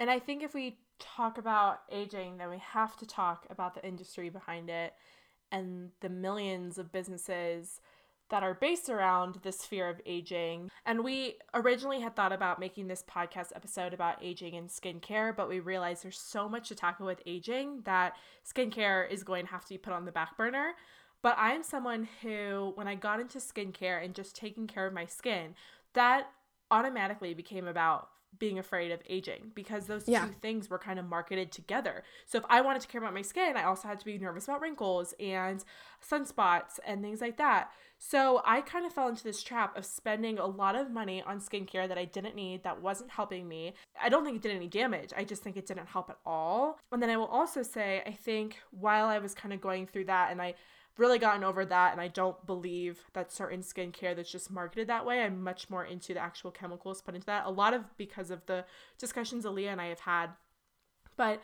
And 0.00 0.10
I 0.10 0.18
think 0.18 0.42
if 0.42 0.54
we 0.54 0.78
talk 0.98 1.38
about 1.38 1.80
aging, 1.90 2.38
then 2.38 2.50
we 2.50 2.58
have 2.58 2.96
to 2.96 3.06
talk 3.06 3.46
about 3.50 3.74
the 3.74 3.86
industry 3.86 4.30
behind 4.30 4.70
it 4.70 4.94
and 5.50 5.90
the 6.00 6.08
millions 6.08 6.78
of 6.78 6.92
businesses 6.92 7.80
that 8.32 8.42
are 8.42 8.54
based 8.54 8.88
around 8.88 9.38
this 9.42 9.62
fear 9.62 9.90
of 9.90 10.00
aging. 10.06 10.70
And 10.86 11.04
we 11.04 11.36
originally 11.52 12.00
had 12.00 12.16
thought 12.16 12.32
about 12.32 12.58
making 12.58 12.88
this 12.88 13.04
podcast 13.06 13.48
episode 13.54 13.92
about 13.92 14.16
aging 14.22 14.56
and 14.56 14.70
skincare, 14.70 15.36
but 15.36 15.50
we 15.50 15.60
realized 15.60 16.02
there's 16.02 16.18
so 16.18 16.48
much 16.48 16.68
to 16.68 16.74
tackle 16.74 17.04
with 17.04 17.20
aging 17.26 17.82
that 17.84 18.14
skincare 18.42 19.08
is 19.10 19.22
going 19.22 19.44
to 19.44 19.50
have 19.50 19.66
to 19.66 19.74
be 19.74 19.76
put 19.76 19.92
on 19.92 20.06
the 20.06 20.12
back 20.12 20.38
burner. 20.38 20.72
But 21.20 21.36
I'm 21.38 21.62
someone 21.62 22.08
who, 22.22 22.72
when 22.74 22.88
I 22.88 22.94
got 22.94 23.20
into 23.20 23.36
skincare 23.36 24.02
and 24.02 24.14
just 24.14 24.34
taking 24.34 24.66
care 24.66 24.86
of 24.86 24.94
my 24.94 25.04
skin, 25.04 25.54
that 25.92 26.28
automatically 26.70 27.34
became 27.34 27.68
about 27.68 28.08
being 28.38 28.58
afraid 28.58 28.90
of 28.90 29.00
aging 29.08 29.52
because 29.54 29.86
those 29.86 30.08
yeah. 30.08 30.26
two 30.26 30.32
things 30.32 30.70
were 30.70 30.78
kind 30.78 30.98
of 30.98 31.06
marketed 31.06 31.52
together. 31.52 32.02
So 32.26 32.38
if 32.38 32.44
I 32.48 32.60
wanted 32.60 32.82
to 32.82 32.88
care 32.88 33.00
about 33.00 33.14
my 33.14 33.22
skin, 33.22 33.56
I 33.56 33.64
also 33.64 33.88
had 33.88 33.98
to 34.00 34.04
be 34.04 34.18
nervous 34.18 34.44
about 34.44 34.60
wrinkles 34.60 35.14
and 35.20 35.64
sunspots 36.06 36.78
and 36.86 37.02
things 37.02 37.20
like 37.20 37.36
that. 37.36 37.70
So 37.98 38.42
I 38.44 38.60
kind 38.62 38.84
of 38.84 38.92
fell 38.92 39.08
into 39.08 39.22
this 39.22 39.42
trap 39.42 39.76
of 39.76 39.84
spending 39.84 40.38
a 40.38 40.46
lot 40.46 40.74
of 40.74 40.90
money 40.90 41.22
on 41.22 41.40
skincare 41.40 41.86
that 41.86 41.98
I 41.98 42.04
didn't 42.04 42.34
need, 42.34 42.64
that 42.64 42.82
wasn't 42.82 43.10
helping 43.10 43.46
me. 43.46 43.74
I 44.02 44.08
don't 44.08 44.24
think 44.24 44.36
it 44.36 44.42
did 44.42 44.56
any 44.56 44.66
damage. 44.66 45.12
I 45.16 45.22
just 45.22 45.42
think 45.42 45.56
it 45.56 45.66
didn't 45.66 45.86
help 45.86 46.10
at 46.10 46.18
all. 46.26 46.80
And 46.90 47.00
then 47.00 47.10
I 47.10 47.16
will 47.16 47.26
also 47.26 47.62
say, 47.62 48.02
I 48.04 48.10
think 48.10 48.58
while 48.72 49.06
I 49.06 49.18
was 49.18 49.34
kind 49.34 49.54
of 49.54 49.60
going 49.60 49.86
through 49.86 50.06
that 50.06 50.32
and 50.32 50.42
I 50.42 50.54
really 50.98 51.18
gotten 51.18 51.42
over 51.42 51.64
that 51.64 51.92
and 51.92 52.00
I 52.00 52.08
don't 52.08 52.44
believe 52.46 53.00
that 53.14 53.32
certain 53.32 53.60
skincare 53.60 54.14
that's 54.14 54.30
just 54.30 54.50
marketed 54.50 54.88
that 54.88 55.06
way. 55.06 55.22
I'm 55.22 55.42
much 55.42 55.70
more 55.70 55.84
into 55.84 56.14
the 56.14 56.20
actual 56.20 56.50
chemicals 56.50 57.00
put 57.00 57.14
into 57.14 57.26
that. 57.26 57.46
A 57.46 57.50
lot 57.50 57.74
of 57.74 57.96
because 57.96 58.30
of 58.30 58.44
the 58.46 58.64
discussions 58.98 59.44
Aleah 59.44 59.72
and 59.72 59.80
I 59.80 59.86
have 59.86 60.00
had. 60.00 60.30
But 61.16 61.40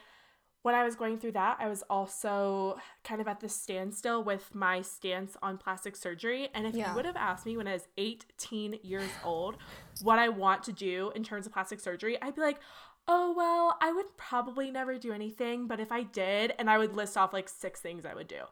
when 0.63 0.75
I 0.75 0.85
was 0.85 0.97
going 0.97 1.19
through 1.19 1.33
that, 1.33 1.57
I 1.61 1.69
was 1.69 1.83
also 1.89 2.79
kind 3.05 3.21
of 3.21 3.29
at 3.29 3.41
the 3.41 3.49
standstill 3.49 4.23
with 4.23 4.55
my 4.55 4.83
stance 4.83 5.37
on 5.41 5.57
plastic 5.57 5.97
surgery. 5.97 6.49
And 6.53 6.67
if 6.67 6.75
yeah. 6.75 6.91
you 6.91 6.97
would 6.97 7.05
have 7.05 7.17
asked 7.17 7.47
me 7.47 7.57
when 7.57 7.69
I 7.69 7.73
was 7.75 7.89
18 7.97 8.81
years 8.83 9.11
old 9.25 9.57
what 10.03 10.19
I 10.19 10.29
want 10.29 10.65
to 10.65 10.73
do 10.73 11.13
in 11.15 11.23
terms 11.23 11.47
of 11.47 11.53
plastic 11.53 11.81
surgery, 11.81 12.21
I'd 12.21 12.35
be 12.35 12.41
like, 12.41 12.59
oh, 13.07 13.33
well, 13.35 13.79
I 13.81 13.93
would 13.93 14.17
probably 14.17 14.71
never 14.71 14.99
do 14.99 15.13
anything. 15.13 15.67
But 15.67 15.81
if 15.81 15.91
I 15.91 16.03
did, 16.03 16.53
and 16.59 16.69
I 16.69 16.77
would 16.77 16.95
list 16.95 17.17
off 17.17 17.33
like 17.33 17.49
six 17.49 17.81
things 17.81 18.05
I 18.05 18.15
would 18.15 18.29
do. 18.29 18.43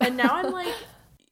And 0.00 0.16
now 0.16 0.36
I'm 0.36 0.52
like, 0.52 0.74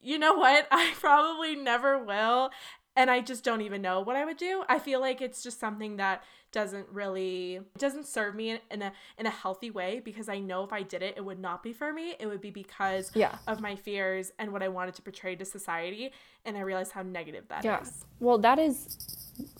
you 0.02 0.18
know 0.18 0.34
what? 0.34 0.66
I 0.70 0.92
probably 0.98 1.56
never 1.56 1.98
will. 1.98 2.50
And 2.96 3.10
I 3.10 3.20
just 3.20 3.42
don't 3.42 3.62
even 3.62 3.82
know 3.82 4.00
what 4.00 4.14
I 4.14 4.24
would 4.24 4.36
do. 4.36 4.64
I 4.68 4.78
feel 4.78 5.00
like 5.00 5.20
it's 5.20 5.42
just 5.42 5.58
something 5.58 5.96
that 5.96 6.22
doesn't 6.52 6.86
really 6.92 7.60
doesn't 7.78 8.06
serve 8.06 8.36
me 8.36 8.50
in, 8.50 8.60
in 8.70 8.82
a 8.82 8.92
in 9.18 9.26
a 9.26 9.30
healthy 9.30 9.72
way 9.72 10.00
because 10.04 10.28
I 10.28 10.38
know 10.38 10.62
if 10.62 10.72
I 10.72 10.82
did 10.82 11.02
it, 11.02 11.14
it 11.16 11.24
would 11.24 11.40
not 11.40 11.64
be 11.64 11.72
for 11.72 11.92
me. 11.92 12.14
It 12.20 12.26
would 12.26 12.40
be 12.40 12.50
because 12.50 13.10
yeah. 13.12 13.38
of 13.48 13.60
my 13.60 13.74
fears 13.74 14.30
and 14.38 14.52
what 14.52 14.62
I 14.62 14.68
wanted 14.68 14.94
to 14.94 15.02
portray 15.02 15.34
to 15.34 15.44
society. 15.44 16.12
And 16.44 16.56
I 16.56 16.60
realized 16.60 16.92
how 16.92 17.02
negative 17.02 17.48
that 17.48 17.64
yeah. 17.64 17.82
is. 17.82 18.04
Well, 18.20 18.38
that 18.38 18.60
is 18.60 18.96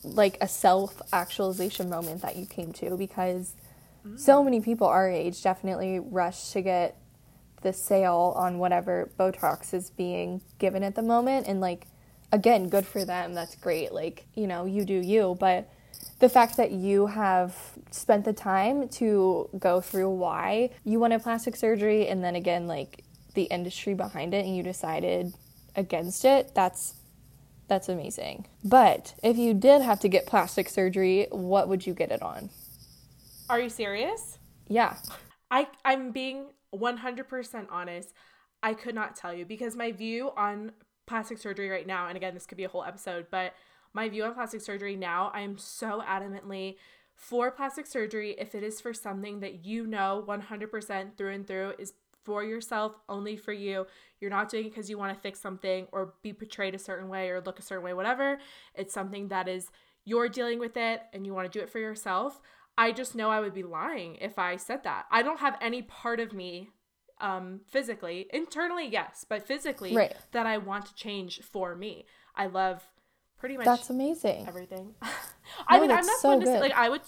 like 0.05 0.39
a 0.41 0.47
self 0.47 1.03
actualization 1.13 1.91
moment 1.91 2.23
that 2.23 2.37
you 2.37 2.47
came 2.47 2.73
to 2.75 2.97
because 2.97 3.57
mm. 4.07 4.19
so 4.19 4.45
many 4.45 4.61
people 4.61 4.87
our 4.87 5.11
age 5.11 5.43
definitely 5.43 5.99
rush 5.99 6.51
to 6.53 6.63
get 6.63 6.97
the 7.65 7.73
sale 7.73 8.33
on 8.37 8.59
whatever 8.59 9.11
Botox 9.19 9.75
is 9.75 9.91
being 9.91 10.41
given 10.59 10.85
at 10.85 10.95
the 10.95 11.03
moment. 11.03 11.49
And 11.49 11.61
like, 11.61 11.89
again, 12.31 12.69
good 12.69 12.87
for 12.87 13.05
them. 13.05 13.35
That's 13.35 13.57
great. 13.57 13.93
Like, 13.93 14.27
you 14.35 14.47
know, 14.47 14.67
you 14.67 14.85
do 14.85 14.95
you. 14.95 15.37
But 15.41 15.69
the 16.21 16.29
fact 16.29 16.57
that 16.59 16.71
you 16.71 17.07
have 17.07 17.57
spent 17.91 18.25
the 18.25 18.33
time 18.33 18.89
to 18.89 19.49
go 19.59 19.81
through 19.81 20.11
why 20.11 20.71
you 20.85 21.01
wanted 21.01 21.23
plastic 21.23 21.57
surgery 21.57 22.07
and 22.07 22.23
then 22.23 22.37
again, 22.37 22.69
like 22.69 23.03
the 23.35 23.45
industry 23.45 23.95
behind 23.95 24.33
it 24.35 24.45
and 24.45 24.57
you 24.57 24.63
decided 24.63 25.35
against 25.75 26.25
it, 26.25 26.55
that's 26.55 26.95
that's 27.67 27.89
amazing. 27.89 28.47
But 28.63 29.15
if 29.23 29.39
you 29.39 29.55
did 29.55 29.81
have 29.81 29.99
to 30.01 30.09
get 30.09 30.27
plastic 30.27 30.69
surgery, 30.69 31.29
what 31.31 31.69
would 31.69 31.87
you 31.87 31.95
get 31.95 32.13
it 32.13 32.23
on? 32.23 32.51
Are 33.49 33.59
you 33.59 33.71
serious? 33.71 34.39
Yeah. 34.69 34.97
I 35.51 35.67
I'm 35.85 36.11
being 36.11 36.47
100% 36.79 37.67
honest, 37.71 38.13
I 38.63 38.75
could 38.75 38.95
not 38.95 39.17
tell 39.17 39.33
you 39.33 39.45
because 39.45 39.77
my 39.77 39.93
view 39.93 40.31
on 40.37 40.73
plastic 41.07 41.39
surgery 41.39 41.69
right 41.69 41.87
now, 41.87 42.09
and 42.09 42.17
again, 42.17 42.35
this 42.35 42.47
could 42.47 42.59
be 42.59 42.65
a 42.65 42.69
whole 42.69 42.85
episode, 42.85 43.27
but 43.31 43.55
my 43.93 44.09
view 44.09 44.25
on 44.25 44.35
plastic 44.35 44.61
surgery 44.61 44.97
now, 44.97 45.31
I 45.35 45.43
am 45.43 45.57
so 45.59 46.03
adamantly 46.07 46.77
for 47.15 47.51
plastic 47.51 47.87
surgery 47.87 48.35
if 48.39 48.55
it 48.55 48.63
is 48.63 48.81
for 48.81 48.93
something 48.93 49.41
that 49.41 49.65
you 49.65 49.87
know 49.87 50.25
100% 50.27 51.17
through 51.17 51.33
and 51.33 51.47
through 51.47 51.75
is 51.79 51.93
for 52.25 52.43
yourself, 52.43 52.95
only 53.09 53.37
for 53.37 53.53
you. 53.53 53.87
You're 54.19 54.31
not 54.31 54.49
doing 54.49 54.67
it 54.67 54.71
because 54.71 54.89
you 54.89 54.99
want 54.99 55.15
to 55.15 55.21
fix 55.21 55.41
something 55.41 55.87
or 55.93 56.15
be 56.23 56.33
portrayed 56.33 56.75
a 56.75 56.79
certain 56.79 57.09
way 57.09 57.29
or 57.29 57.41
look 57.41 57.59
a 57.59 57.63
certain 57.63 57.85
way, 57.85 57.93
whatever. 57.93 58.39
It's 58.75 58.95
something 58.95 59.29
that 59.29 59.47
is 59.47 59.71
you're 60.05 60.29
dealing 60.29 60.59
with 60.59 60.77
it 60.77 61.03
and 61.13 61.25
you 61.25 61.35
want 61.35 61.51
to 61.51 61.59
do 61.59 61.63
it 61.63 61.71
for 61.71 61.79
yourself. 61.79 62.41
I 62.77 62.93
just 62.93 63.15
know 63.15 63.31
I 63.31 63.41
would 63.41 63.55
be 63.55 63.63
lying 63.63 64.17
if 64.17 64.39
I 64.39 64.57
said 64.57 64.85
that. 64.85 65.07
I 65.11 65.23
don't 65.23 65.41
have 65.41 65.57
any 65.61 65.83
part 65.83 66.21
of 66.21 66.33
me 66.33 66.71
um 67.21 67.61
physically, 67.67 68.27
internally 68.33 68.89
yes, 68.89 69.25
but 69.29 69.47
physically 69.47 69.95
right. 69.95 70.17
that 70.33 70.47
I 70.47 70.59
want 70.59 70.87
to 70.87 70.95
change 70.95 71.41
for 71.43 71.77
me. 71.77 72.07
I 72.35 72.47
love 72.47 72.83
pretty 73.39 73.57
much 73.57 73.67
That's 73.67 73.91
amazing. 73.91 74.47
Everything. 74.49 74.95
I 75.69 75.77
no, 75.77 75.83
mean, 75.83 75.91
I'm 75.91 76.07
not 76.07 76.19
so 76.19 76.29
going 76.31 76.41
to 76.41 76.47
say 76.47 76.61
like 76.61 76.73
I 76.73 76.89
would 76.89 77.03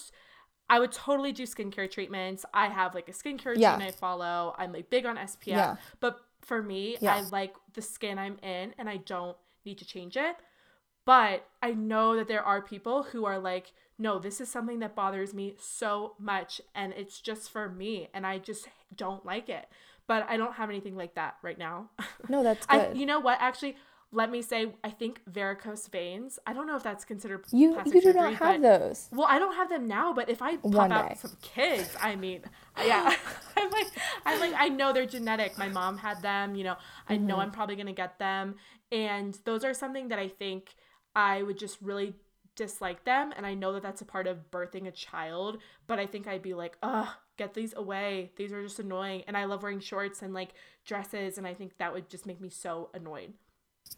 I 0.68 0.78
would 0.78 0.92
totally 0.92 1.32
do 1.32 1.44
skincare 1.44 1.90
treatments. 1.90 2.44
I 2.52 2.68
have 2.68 2.94
like 2.94 3.08
a 3.08 3.12
skincare 3.12 3.46
routine 3.46 3.62
yeah. 3.62 3.76
I 3.76 3.90
follow. 3.90 4.54
I'm 4.58 4.72
like 4.72 4.90
big 4.90 5.06
on 5.06 5.16
SPF. 5.16 5.46
Yeah. 5.46 5.76
But 6.00 6.18
for 6.40 6.62
me, 6.62 6.96
yeah. 7.00 7.16
I 7.16 7.20
like 7.30 7.54
the 7.74 7.82
skin 7.82 8.18
I'm 8.18 8.38
in 8.42 8.74
and 8.78 8.88
I 8.88 8.98
don't 8.98 9.36
need 9.64 9.78
to 9.78 9.84
change 9.84 10.16
it. 10.16 10.36
But 11.04 11.46
I 11.62 11.72
know 11.72 12.16
that 12.16 12.26
there 12.26 12.42
are 12.42 12.60
people 12.60 13.04
who 13.04 13.24
are 13.26 13.38
like, 13.38 13.72
no, 13.99 14.18
this 14.18 14.40
is 14.40 14.51
something 14.51 14.78
that 14.80 14.94
bothers 14.94 15.32
me 15.32 15.55
so 15.59 16.14
much 16.18 16.61
and 16.74 16.92
it's 16.92 17.20
just 17.20 17.51
for 17.51 17.68
me 17.68 18.09
and 18.12 18.26
I 18.26 18.38
just 18.38 18.68
don't 18.94 19.24
like 19.24 19.49
it. 19.49 19.66
But 20.07 20.26
I 20.28 20.36
don't 20.36 20.55
have 20.55 20.70
anything 20.70 20.97
like 20.97 21.14
that 21.14 21.36
right 21.42 21.59
now. 21.59 21.90
No, 22.28 22.42
that's 22.42 22.66
good. 22.66 22.80
I, 22.80 22.92
you 22.92 23.07
know 23.07 23.20
what? 23.20 23.38
Actually, 23.40 23.76
let 24.11 24.30
me 24.30 24.42
say, 24.42 24.72
I 24.82 24.90
think 24.90 25.20
varicose 25.26 25.86
veins. 25.88 26.38
I 26.47 26.53
don't 26.53 26.66
know 26.66 26.74
if 26.76 26.82
that's 26.82 27.05
considered 27.05 27.44
you. 27.53 27.76
you 27.84 27.92
do 27.92 28.01
surgery, 28.01 28.14
not 28.14 28.34
have 28.34 28.62
but, 28.62 28.80
those. 28.80 29.09
Well, 29.12 29.26
I 29.28 29.38
don't 29.38 29.55
have 29.55 29.68
them 29.68 29.86
now, 29.86 30.12
but 30.12 30.28
if 30.28 30.42
I 30.42 30.57
pop 30.57 30.64
One 30.64 30.92
out 30.92 31.11
day. 31.11 31.14
some 31.16 31.36
kids, 31.42 31.90
I 32.01 32.16
mean, 32.16 32.42
yeah, 32.84 33.14
I'm 33.57 33.70
like, 33.70 33.86
I'm 34.24 34.40
like, 34.40 34.55
I 34.57 34.68
know 34.68 34.92
they're 34.92 35.07
genetic. 35.07 35.59
My 35.59 35.68
mom 35.68 35.99
had 35.99 36.22
them. 36.22 36.55
You 36.55 36.64
know, 36.64 36.76
I 37.09 37.16
mm-hmm. 37.16 37.26
know 37.26 37.36
I'm 37.38 37.51
probably 37.51 37.76
gonna 37.76 37.92
get 37.92 38.18
them, 38.18 38.57
and 38.90 39.38
those 39.44 39.64
are 39.64 39.74
something 39.74 40.09
that 40.09 40.18
I 40.18 40.28
think 40.28 40.74
I 41.14 41.42
would 41.42 41.59
just 41.59 41.78
really 41.82 42.14
dislike 42.57 43.04
them 43.04 43.32
and 43.36 43.46
I 43.46 43.54
know 43.54 43.72
that 43.74 43.82
that's 43.82 44.00
a 44.00 44.04
part 44.04 44.26
of 44.26 44.50
birthing 44.50 44.86
a 44.86 44.90
child, 44.90 45.59
but 45.86 45.98
I 45.98 46.07
think 46.07 46.26
I'd 46.26 46.42
be 46.42 46.54
like, 46.54 46.76
"Ugh, 46.82 47.09
get 47.36 47.54
these 47.54 47.74
away. 47.74 48.32
These 48.36 48.52
are 48.52 48.62
just 48.62 48.78
annoying." 48.78 49.22
And 49.26 49.36
I 49.36 49.44
love 49.44 49.62
wearing 49.62 49.80
shorts 49.80 50.22
and 50.22 50.34
like 50.34 50.54
dresses 50.84 51.38
and 51.38 51.46
I 51.46 51.54
think 51.54 51.78
that 51.78 51.92
would 51.92 52.09
just 52.09 52.26
make 52.26 52.40
me 52.40 52.50
so 52.50 52.90
annoyed. 52.94 53.32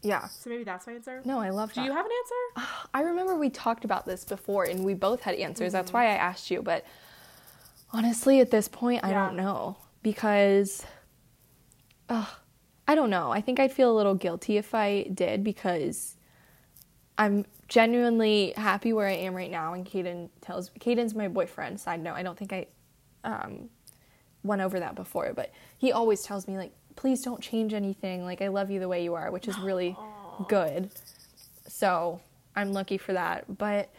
Yeah. 0.01 0.27
So 0.27 0.49
maybe 0.49 0.63
that's 0.63 0.87
my 0.87 0.93
answer. 0.93 1.21
No, 1.25 1.39
I 1.39 1.49
love 1.49 1.73
Do 1.73 1.81
you 1.81 1.91
have 1.91 2.05
an 2.05 2.11
answer? 2.11 2.69
I 2.93 3.01
remember 3.01 3.35
we 3.35 3.49
talked 3.49 3.85
about 3.85 4.05
this 4.05 4.23
before 4.23 4.65
and 4.65 4.85
we 4.85 4.93
both 4.93 5.21
had 5.21 5.35
answers. 5.35 5.67
Mm-hmm. 5.67 5.73
That's 5.73 5.93
why 5.93 6.05
I 6.05 6.15
asked 6.15 6.51
you, 6.51 6.61
but 6.61 6.85
honestly 7.91 8.39
at 8.39 8.51
this 8.51 8.67
point 8.67 9.03
I 9.03 9.11
don't 9.11 9.35
know 9.35 9.77
because 10.03 10.85
uh, 12.07 12.25
I 12.87 12.95
don't 12.95 13.09
know. 13.09 13.31
I 13.31 13.41
think 13.41 13.59
I'd 13.59 13.71
feel 13.71 13.91
a 13.91 13.97
little 13.97 14.15
guilty 14.15 14.57
if 14.57 14.73
I 14.73 15.03
did 15.13 15.43
because 15.43 16.15
I'm 17.19 17.45
genuinely 17.67 18.53
happy 18.55 18.93
where 18.93 19.07
I 19.07 19.13
am 19.13 19.35
right 19.35 19.51
now. 19.51 19.73
And 19.73 19.85
Caden 19.85 20.29
tells 20.41 20.69
Caden's 20.79 21.13
my 21.13 21.27
boyfriend. 21.27 21.79
Side 21.79 22.01
note, 22.01 22.15
I 22.15 22.23
don't 22.23 22.37
think 22.37 22.53
I 22.53 22.67
um, 23.25 23.69
went 24.41 24.61
over 24.61 24.79
that 24.79 24.95
before, 24.95 25.33
but 25.35 25.51
he 25.77 25.91
always 25.91 26.23
tells 26.23 26.47
me 26.47 26.57
like, 26.57 26.71
please 26.95 27.21
don't 27.21 27.41
change 27.41 27.73
anything. 27.73 28.23
Like 28.23 28.41
I 28.41 28.47
love 28.47 28.71
you 28.71 28.79
the 28.79 28.87
way 28.87 29.03
you 29.03 29.13
are, 29.15 29.31
which 29.31 29.49
is 29.49 29.59
really 29.59 29.95
good. 30.47 30.89
So 31.67 32.21
I'm 32.55 32.71
lucky 32.71 32.97
for 32.97 33.11
that. 33.13 33.57
But 33.57 33.89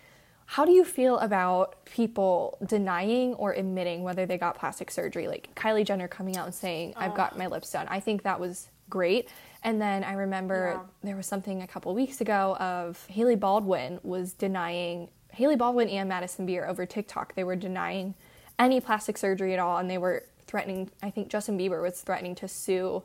how 0.46 0.64
do 0.64 0.72
you 0.72 0.84
feel 0.84 1.18
about 1.18 1.84
people 1.84 2.58
denying 2.66 3.34
or 3.34 3.52
admitting 3.52 4.02
whether 4.02 4.24
they 4.26 4.38
got 4.38 4.58
plastic 4.58 4.90
surgery? 4.90 5.28
Like 5.28 5.54
Kylie 5.54 5.84
Jenner 5.84 6.08
coming 6.08 6.38
out 6.38 6.46
and 6.46 6.54
saying, 6.54 6.94
I've 6.96 7.14
got 7.14 7.38
my 7.38 7.46
lips 7.46 7.70
done. 7.70 7.86
I 7.88 8.00
think 8.00 8.22
that 8.22 8.40
was 8.40 8.68
great. 8.88 9.28
And 9.62 9.80
then 9.80 10.04
I 10.04 10.12
remember 10.12 10.72
Yeah. 10.74 10.82
there 11.02 11.16
was 11.16 11.26
something 11.26 11.62
a 11.62 11.66
couple 11.66 11.94
weeks 11.94 12.20
ago 12.20 12.56
of 12.56 13.06
Hailey 13.06 13.36
Baldwin 13.36 14.00
was 14.02 14.32
denying 14.32 15.10
Hailey 15.32 15.56
Baldwin 15.56 15.88
and 15.88 16.08
Madison 16.08 16.46
Beer 16.46 16.66
over 16.66 16.86
TikTok. 16.86 17.34
They 17.34 17.44
were 17.44 17.56
denying 17.56 18.14
any 18.58 18.80
plastic 18.80 19.16
surgery 19.18 19.52
at 19.52 19.58
all 19.58 19.78
and 19.78 19.90
they 19.90 19.98
were 19.98 20.24
threatening 20.46 20.90
I 21.02 21.10
think 21.10 21.28
Justin 21.28 21.58
Bieber 21.58 21.80
was 21.80 22.00
threatening 22.00 22.34
to 22.36 22.48
sue 22.48 23.02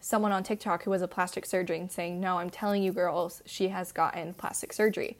someone 0.00 0.32
on 0.32 0.42
TikTok 0.42 0.84
who 0.84 0.90
was 0.90 1.02
a 1.02 1.08
plastic 1.08 1.44
surgeon 1.46 1.88
saying, 1.88 2.20
"No, 2.20 2.38
I'm 2.38 2.50
telling 2.50 2.82
you 2.82 2.92
girls, 2.92 3.42
she 3.46 3.68
has 3.68 3.92
gotten 3.92 4.34
plastic 4.34 4.72
surgery." 4.72 5.18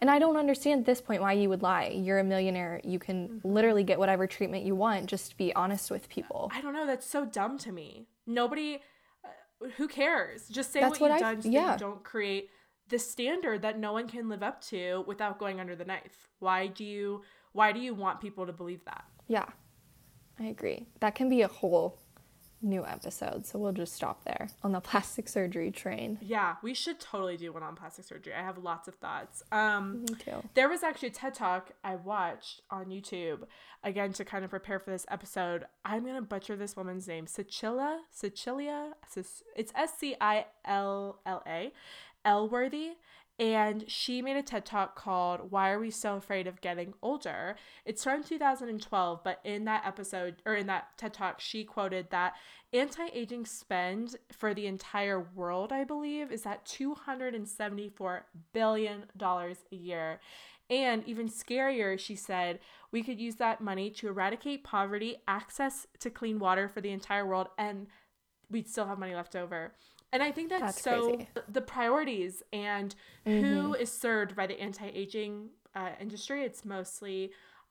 And 0.00 0.10
I 0.10 0.18
don't 0.18 0.36
understand 0.36 0.80
at 0.80 0.86
this 0.86 1.00
point 1.00 1.22
why 1.22 1.34
you 1.34 1.48
would 1.48 1.62
lie. 1.62 1.86
You're 1.94 2.18
a 2.18 2.24
millionaire. 2.24 2.80
You 2.82 2.98
can 2.98 3.28
mm-hmm. 3.28 3.48
literally 3.48 3.84
get 3.84 4.00
whatever 4.00 4.26
treatment 4.26 4.64
you 4.64 4.74
want. 4.74 5.06
Just 5.06 5.36
be 5.36 5.54
honest 5.54 5.92
with 5.92 6.08
people. 6.08 6.50
I 6.52 6.60
don't 6.60 6.72
know. 6.72 6.86
That's 6.86 7.08
so 7.08 7.24
dumb 7.24 7.56
to 7.58 7.70
me. 7.70 8.08
Nobody, 8.26 8.82
who 9.76 9.88
cares? 9.88 10.48
Just 10.48 10.72
say 10.72 10.80
That's 10.80 11.00
what, 11.00 11.10
what 11.10 11.20
you've 11.20 11.26
I- 11.28 11.34
done 11.34 11.42
so 11.42 11.48
yeah. 11.48 11.72
you 11.72 11.78
don't 11.78 12.02
create 12.02 12.50
the 12.88 12.98
standard 12.98 13.62
that 13.62 13.78
no 13.78 13.92
one 13.92 14.08
can 14.08 14.28
live 14.28 14.42
up 14.42 14.60
to 14.64 15.04
without 15.06 15.38
going 15.38 15.60
under 15.60 15.74
the 15.76 15.84
knife. 15.84 16.28
Why 16.40 16.66
do 16.66 16.84
you? 16.84 17.22
Why 17.52 17.72
do 17.72 17.80
you 17.80 17.94
want 17.94 18.20
people 18.20 18.46
to 18.46 18.52
believe 18.52 18.84
that? 18.86 19.04
Yeah, 19.28 19.46
I 20.38 20.44
agree. 20.44 20.86
That 21.00 21.14
can 21.14 21.28
be 21.28 21.42
a 21.42 21.48
whole 21.48 22.01
new 22.62 22.84
episode. 22.84 23.46
So 23.46 23.58
we'll 23.58 23.72
just 23.72 23.92
stop 23.94 24.24
there 24.24 24.48
on 24.62 24.72
the 24.72 24.80
plastic 24.92 25.28
surgery 25.28 25.70
train. 25.70 26.18
Yeah, 26.20 26.56
we 26.62 26.74
should 26.74 27.00
totally 27.00 27.36
do 27.36 27.52
one 27.52 27.62
on 27.62 27.74
plastic 27.74 28.04
surgery. 28.04 28.34
I 28.34 28.42
have 28.42 28.58
lots 28.58 28.88
of 28.88 28.94
thoughts. 28.94 29.42
Um, 29.52 30.02
Me 30.02 30.14
too. 30.16 30.42
There 30.54 30.68
was 30.68 30.82
actually 30.82 31.08
a 31.08 31.12
TED 31.12 31.34
Talk 31.34 31.72
I 31.82 31.96
watched 31.96 32.62
on 32.70 32.86
YouTube, 32.86 33.44
again, 33.82 34.12
to 34.14 34.24
kind 34.24 34.44
of 34.44 34.50
prepare 34.50 34.78
for 34.78 34.90
this 34.90 35.06
episode. 35.10 35.64
I'm 35.84 36.02
going 36.04 36.14
to 36.16 36.22
butcher 36.22 36.56
this 36.56 36.76
woman's 36.76 37.08
name. 37.08 37.26
Cecilia, 37.26 38.00
Cecilia, 38.10 38.92
it's 39.56 39.72
S 39.74 39.98
C 39.98 40.16
I 40.20 40.46
L 40.64 41.20
L 41.26 41.42
A, 41.46 41.72
Elworthy. 42.24 42.92
And 43.42 43.90
she 43.90 44.22
made 44.22 44.36
a 44.36 44.42
TED 44.42 44.64
Talk 44.64 44.94
called 44.94 45.50
Why 45.50 45.70
Are 45.70 45.80
We 45.80 45.90
So 45.90 46.14
Afraid 46.14 46.46
of 46.46 46.60
Getting 46.60 46.94
Older? 47.02 47.56
It's 47.84 48.04
from 48.04 48.22
2012, 48.22 49.24
but 49.24 49.40
in 49.42 49.64
that 49.64 49.84
episode, 49.84 50.36
or 50.46 50.54
in 50.54 50.68
that 50.68 50.96
TED 50.96 51.12
Talk, 51.12 51.40
she 51.40 51.64
quoted 51.64 52.10
that 52.10 52.34
anti 52.72 53.08
aging 53.12 53.46
spend 53.46 54.14
for 54.30 54.54
the 54.54 54.68
entire 54.68 55.20
world, 55.20 55.72
I 55.72 55.82
believe, 55.82 56.30
is 56.30 56.46
at 56.46 56.64
$274 56.66 58.20
billion 58.52 59.04
a 59.20 59.56
year. 59.74 60.20
And 60.70 61.02
even 61.08 61.28
scarier, 61.28 61.98
she 61.98 62.14
said, 62.14 62.60
we 62.92 63.02
could 63.02 63.18
use 63.18 63.34
that 63.36 63.60
money 63.60 63.90
to 63.90 64.06
eradicate 64.06 64.62
poverty, 64.62 65.16
access 65.26 65.88
to 65.98 66.10
clean 66.10 66.38
water 66.38 66.68
for 66.68 66.80
the 66.80 66.92
entire 66.92 67.26
world, 67.26 67.48
and 67.58 67.88
we'd 68.48 68.68
still 68.68 68.86
have 68.86 69.00
money 69.00 69.16
left 69.16 69.34
over. 69.34 69.72
And 70.12 70.22
I 70.22 70.30
think 70.30 70.50
that's, 70.50 70.62
That's 70.62 70.82
so 70.82 71.14
crazy. 71.14 71.28
the 71.48 71.62
priorities 71.62 72.42
and 72.52 72.94
who 73.24 73.74
is 73.74 73.90
served 73.90 74.36
by 74.36 74.46
the 74.46 74.60
anti-aging 74.60 75.48
uh, 75.74 75.90
industry. 76.00 76.44
It's 76.44 76.64
mostly 76.66 77.30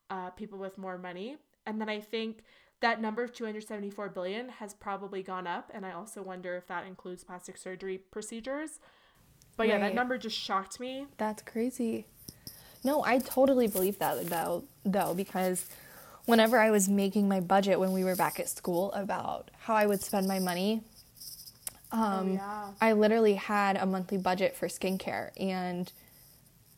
uh, 0.09 0.31
people 0.31 0.57
with 0.57 0.77
more 0.77 0.97
money, 0.97 1.37
and 1.67 1.79
then 1.79 1.87
I 1.87 1.99
think 1.99 2.43
that 2.81 2.99
number 2.99 3.23
of 3.23 3.31
274 3.31 4.09
billion 4.09 4.49
has 4.49 4.73
probably 4.73 5.21
gone 5.21 5.45
up, 5.45 5.69
and 5.71 5.85
I 5.85 5.91
also 5.91 6.23
wonder 6.23 6.57
if 6.57 6.65
that 6.67 6.87
includes 6.87 7.23
plastic 7.23 7.57
surgery 7.57 7.99
procedures. 7.99 8.79
But 9.55 9.67
yeah, 9.67 9.77
that 9.77 9.93
number 9.93 10.17
just 10.17 10.35
shocked 10.37 10.79
me. 10.79 11.05
That's 11.17 11.43
crazy. 11.43 12.07
No, 12.83 13.03
I 13.03 13.19
totally 13.19 13.67
believe 13.67 13.99
that 13.99 14.25
though, 14.27 14.63
though, 14.83 15.13
because 15.13 15.67
whenever 16.25 16.57
I 16.57 16.71
was 16.71 16.89
making 16.89 17.29
my 17.29 17.39
budget 17.39 17.79
when 17.79 17.91
we 17.91 18.03
were 18.03 18.15
back 18.15 18.39
at 18.39 18.49
school 18.49 18.91
about 18.93 19.51
how 19.59 19.75
I 19.75 19.85
would 19.85 20.01
spend 20.01 20.27
my 20.27 20.39
money, 20.39 20.81
um, 21.91 22.33
yeah. 22.33 22.71
I 22.79 22.93
literally 22.93 23.35
had 23.35 23.77
a 23.77 23.85
monthly 23.85 24.17
budget 24.17 24.55
for 24.55 24.67
skincare, 24.67 25.31
and 25.39 25.91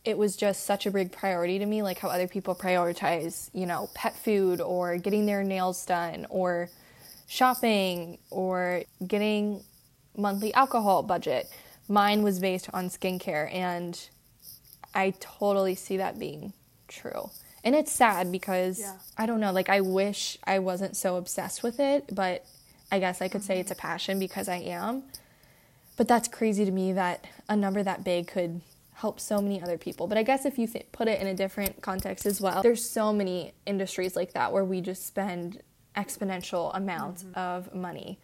it 0.03 0.17
was 0.17 0.35
just 0.35 0.65
such 0.65 0.85
a 0.85 0.91
big 0.91 1.11
priority 1.11 1.59
to 1.59 1.65
me, 1.65 1.81
like 1.81 1.99
how 1.99 2.09
other 2.09 2.27
people 2.27 2.55
prioritize, 2.55 3.49
you 3.53 3.65
know, 3.65 3.89
pet 3.93 4.15
food 4.17 4.59
or 4.59 4.97
getting 4.97 5.25
their 5.25 5.43
nails 5.43 5.85
done 5.85 6.25
or 6.29 6.69
shopping 7.27 8.17
or 8.29 8.83
getting 9.05 9.63
monthly 10.17 10.53
alcohol 10.53 11.03
budget. 11.03 11.49
Mine 11.87 12.21
was 12.23 12.39
based 12.39 12.69
on 12.73 12.89
skincare, 12.89 13.53
and 13.53 14.09
I 14.93 15.13
totally 15.19 15.75
see 15.75 15.97
that 15.97 16.19
being 16.19 16.53
true. 16.87 17.29
And 17.63 17.75
it's 17.75 17.91
sad 17.91 18.31
because 18.31 18.79
Yeah. 18.79 18.97
I 19.17 19.25
don't 19.25 19.39
know, 19.39 19.51
like 19.51 19.69
I 19.69 19.81
wish 19.81 20.37
I 20.43 20.59
wasn't 20.59 20.97
so 20.97 21.15
obsessed 21.15 21.63
with 21.63 21.79
it, 21.79 22.13
but 22.13 22.45
I 22.93 22.99
guess 22.99 23.23
I 23.23 23.27
could 23.27 23.43
say 23.43 23.59
it's 23.59 23.71
a 23.71 23.73
mm-hmm. 23.73 23.87
passion 23.87 24.19
because 24.19 24.47
I 24.47 24.57
am. 24.57 25.01
But 25.97 26.07
that's 26.07 26.27
crazy 26.27 26.63
to 26.63 26.71
me 26.71 26.93
that 26.93 27.25
a 27.49 27.55
number 27.55 27.81
that 27.81 28.03
big 28.03 28.27
could 28.27 28.61
help 28.93 29.19
so 29.19 29.41
many 29.41 29.59
other 29.61 29.79
people. 29.79 30.05
But 30.05 30.19
I 30.19 30.23
guess 30.23 30.45
if 30.45 30.59
you 30.59 30.67
th- 30.67 30.91
put 30.91 31.07
it 31.07 31.19
in 31.19 31.25
a 31.25 31.33
different 31.33 31.81
context 31.81 32.27
as 32.27 32.39
well, 32.39 32.61
there's 32.61 32.87
so 32.87 33.11
many 33.11 33.53
industries 33.65 34.15
like 34.15 34.33
that 34.33 34.53
where 34.53 34.63
we 34.63 34.79
just 34.79 35.07
spend 35.07 35.63
exponential 35.95 36.69
amounts 36.75 37.23
mm-hmm. 37.23 37.39
of 37.39 37.73
money 37.73 38.19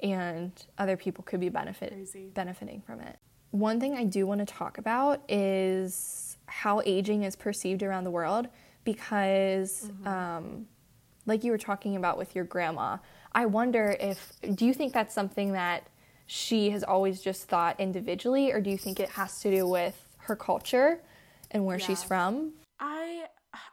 and 0.00 0.52
other 0.78 0.96
people 0.96 1.24
could 1.24 1.40
be 1.40 1.48
benefit 1.48 1.92
Crazy. 1.92 2.30
benefiting 2.32 2.82
from 2.82 3.00
it. 3.00 3.18
One 3.50 3.80
thing 3.80 3.94
I 3.94 4.04
do 4.04 4.24
want 4.24 4.38
to 4.38 4.46
talk 4.46 4.78
about 4.78 5.20
is 5.28 6.36
how 6.46 6.80
aging 6.84 7.24
is 7.24 7.34
perceived 7.34 7.82
around 7.82 8.04
the 8.04 8.10
world 8.10 8.46
because 8.84 9.90
mm-hmm. 9.90 10.06
um, 10.06 10.66
like 11.26 11.42
you 11.42 11.50
were 11.50 11.58
talking 11.58 11.96
about 11.96 12.18
with 12.18 12.36
your 12.36 12.44
grandma, 12.44 12.98
I 13.36 13.44
wonder 13.44 13.94
if 14.00 14.32
do 14.54 14.64
you 14.64 14.72
think 14.72 14.94
that's 14.94 15.14
something 15.14 15.52
that 15.52 15.86
she 16.26 16.70
has 16.70 16.82
always 16.82 17.20
just 17.20 17.46
thought 17.48 17.78
individually, 17.78 18.50
or 18.50 18.62
do 18.62 18.70
you 18.70 18.78
think 18.78 18.98
it 18.98 19.10
has 19.10 19.40
to 19.40 19.54
do 19.54 19.68
with 19.68 20.08
her 20.20 20.34
culture 20.34 21.02
and 21.50 21.66
where 21.66 21.78
she's 21.78 22.02
from? 22.02 22.54
I 22.80 23.26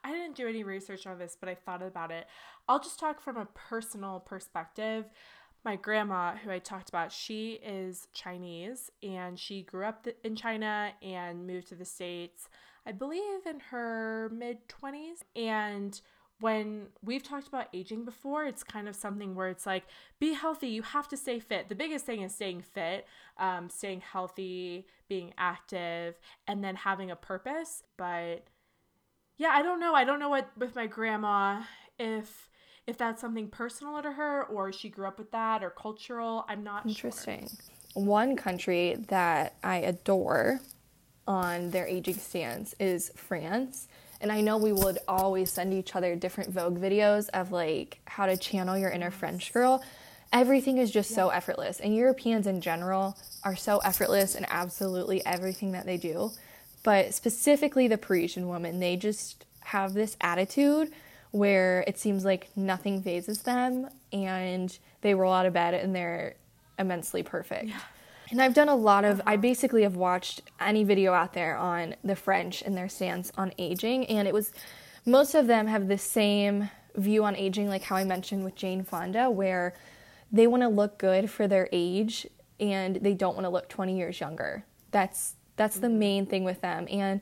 I 0.04 0.12
didn't 0.12 0.36
do 0.36 0.50
any 0.50 0.64
research 0.66 1.08
on 1.08 1.18
this, 1.18 1.38
but 1.40 1.48
I 1.48 1.56
thought 1.56 1.82
about 1.82 2.12
it. 2.12 2.28
I'll 2.68 2.82
just 2.82 3.00
talk 3.00 3.22
from 3.22 3.38
a 3.38 3.48
personal 3.56 4.20
perspective. 4.20 5.06
My 5.64 5.78
grandma, 5.78 6.36
who 6.36 6.52
I 6.52 6.60
talked 6.60 6.90
about, 6.90 7.14
she 7.14 7.54
is 7.64 8.10
Chinese 8.14 8.92
and 9.02 9.40
she 9.40 9.64
grew 9.64 9.86
up 9.86 10.06
in 10.26 10.36
China 10.36 10.92
and 11.02 11.48
moved 11.48 11.70
to 11.70 11.76
the 11.76 11.86
States, 11.86 12.50
I 12.86 12.92
believe, 12.92 13.46
in 13.50 13.62
her 13.72 14.30
mid 14.34 14.58
20s. 14.68 15.24
And 15.38 16.02
when 16.40 16.88
we've 17.04 17.24
talked 17.24 17.48
about 17.48 17.68
aging 17.74 18.06
before, 18.06 18.46
it's 18.46 18.64
kind 18.64 18.90
of 18.90 18.96
something 18.96 19.36
where 19.36 19.50
it's 19.50 19.66
like, 19.66 19.84
be 20.20 20.34
healthy, 20.34 20.68
you 20.68 20.82
have 20.82 21.08
to 21.10 21.18
stay 21.18 21.40
fit. 21.40 21.70
The 21.70 21.76
biggest 21.76 22.06
thing 22.06 22.22
is 22.22 22.34
staying 22.34 22.62
fit, 22.62 23.08
um, 23.38 23.70
staying 23.70 24.02
healthy, 24.02 24.88
being 25.08 25.34
active, 25.38 26.16
and 26.48 26.64
then 26.64 26.76
having 26.76 27.12
a 27.12 27.16
purpose. 27.16 27.84
But 27.98 28.46
yeah, 29.38 29.50
I 29.50 29.62
don't 29.62 29.80
know. 29.80 29.94
I 29.94 30.04
don't 30.04 30.20
know 30.20 30.30
what 30.30 30.50
with 30.58 30.76
my 30.76 30.88
grandma 30.88 31.64
if 31.98 32.50
if 32.86 32.98
that's 32.98 33.22
something 33.22 33.48
personal 33.48 34.02
to 34.02 34.12
her 34.12 34.44
or 34.44 34.74
she 34.74 34.90
grew 34.90 35.08
up 35.08 35.18
with 35.18 35.32
that 35.32 35.64
or 35.64 35.70
cultural. 35.70 36.46
I'm 36.50 36.64
not 36.64 36.84
sure. 36.84 36.90
Interesting. 36.90 37.50
One 37.94 38.36
country 38.36 38.98
that 39.08 39.56
I 39.64 39.78
adore 39.78 40.60
on 41.28 41.70
their 41.70 41.88
aging 41.88 42.16
stance 42.16 42.76
is 42.80 43.12
France. 43.16 43.88
And 44.24 44.32
I 44.32 44.40
know 44.40 44.56
we 44.56 44.72
would 44.72 45.00
always 45.06 45.52
send 45.52 45.74
each 45.74 45.98
other 45.98 46.16
different 46.16 46.52
Vogue 46.52 46.80
videos 46.80 47.28
of 47.34 47.52
like 47.52 48.00
how 48.06 48.26
to 48.26 48.38
channel 48.38 48.78
your 48.78 48.90
inner 48.90 49.12
French 49.12 49.52
girl. 49.52 49.84
Everything 50.32 50.78
is 50.78 50.92
just 50.92 51.14
so 51.14 51.28
effortless. 51.28 51.82
And 51.82 51.94
Europeans 51.94 52.48
in 52.48 52.62
general 52.62 53.18
are 53.44 53.58
so 53.58 53.80
effortless 53.80 54.36
in 54.36 54.46
absolutely 54.50 55.24
everything 55.26 55.74
that 55.74 55.86
they 55.86 55.98
do. 55.98 56.32
But 56.84 57.14
specifically 57.14 57.90
the 57.90 57.98
Parisian 57.98 58.48
woman, 58.48 58.80
they 58.80 58.96
just 58.96 59.46
have 59.66 59.94
this 59.94 60.16
attitude 60.22 60.94
where 61.32 61.84
it 61.86 62.00
seems 62.00 62.24
like 62.24 62.48
nothing 62.56 63.04
phases 63.04 63.42
them 63.42 63.90
and 64.14 64.78
they 65.02 65.14
roll 65.16 65.34
out 65.34 65.46
of 65.46 65.52
bed 65.52 65.74
and 65.74 65.94
they're 65.94 66.36
immensely 66.80 67.24
perfect. 67.24 67.72
And 68.34 68.42
I've 68.42 68.56
done 68.56 68.68
a 68.68 68.76
lot 68.76 69.06
of, 69.06 69.22
I 69.28 69.36
basically 69.36 69.84
have 69.84 69.96
watched 69.96 70.42
any 70.60 70.84
video 70.84 71.14
out 71.14 71.34
there 71.34 71.56
on 71.56 71.94
the 72.04 72.16
French 72.16 72.64
and 72.64 72.76
their 72.76 72.90
stance 72.90 73.32
on 73.38 73.54
aging, 73.60 74.08
and 74.08 74.28
it 74.28 74.34
was, 74.34 74.52
most 75.06 75.36
of 75.36 75.46
them 75.46 75.68
have 75.68 75.88
the 75.88 76.00
same 76.00 76.72
view 76.96 77.24
on 77.26 77.36
aging, 77.36 77.70
like 77.70 77.84
how 77.84 77.96
I 77.96 78.06
mentioned 78.06 78.44
with 78.44 78.56
Jane 78.56 78.84
Fonda, 78.84 79.30
where 79.30 79.76
they 80.32 80.48
want 80.48 80.64
to 80.64 80.68
look 80.68 80.98
good 80.98 81.30
for 81.30 81.48
their 81.48 81.70
age 81.72 82.26
and 82.60 82.96
they 82.96 83.14
don't 83.14 83.36
want 83.36 83.46
to 83.46 83.52
look 83.52 83.70
20 83.70 83.96
years 83.96 84.20
younger. 84.20 84.66
That's 84.90 85.36
that's 85.56 85.78
the 85.78 85.90
main 85.90 86.26
thing 86.26 86.44
with 86.44 86.60
them. 86.62 86.88
And 86.90 87.22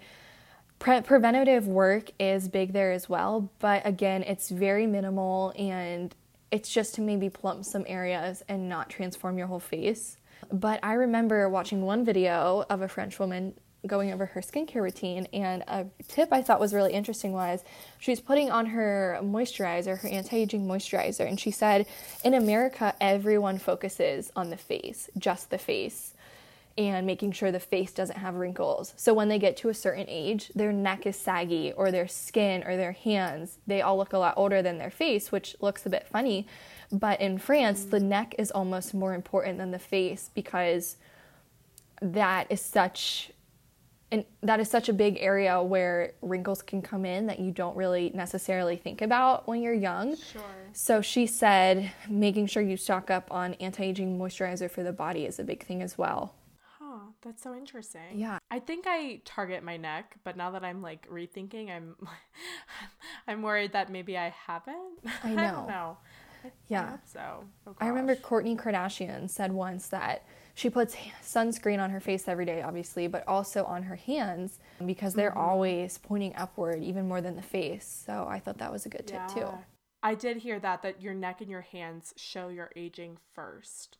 pre- 0.79 1.01
preventative 1.01 1.67
work 1.67 2.11
is 2.21 2.47
big 2.47 2.71
there 2.71 2.93
as 2.93 3.09
well, 3.09 3.51
but 3.59 3.85
again, 3.85 4.23
it's 4.23 4.47
very 4.47 4.87
minimal 4.87 5.51
and 5.57 6.15
it's 6.51 6.73
just 6.73 6.95
to 6.95 7.01
maybe 7.01 7.29
plump 7.29 7.65
some 7.65 7.83
areas 7.85 8.43
and 8.47 8.69
not 8.69 8.89
transform 8.89 9.37
your 9.37 9.47
whole 9.47 9.59
face. 9.59 10.15
But 10.51 10.79
I 10.83 10.93
remember 10.93 11.49
watching 11.49 11.83
one 11.83 12.05
video 12.05 12.65
of 12.69 12.81
a 12.81 12.87
French 12.87 13.19
woman 13.19 13.53
going 13.87 14.11
over 14.11 14.27
her 14.27 14.41
skincare 14.41 14.81
routine, 14.81 15.27
and 15.33 15.63
a 15.67 15.87
tip 16.07 16.29
I 16.31 16.43
thought 16.43 16.59
was 16.59 16.73
really 16.73 16.93
interesting 16.93 17.33
was 17.33 17.63
she's 17.97 18.19
putting 18.19 18.51
on 18.51 18.67
her 18.67 19.19
moisturizer, 19.23 19.99
her 19.99 20.07
anti 20.07 20.37
aging 20.37 20.67
moisturizer, 20.67 21.27
and 21.27 21.39
she 21.39 21.51
said 21.51 21.87
in 22.23 22.33
America, 22.33 22.93
everyone 23.01 23.57
focuses 23.57 24.31
on 24.35 24.51
the 24.51 24.57
face, 24.57 25.09
just 25.17 25.49
the 25.49 25.57
face 25.57 26.13
and 26.77 27.05
making 27.05 27.31
sure 27.31 27.51
the 27.51 27.59
face 27.59 27.91
doesn't 27.91 28.17
have 28.17 28.35
wrinkles. 28.35 28.93
So 28.97 29.13
when 29.13 29.27
they 29.27 29.39
get 29.39 29.57
to 29.57 29.69
a 29.69 29.73
certain 29.73 30.05
age, 30.07 30.51
their 30.55 30.71
neck 30.71 31.05
is 31.05 31.15
saggy 31.15 31.73
or 31.73 31.91
their 31.91 32.07
skin 32.07 32.63
or 32.65 32.77
their 32.77 32.93
hands, 32.93 33.57
they 33.67 33.81
all 33.81 33.97
look 33.97 34.13
a 34.13 34.17
lot 34.17 34.35
older 34.37 34.61
than 34.61 34.77
their 34.77 34.89
face, 34.89 35.31
which 35.31 35.55
looks 35.59 35.85
a 35.85 35.89
bit 35.89 36.07
funny. 36.07 36.47
But 36.91 37.21
in 37.21 37.37
France, 37.37 37.85
the 37.85 37.99
neck 37.99 38.35
is 38.37 38.51
almost 38.51 38.93
more 38.93 39.13
important 39.13 39.57
than 39.57 39.71
the 39.71 39.79
face 39.79 40.29
because 40.33 40.97
that 42.01 42.47
is 42.49 42.61
such 42.61 43.31
and 44.11 44.25
that 44.43 44.59
is 44.59 44.69
such 44.69 44.89
a 44.89 44.93
big 44.93 45.17
area 45.21 45.61
where 45.63 46.11
wrinkles 46.21 46.61
can 46.61 46.81
come 46.81 47.05
in 47.05 47.27
that 47.27 47.39
you 47.39 47.51
don't 47.51 47.77
really 47.77 48.11
necessarily 48.13 48.75
think 48.75 49.01
about 49.01 49.47
when 49.47 49.61
you're 49.61 49.73
young. 49.73 50.17
Sure. 50.17 50.41
So 50.73 51.01
she 51.01 51.25
said 51.25 51.93
making 52.09 52.47
sure 52.47 52.61
you 52.61 52.75
stock 52.75 53.09
up 53.09 53.31
on 53.31 53.53
anti-aging 53.55 54.19
moisturizer 54.19 54.69
for 54.69 54.83
the 54.83 54.91
body 54.91 55.25
is 55.25 55.39
a 55.39 55.45
big 55.45 55.65
thing 55.65 55.81
as 55.81 55.97
well. 55.97 56.35
Huh, 56.77 56.99
that's 57.21 57.41
so 57.41 57.55
interesting. 57.55 58.01
Yeah. 58.15 58.39
I 58.49 58.59
think 58.59 58.83
I 58.85 59.21
target 59.23 59.63
my 59.63 59.77
neck, 59.77 60.17
but 60.25 60.35
now 60.35 60.51
that 60.51 60.65
I'm 60.65 60.81
like 60.81 61.09
rethinking, 61.09 61.71
I'm 61.71 61.95
I'm 63.29 63.41
worried 63.41 63.71
that 63.71 63.89
maybe 63.89 64.17
I 64.17 64.33
haven't. 64.45 64.99
I 65.23 65.29
know. 65.29 65.41
I 65.41 65.51
don't 65.51 65.67
know. 65.67 65.97
Yeah. 66.67 66.97
So. 67.05 67.43
Oh, 67.67 67.75
I 67.79 67.87
remember 67.87 68.15
Kourtney 68.15 68.57
Kardashian 68.57 69.29
said 69.29 69.51
once 69.51 69.87
that 69.89 70.25
she 70.53 70.69
puts 70.69 70.95
sunscreen 71.23 71.81
on 71.81 71.89
her 71.89 71.99
face 71.99 72.27
every 72.27 72.45
day, 72.45 72.61
obviously, 72.61 73.07
but 73.07 73.27
also 73.27 73.63
on 73.65 73.83
her 73.83 73.95
hands 73.95 74.59
because 74.85 75.13
they're 75.13 75.31
mm-hmm. 75.31 75.39
always 75.39 75.97
pointing 75.97 76.35
upward, 76.35 76.83
even 76.83 77.07
more 77.07 77.21
than 77.21 77.35
the 77.35 77.41
face. 77.41 78.03
So 78.05 78.27
I 78.29 78.39
thought 78.39 78.57
that 78.59 78.71
was 78.71 78.85
a 78.85 78.89
good 78.89 79.07
tip 79.07 79.21
yeah. 79.27 79.27
too. 79.27 79.47
I 80.03 80.15
did 80.15 80.37
hear 80.37 80.59
that 80.59 80.81
that 80.81 81.01
your 81.01 81.13
neck 81.13 81.41
and 81.41 81.49
your 81.49 81.61
hands 81.61 82.13
show 82.17 82.49
your 82.49 82.71
aging 82.75 83.17
first. 83.33 83.97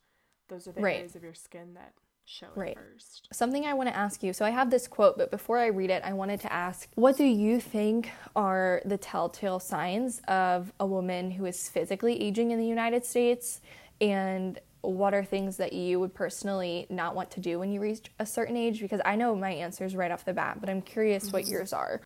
Those 0.50 0.68
are 0.68 0.72
the 0.72 0.82
right. 0.82 0.98
areas 0.98 1.16
of 1.16 1.24
your 1.24 1.34
skin 1.34 1.76
that 1.76 1.94
show 2.32 2.48
right. 2.56 2.76
first. 2.76 3.28
Something 3.34 3.66
I 3.66 3.74
want 3.74 3.90
to 3.90 3.96
ask 3.96 4.24
you. 4.24 4.32
So 4.32 4.46
I 4.46 4.50
have 4.50 4.70
this 4.70 4.88
quote, 4.88 5.18
but 5.18 5.32
before 5.32 5.58
I 5.58 5.68
read 5.68 5.90
it, 5.90 6.02
I 6.04 6.14
wanted 6.14 6.40
to 6.42 6.54
ask 6.54 6.88
what 6.96 7.18
do 7.18 7.26
you 7.26 7.60
think 7.60 8.10
are 8.36 8.82
the 8.86 8.98
telltale 8.98 9.60
signs 9.60 10.22
of 10.28 10.72
a 10.80 10.86
woman 10.86 11.32
who 11.32 11.46
is 11.46 11.68
physically 11.68 12.20
aging 12.22 12.52
in 12.52 12.60
the 12.60 12.66
United 12.66 13.06
States? 13.06 13.60
And 14.00 14.60
what 14.82 15.14
are 15.14 15.24
things 15.24 15.58
that 15.58 15.74
you 15.74 16.00
would 16.00 16.14
personally 16.14 16.88
not 16.90 17.16
want 17.16 17.30
to 17.32 17.40
do 17.40 17.60
when 17.60 17.72
you 17.72 17.82
reach 17.82 18.10
a 18.18 18.26
certain 18.26 18.56
age? 18.58 18.80
Because 18.80 19.02
I 19.06 19.16
know 19.16 19.36
my 19.36 19.52
answers 19.52 19.96
right 19.96 20.10
off 20.10 20.26
the 20.26 20.34
bat, 20.34 20.58
but 20.60 20.70
I'm 20.70 20.82
curious 20.82 21.26
mm-hmm. 21.26 21.34
what 21.34 21.48
yours 21.48 21.74
are. 21.74 22.02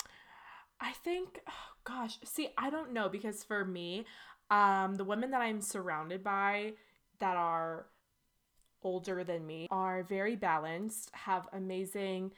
I 0.81 0.91
think, 0.91 1.39
oh 1.47 1.73
gosh, 1.83 2.17
see, 2.25 2.49
I 2.57 2.69
don't 2.69 2.91
know 2.91 3.07
because 3.09 3.43
for 3.43 3.63
me, 3.63 4.05
um, 4.49 4.95
the 4.95 5.05
women 5.05 5.31
that 5.31 5.41
I'm 5.41 5.61
surrounded 5.61 6.23
by 6.23 6.73
that 7.19 7.37
are 7.37 7.85
older 8.85 9.25
than 9.25 9.45
me 9.45 9.67
are 9.71 10.03
very 10.03 10.37
balanced, 10.37 11.09
have 11.13 11.49
amazing, 11.51 12.31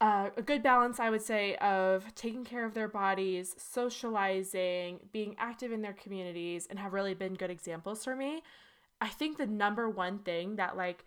uh, 0.00 0.28
a 0.36 0.42
good 0.42 0.62
balance, 0.62 1.00
I 1.00 1.10
would 1.10 1.22
say, 1.22 1.56
of 1.56 2.14
taking 2.14 2.44
care 2.44 2.64
of 2.64 2.74
their 2.74 2.88
bodies, 2.88 3.56
socializing, 3.58 5.00
being 5.10 5.34
active 5.38 5.72
in 5.72 5.82
their 5.82 5.94
communities, 5.94 6.68
and 6.68 6.78
have 6.78 6.92
really 6.92 7.14
been 7.14 7.34
good 7.34 7.50
examples 7.50 8.04
for 8.04 8.14
me. 8.14 8.42
I 9.00 9.08
think 9.08 9.38
the 9.38 9.46
number 9.46 9.88
one 9.88 10.18
thing 10.18 10.56
that, 10.56 10.76
like, 10.76 11.04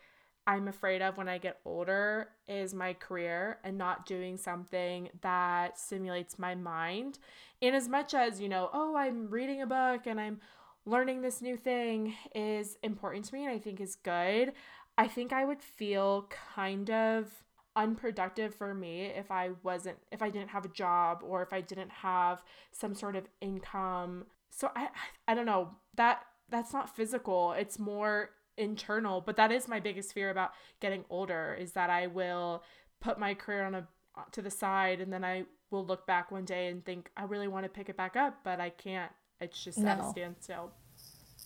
I'm 0.47 0.67
afraid 0.69 1.01
of 1.01 1.17
when 1.17 1.27
I 1.27 1.37
get 1.37 1.59
older 1.65 2.29
is 2.47 2.73
my 2.73 2.93
career 2.93 3.59
and 3.63 3.77
not 3.77 4.05
doing 4.05 4.37
something 4.37 5.09
that 5.21 5.77
stimulates 5.77 6.39
my 6.39 6.55
mind. 6.55 7.19
In 7.59 7.75
as 7.75 7.89
much 7.89 8.13
as, 8.13 8.39
you 8.39 8.47
know, 8.47 8.69
oh, 8.73 8.95
I'm 8.95 9.29
reading 9.29 9.61
a 9.61 9.67
book 9.67 10.07
and 10.07 10.19
I'm 10.19 10.39
learning 10.87 11.21
this 11.21 11.41
new 11.41 11.57
thing 11.57 12.15
is 12.33 12.77
important 12.81 13.25
to 13.25 13.33
me 13.33 13.45
and 13.45 13.53
I 13.53 13.59
think 13.59 13.81
is 13.81 13.95
good. 13.95 14.53
I 14.97 15.07
think 15.07 15.33
I 15.33 15.43
would 15.43 15.61
feel 15.61 16.29
kind 16.55 16.89
of 16.89 17.43
unproductive 17.75 18.55
for 18.55 18.73
me 18.73 19.03
if 19.05 19.29
I 19.29 19.51
wasn't 19.61 19.97
if 20.11 20.23
I 20.23 20.29
didn't 20.29 20.49
have 20.49 20.65
a 20.65 20.69
job 20.69 21.21
or 21.23 21.43
if 21.43 21.53
I 21.53 21.61
didn't 21.61 21.91
have 21.91 22.41
some 22.71 22.95
sort 22.95 23.15
of 23.15 23.27
income. 23.41 24.25
So 24.49 24.71
I 24.75 24.87
I 25.27 25.35
don't 25.35 25.45
know. 25.45 25.71
That 25.95 26.21
that's 26.49 26.73
not 26.73 26.95
physical. 26.95 27.51
It's 27.51 27.77
more 27.77 28.29
internal, 28.57 29.21
but 29.21 29.35
that 29.35 29.51
is 29.51 29.67
my 29.67 29.81
biggest 29.81 30.13
fear 30.13 30.29
about 30.29 30.51
getting 30.79 31.03
older 31.09 31.55
is 31.59 31.73
that 31.73 31.89
I 31.89 32.07
will 32.07 32.63
put 33.01 33.19
my 33.19 33.33
career 33.33 33.65
on 33.65 33.75
a 33.75 33.87
to 34.31 34.41
the 34.41 34.49
side 34.49 35.01
and 35.01 35.11
then 35.11 35.23
I 35.23 35.43
will 35.69 35.85
look 35.85 36.07
back 36.07 36.31
one 36.31 36.45
day 36.45 36.69
and 36.69 36.83
think 36.83 37.11
I 37.17 37.23
really 37.25 37.49
want 37.49 37.65
to 37.65 37.69
pick 37.69 37.89
it 37.89 37.97
back 37.97 38.15
up, 38.15 38.39
but 38.43 38.61
I 38.61 38.69
can't 38.69 39.11
it's 39.39 39.63
just 39.63 39.77
no. 39.77 39.89
at 39.89 39.99
a 39.99 40.09
standstill. 40.09 40.71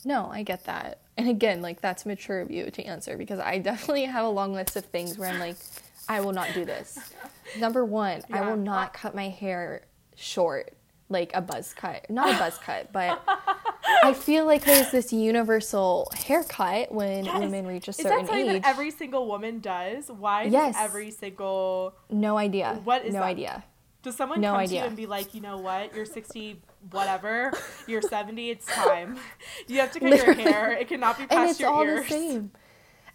No, 0.04 0.30
I 0.32 0.44
get 0.44 0.66
that. 0.66 1.00
And 1.18 1.30
again, 1.30 1.62
like 1.62 1.82
that's 1.82 2.06
mature 2.06 2.42
of 2.42 2.50
you 2.50 2.72
to 2.72 2.84
answer 2.84 3.18
because 3.18 3.40
I 3.40 3.58
definitely 3.60 4.06
have 4.06 4.26
a 4.26 4.30
long 4.30 4.54
list 4.54 4.76
of 4.76 4.86
things 4.86 5.18
where 5.18 5.30
I'm 5.30 5.40
like, 5.40 5.58
I 6.10 6.22
will 6.22 6.34
not 6.34 6.54
do 6.54 6.66
this. 6.66 6.98
Number 7.60 7.86
one, 7.86 8.24
yeah. 8.30 8.42
I 8.42 8.50
will 8.50 8.58
not 8.58 8.94
cut 8.94 9.14
my 9.14 9.30
hair 9.30 9.84
short, 10.16 10.74
like 11.10 11.32
a 11.34 11.42
buzz 11.42 11.74
cut. 11.74 12.10
Not 12.10 12.36
a 12.36 12.38
buzz 12.40 12.58
cut, 12.58 12.92
but 12.92 13.22
I 14.04 14.14
feel 14.14 14.46
like 14.46 14.64
there's 14.64 14.92
this 14.92 15.14
universal 15.14 16.10
haircut 16.14 16.92
when 16.92 17.26
yes. 17.26 17.40
women 17.40 17.68
reach 17.68 17.88
a 17.88 17.94
certain 17.94 18.24
is 18.24 18.30
that 18.30 18.36
age. 18.36 18.62
That 18.64 18.70
every 18.70 18.92
single 18.92 19.28
woman 19.28 19.60
does. 19.60 20.10
Why? 20.10 20.44
Yes. 20.44 20.76
every 20.78 21.12
single. 21.12 21.94
No 22.10 22.38
idea. 22.38 22.80
What 22.84 23.06
is 23.06 23.14
no 23.14 23.20
that? 23.20 23.28
idea? 23.28 23.64
Does 24.04 24.16
someone 24.16 24.42
no 24.42 24.52
come 24.52 24.62
idea. 24.62 24.80
to 24.80 24.84
you 24.84 24.88
and 24.88 24.98
be 24.98 25.06
like, 25.06 25.34
you 25.34 25.42
know 25.42 25.58
what, 25.58 25.96
you're 25.96 26.06
60, 26.06 26.60
whatever, 26.90 27.54
you're 27.88 28.02
70, 28.02 28.50
it's 28.50 28.66
time. 28.66 29.18
You 29.68 29.80
have 29.80 29.92
to 29.92 30.00
cut 30.00 30.10
Literally. 30.10 30.44
your 30.44 30.52
hair. 30.52 30.72
It 30.74 30.88
cannot 30.88 31.18
be 31.18 31.28
past 31.28 31.40
and 31.40 31.50
it's 31.50 31.60
your 31.60 31.70
all 31.70 31.84
ears. 31.84 32.04
the 32.04 32.10
same. 32.10 32.52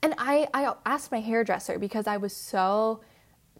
And 0.03 0.15
I, 0.19 0.47
I 0.55 0.73
asked 0.85 1.11
my 1.11 1.21
hairdresser 1.21 1.79
because 1.79 2.07
I 2.07 2.19
was 2.19 2.35
so 2.35 3.01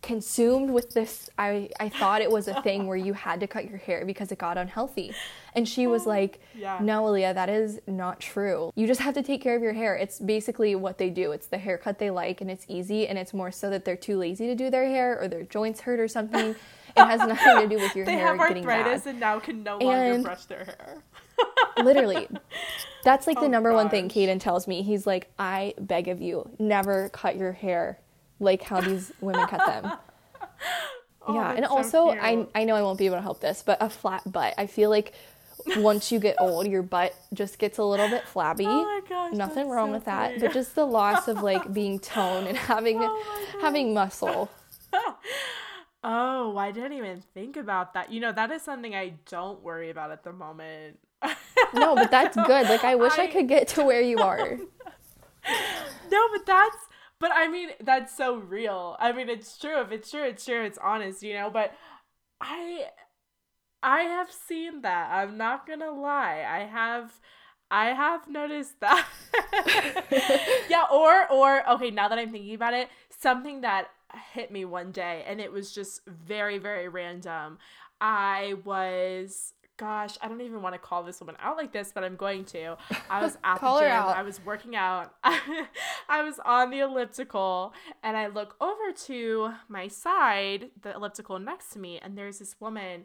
consumed 0.03 0.71
with 0.71 0.91
this. 0.91 1.29
I, 1.37 1.71
I 1.81 1.89
thought 1.89 2.21
it 2.21 2.31
was 2.31 2.47
a 2.47 2.63
thing 2.63 2.87
where 2.87 2.97
you 2.97 3.13
had 3.13 3.41
to 3.41 3.47
cut 3.47 3.69
your 3.69 3.79
hair 3.79 4.05
because 4.05 4.31
it 4.31 4.39
got 4.39 4.57
unhealthy. 4.57 5.13
And 5.55 5.69
she 5.69 5.87
was 5.87 6.07
oh, 6.07 6.11
like, 6.11 6.41
yeah. 6.57 6.79
No, 6.81 7.05
Aleah, 7.05 7.35
that 7.35 7.49
is 7.49 7.81
not 7.87 8.21
true. 8.21 8.71
You 8.77 8.87
just 8.87 9.01
have 9.01 9.15
to 9.15 9.23
take 9.23 9.41
care 9.41 9.57
of 9.57 9.63
your 9.63 9.73
hair. 9.73 9.97
It's 9.97 10.21
basically 10.21 10.75
what 10.75 10.99
they 10.99 11.11
do. 11.11 11.33
It's 11.33 11.47
the 11.47 11.59
haircut 11.59 11.99
they 11.99 12.11
like 12.11 12.41
and 12.41 12.51
it's 12.51 12.65
easy 12.69 13.09
and 13.09 13.19
it's 13.19 13.35
more 13.35 13.51
so 13.51 13.71
that 13.71 13.85
they're 13.85 13.97
too 13.97 14.17
lazy 14.17 14.47
to 14.47 14.55
do 14.55 14.71
their 14.71 14.87
hair 14.87 15.21
or 15.21 15.29
their 15.29 15.43
joints 15.43 15.81
hurt 15.81 15.99
or 15.99 16.09
something. 16.09 16.55
It 16.97 17.05
has 17.05 17.21
nothing 17.21 17.69
to 17.69 17.69
do 17.69 17.83
with 17.83 17.95
your 17.95 18.07
they 18.07 18.13
hair 18.13 18.27
have 18.37 18.39
getting 18.39 18.67
arthritis 18.67 19.03
bad. 19.03 19.11
and 19.11 19.21
now 19.21 19.39
can 19.39 19.63
no 19.63 19.79
longer 19.79 20.13
and 20.13 20.25
brush 20.25 20.45
their 20.47 20.65
hair. 20.65 21.03
literally, 21.85 22.29
that's 23.05 23.27
like 23.27 23.39
oh 23.39 23.43
the 23.43 23.49
number 23.49 23.71
gosh. 23.71 23.77
one 23.77 23.91
thing 23.91 24.09
Caden 24.09 24.41
tells 24.41 24.67
me. 24.67 24.83
He's 24.83 25.07
like, 25.07 25.31
I 25.39 25.75
beg 25.79 26.09
of 26.09 26.23
you, 26.23 26.49
never 26.59 27.11
cut 27.11 27.37
your 27.37 27.53
hair 27.53 27.99
like 28.41 28.63
how 28.63 28.81
these 28.81 29.13
women 29.21 29.47
cut 29.47 29.65
them. 29.67 29.93
oh, 31.27 31.35
yeah, 31.35 31.53
and 31.53 31.65
so 31.67 31.71
also 31.71 32.11
cute. 32.13 32.23
I 32.23 32.47
I 32.55 32.65
know 32.65 32.75
I 32.75 32.83
won't 32.83 32.99
be 32.99 33.07
able 33.07 33.17
to 33.17 33.23
help 33.23 33.41
this, 33.41 33.63
but 33.63 33.79
a 33.81 33.91
flat 33.91 34.31
butt. 34.31 34.55
I 34.57 34.67
feel 34.67 34.91
like 34.91 35.13
once 35.79 36.13
you 36.13 36.19
get 36.19 36.37
old, 36.39 36.67
your 36.67 36.83
butt 36.83 37.15
just 37.35 37.59
gets 37.59 37.79
a 37.79 37.85
little 37.85 38.09
bit 38.09 38.27
flabby. 38.27 38.67
Oh 38.69 39.03
gosh, 39.09 39.35
Nothing 39.35 39.69
wrong 39.69 39.89
so 39.89 39.93
with 39.93 40.05
that, 40.05 40.29
funny. 40.29 40.39
but 40.41 40.53
just 40.53 40.75
the 40.75 40.85
loss 40.85 41.29
of 41.29 41.43
like 41.43 41.73
being 41.73 41.99
toned 41.99 42.47
and 42.47 42.57
having 42.57 42.99
oh 43.01 43.47
having 43.61 43.93
muscle. 43.93 44.51
Oh, 46.09 46.57
I 46.57 46.71
didn't 46.71 46.93
even 46.93 47.21
think 47.35 47.57
about 47.57 47.95
that. 47.95 48.13
You 48.13 48.21
know, 48.21 48.31
that 48.31 48.53
is 48.53 48.63
something 48.63 48.95
I 48.95 49.15
don't 49.29 49.61
worry 49.61 49.91
about 49.91 50.13
at 50.13 50.23
the 50.23 50.33
moment. 50.33 51.01
no, 51.75 51.97
but 51.97 52.13
that's 52.13 52.37
good. 52.47 52.69
Like 52.69 52.85
I 52.85 52.95
wish 52.95 53.19
I, 53.19 53.25
I 53.25 53.27
could 53.27 53.49
get 53.49 53.67
to 53.69 53.83
where 53.83 54.01
you 54.01 54.19
are. 54.19 54.39
no, 56.11 56.29
but 56.33 56.47
that's 56.47 56.77
but 57.19 57.33
I 57.35 57.49
mean, 57.49 57.71
that's 57.81 58.17
so 58.17 58.37
real. 58.37 58.97
I 59.01 59.11
mean, 59.11 59.29
it's 59.29 59.59
true. 59.59 59.81
If 59.81 59.91
it's 59.91 60.09
true, 60.09 60.23
it's 60.23 60.45
true. 60.45 60.63
It's 60.63 60.79
honest, 60.79 61.25
you 61.25 61.35
know, 61.35 61.51
but 61.51 61.73
I 62.41 62.85
I 63.83 64.03
have 64.03 64.31
seen 64.31 64.83
that. 64.83 65.11
I'm 65.11 65.37
not 65.37 65.67
going 65.67 65.81
to 65.81 65.91
lie. 65.91 66.47
I 66.49 66.67
have 66.67 67.19
I 67.69 67.87
have 67.87 68.29
noticed 68.29 68.79
that. 68.79 69.09
yeah, 70.71 70.85
or 70.93 71.29
or 71.33 71.69
okay, 71.71 71.91
now 71.91 72.07
that 72.07 72.17
I'm 72.17 72.31
thinking 72.31 72.55
about 72.55 72.75
it, 72.75 72.91
something 73.11 73.63
that 73.63 73.89
hit 74.33 74.51
me 74.51 74.65
one 74.65 74.93
day 74.93 75.25
and 75.27 75.41
it 75.41 75.53
was 75.53 75.73
just 75.73 76.03
very 76.07 76.59
very 76.59 76.89
random. 76.89 77.59
I 78.01 78.55
was 78.65 79.55
gosh, 79.79 80.17
I 80.23 80.29
don't 80.29 80.41
even 80.41 80.63
want 80.63 80.75
to 80.75 80.79
call 80.79 81.03
this 81.03 81.21
woman 81.21 81.37
out 81.39 81.59
like 81.59 81.71
this, 81.73 81.93
but 81.93 82.03
I'm 82.03 82.17
going 82.17 82.47
to. 82.47 82.77
I 83.11 83.23
was 83.23 83.37
at 83.45 83.61
the 83.61 83.81
gym. 83.81 83.91
I 83.93 84.23
was 84.23 84.41
working 84.45 84.75
out. 84.75 85.15
I 85.23 86.23
was 86.23 86.41
on 86.45 86.71
the 86.71 86.81
elliptical 86.81 87.75
and 88.03 88.17
I 88.17 88.29
look 88.29 88.57
over 88.61 88.93
to 89.07 89.53
my 89.69 89.89
side, 89.89 90.71
the 90.81 90.95
elliptical 90.95 91.39
next 91.39 91.71
to 91.73 91.79
me, 91.79 91.99
and 91.99 92.17
there's 92.17 92.39
this 92.39 92.57
woman 92.61 93.05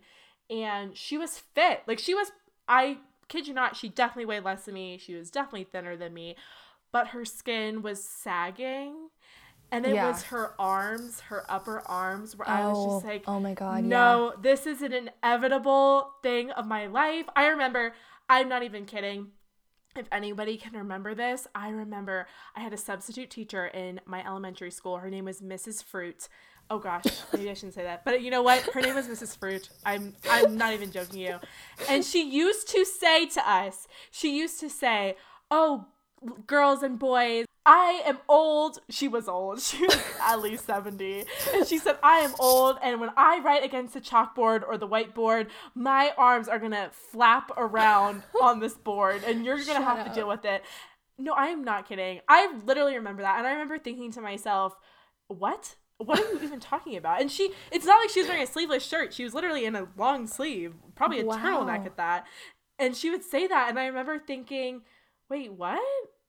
and 0.49 0.95
she 0.95 1.17
was 1.17 1.39
fit. 1.39 1.81
Like 1.87 1.99
she 1.99 2.13
was 2.13 2.31
I 2.67 2.97
kid 3.27 3.47
you 3.47 3.53
not, 3.53 3.75
she 3.75 3.89
definitely 3.89 4.25
weighed 4.25 4.43
less 4.43 4.65
than 4.65 4.73
me. 4.75 4.97
She 4.97 5.15
was 5.15 5.31
definitely 5.31 5.63
thinner 5.63 5.95
than 5.95 6.13
me, 6.13 6.35
but 6.91 7.07
her 7.07 7.25
skin 7.25 7.81
was 7.81 8.03
sagging. 8.03 9.09
And 9.71 9.85
it 9.85 9.93
Yeah. 9.95 10.11
was 10.11 10.23
her 10.23 10.53
arms, 10.59 11.21
her 11.21 11.45
upper 11.49 11.81
arms, 11.87 12.35
where 12.35 12.47
I 12.49 12.67
was 12.67 12.77
Oh, 12.77 12.85
just 12.95 13.05
like, 13.05 13.23
oh 13.27 13.39
my 13.39 13.53
God, 13.53 13.83
no, 13.85 14.33
this 14.41 14.67
is 14.67 14.81
an 14.81 14.91
inevitable 14.93 16.13
thing 16.21 16.51
of 16.51 16.67
my 16.67 16.87
life. 16.87 17.25
I 17.35 17.47
remember, 17.47 17.93
I'm 18.29 18.49
not 18.49 18.63
even 18.63 18.85
kidding. 18.85 19.31
If 19.95 20.07
anybody 20.11 20.57
can 20.57 20.73
remember 20.73 21.13
this, 21.15 21.47
I 21.53 21.69
remember 21.69 22.27
I 22.55 22.61
had 22.61 22.71
a 22.73 22.77
substitute 22.77 23.29
teacher 23.29 23.65
in 23.67 23.99
my 24.05 24.25
elementary 24.25 24.71
school. 24.71 24.97
Her 24.97 25.09
name 25.09 25.25
was 25.25 25.41
Mrs. 25.41 25.83
Fruit. 25.83 26.29
Oh 26.69 26.79
gosh, 26.79 27.03
maybe 27.33 27.49
I 27.49 27.53
shouldn't 27.53 27.73
say 27.73 27.83
that. 27.83 28.05
But 28.05 28.21
you 28.21 28.31
know 28.31 28.41
what? 28.41 28.61
Her 28.73 28.79
name 28.79 28.95
was 28.95 29.07
Mrs. 29.07 29.37
Fruit. 29.37 29.69
I'm 29.85 30.15
I'm 30.29 30.55
not 30.57 30.73
even 30.73 30.91
joking 30.91 31.19
you. 31.19 31.35
And 31.89 32.05
she 32.05 32.23
used 32.29 32.69
to 32.69 32.85
say 32.85 33.25
to 33.27 33.49
us, 33.49 33.87
she 34.11 34.37
used 34.37 34.61
to 34.61 34.69
say, 34.69 35.17
"Oh, 35.49 35.87
girls 36.47 36.83
and 36.83 36.97
boys, 36.99 37.45
I 37.65 38.01
am 38.05 38.17
old. 38.27 38.79
She 38.89 39.07
was 39.07 39.27
old. 39.27 39.59
She 39.71 39.85
was 39.85 39.97
at 40.19 40.41
least 40.41 40.65
70. 40.65 41.25
And 41.53 41.67
she 41.67 41.77
said, 41.77 41.97
I 42.01 42.19
am 42.19 42.33
old. 42.39 42.77
And 42.81 42.99
when 42.99 43.11
I 43.15 43.39
write 43.39 43.63
against 43.63 43.93
the 43.93 44.01
chalkboard 44.01 44.63
or 44.67 44.77
the 44.77 44.87
whiteboard, 44.87 45.47
my 45.75 46.11
arms 46.17 46.47
are 46.47 46.57
going 46.59 46.71
to 46.71 46.89
flap 47.11 47.51
around 47.57 48.23
on 48.41 48.59
this 48.59 48.73
board 48.73 49.23
and 49.25 49.45
you're 49.45 49.57
going 49.63 49.77
to 49.79 49.83
have 49.85 49.99
up. 49.99 50.07
to 50.07 50.13
deal 50.13 50.27
with 50.27 50.43
it. 50.45 50.63
No, 51.17 51.33
I 51.33 51.47
am 51.47 51.63
not 51.63 51.87
kidding. 51.87 52.21
I 52.27 52.51
literally 52.65 52.95
remember 52.95 53.21
that. 53.21 53.37
And 53.37 53.45
I 53.45 53.51
remember 53.51 53.77
thinking 53.77 54.11
to 54.13 54.21
myself, 54.21 54.75
what? 55.27 55.75
What 55.97 56.19
are 56.19 56.31
you 56.33 56.39
even 56.41 56.59
talking 56.59 56.97
about? 56.97 57.21
And 57.21 57.31
she, 57.31 57.51
it's 57.71 57.85
not 57.85 57.99
like 57.99 58.09
she 58.09 58.21
was 58.21 58.27
wearing 58.27 58.41
a 58.43 58.47
sleeveless 58.47 58.83
shirt. 58.83 59.13
She 59.13 59.23
was 59.23 59.35
literally 59.35 59.65
in 59.65 59.75
a 59.75 59.87
long 59.97 60.25
sleeve, 60.25 60.73
probably 60.95 61.19
a 61.19 61.25
Wow. 61.25 61.37
turtleneck 61.37 61.85
at 61.85 61.97
that. 61.97 62.25
And 62.79 62.95
she 62.97 63.11
would 63.11 63.23
say 63.23 63.45
that. 63.45 63.69
And 63.69 63.77
I 63.77 63.85
remember 63.85 64.17
thinking, 64.17 64.81
wait, 65.31 65.53
what? 65.53 65.81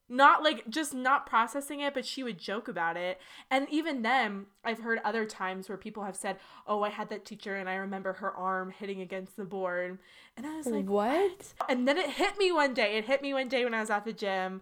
Not 0.09 0.42
like 0.42 0.68
just 0.68 0.94
not 0.94 1.26
processing 1.26 1.80
it, 1.80 1.94
but 1.94 2.07
she 2.07 2.22
would 2.22 2.38
joke 2.38 2.68
about 2.68 2.96
it. 2.96 3.18
And 3.50 3.66
even 3.70 4.03
then, 4.03 4.46
I've 4.64 4.80
heard 4.80 5.00
other 5.05 5.24
times 5.24 5.68
where 5.68 5.78
people 5.78 6.05
have 6.05 6.16
said, 6.16 6.36
Oh, 6.66 6.82
I 6.82 6.90
had 6.90 7.09
that 7.09 7.24
teacher 7.24 7.57
and 7.57 7.68
I 7.68 7.74
remember 7.74 8.12
her 8.14 8.30
arm 8.30 8.70
hitting 8.70 9.00
against 9.00 9.36
the 9.36 9.44
board. 9.44 9.98
And 10.36 10.46
I 10.46 10.57
was 10.57 10.66
like, 10.66 10.88
What? 10.88 11.55
And 11.68 11.88
then 11.88 11.98
it 11.98 12.11
hit 12.11 12.38
me 12.38 12.53
one 12.53 12.74
day. 12.74 12.98
It 12.98 13.07
hit 13.07 13.22
me 13.22 13.32
one 13.32 13.48
day 13.48 13.64
when 13.64 13.74
I 13.74 13.80
was 13.80 13.90
at 13.90 14.05
the 14.05 14.12
gym. 14.12 14.61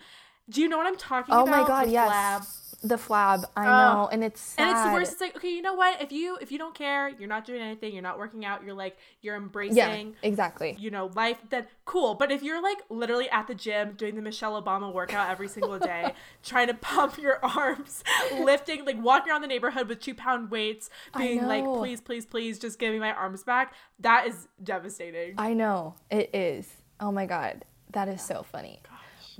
Do 0.51 0.61
you 0.61 0.69
know 0.69 0.77
what 0.79 0.87
I'm 0.87 0.97
talking 0.97 1.35
Oh 1.35 1.43
about? 1.43 1.55
Oh 1.55 1.63
my 1.63 1.67
god, 1.67 1.87
The 1.89 1.93
yes. 1.93 2.11
flab. 2.13 2.57
The 2.83 2.97
flab. 2.97 3.45
I 3.57 3.69
Oh. 3.69 3.77
know, 3.77 4.09
and 4.11 4.25
it's 4.25 4.41
sad. 4.41 4.63
And 4.63 4.71
it's 4.73 4.83
the 4.87 4.93
worst. 4.93 5.13
It's 5.13 5.21
like, 5.21 5.37
okay, 5.37 5.51
you 5.55 5.61
know 5.61 5.75
what? 5.75 6.01
If 6.01 6.13
you 6.13 6.39
if 6.41 6.51
you 6.51 6.57
don't 6.57 6.75
care, 6.75 7.11
you're 7.11 7.29
not 7.29 7.45
doing 7.45 7.61
anything, 7.61 7.93
you're 7.93 8.03
not 8.03 8.19
working 8.19 8.45
out, 8.47 8.65
you're 8.65 8.75
like 8.75 8.97
you're 9.21 9.37
embracing 9.37 9.77
Yeah, 9.77 10.03
exactly. 10.23 10.77
you 10.79 10.91
know, 10.91 11.11
life, 11.15 11.37
then 11.51 11.67
cool. 11.85 12.15
But 12.15 12.33
if 12.33 12.43
you're 12.43 12.63
like 12.63 12.79
literally 12.89 13.29
at 13.29 13.47
the 13.49 13.55
gym 13.55 13.93
doing 13.99 14.17
the 14.17 14.23
Michelle 14.23 14.61
Obama 14.61 14.93
workout 14.93 15.29
every 15.29 15.47
single 15.49 15.79
day, 15.79 16.15
trying 16.43 16.69
to 16.69 16.75
pump 16.75 17.19
your 17.19 17.45
arms, 17.45 18.03
lifting, 18.33 18.87
like 18.87 19.01
walking 19.03 19.31
around 19.31 19.43
the 19.43 19.47
neighborhood 19.49 19.87
with 19.89 20.01
two 20.01 20.15
pound 20.15 20.51
weights, 20.51 20.89
being 21.19 21.47
like, 21.47 21.67
please, 21.75 22.01
please, 22.01 22.25
please, 22.25 22.59
just 22.59 22.79
give 22.79 22.95
me 22.95 22.99
my 22.99 23.13
arms 23.13 23.45
back, 23.45 23.75
that 23.99 24.27
is 24.27 24.49
devastating. 24.65 25.35
I 25.37 25.53
know 25.53 25.97
it 26.11 26.31
is. 26.35 26.67
Oh 26.99 27.13
my 27.13 27.27
god, 27.27 27.67
that 27.91 28.09
is 28.09 28.23
so 28.23 28.43
funny. 28.43 28.81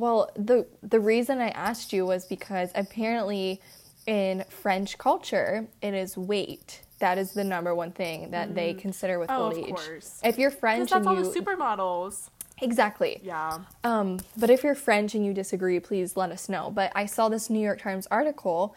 Well, 0.01 0.31
the 0.35 0.67
the 0.83 0.99
reason 0.99 1.41
I 1.41 1.51
asked 1.51 1.93
you 1.93 2.07
was 2.07 2.25
because 2.25 2.71
apparently 2.75 3.61
in 4.07 4.45
French 4.49 4.97
culture, 4.97 5.69
it 5.83 5.93
is 5.93 6.17
weight. 6.17 6.81
That 7.01 7.19
is 7.19 7.33
the 7.33 7.45
number 7.45 7.75
one 7.75 7.93
thing 7.93 8.31
that 8.31 8.55
they 8.55 8.73
consider 8.73 9.19
with 9.19 9.31
Oh, 9.31 9.45
old 9.45 9.53
of 9.53 9.59
age. 9.59 9.75
course. 9.75 10.21
If 10.25 10.39
you're 10.39 10.51
French 10.51 10.91
that's 10.91 11.07
and 11.07 11.07
all 11.07 11.15
you 11.17 11.31
the 11.31 11.39
supermodels. 11.41 12.31
exactly, 12.63 13.21
Yeah. 13.23 13.59
Um, 13.85 14.21
but 14.39 14.49
if 14.51 14.63
you're 14.65 14.75
French 14.75 15.15
and 15.15 15.25
you 15.25 15.35
disagree, 15.35 15.79
please 15.81 16.17
let 16.17 16.31
us 16.31 16.49
know. 16.49 16.71
But 16.71 16.93
I 16.95 17.05
saw 17.07 17.29
this 17.29 17.51
New 17.51 17.61
York 17.61 17.81
Times 17.83 18.07
article, 18.11 18.75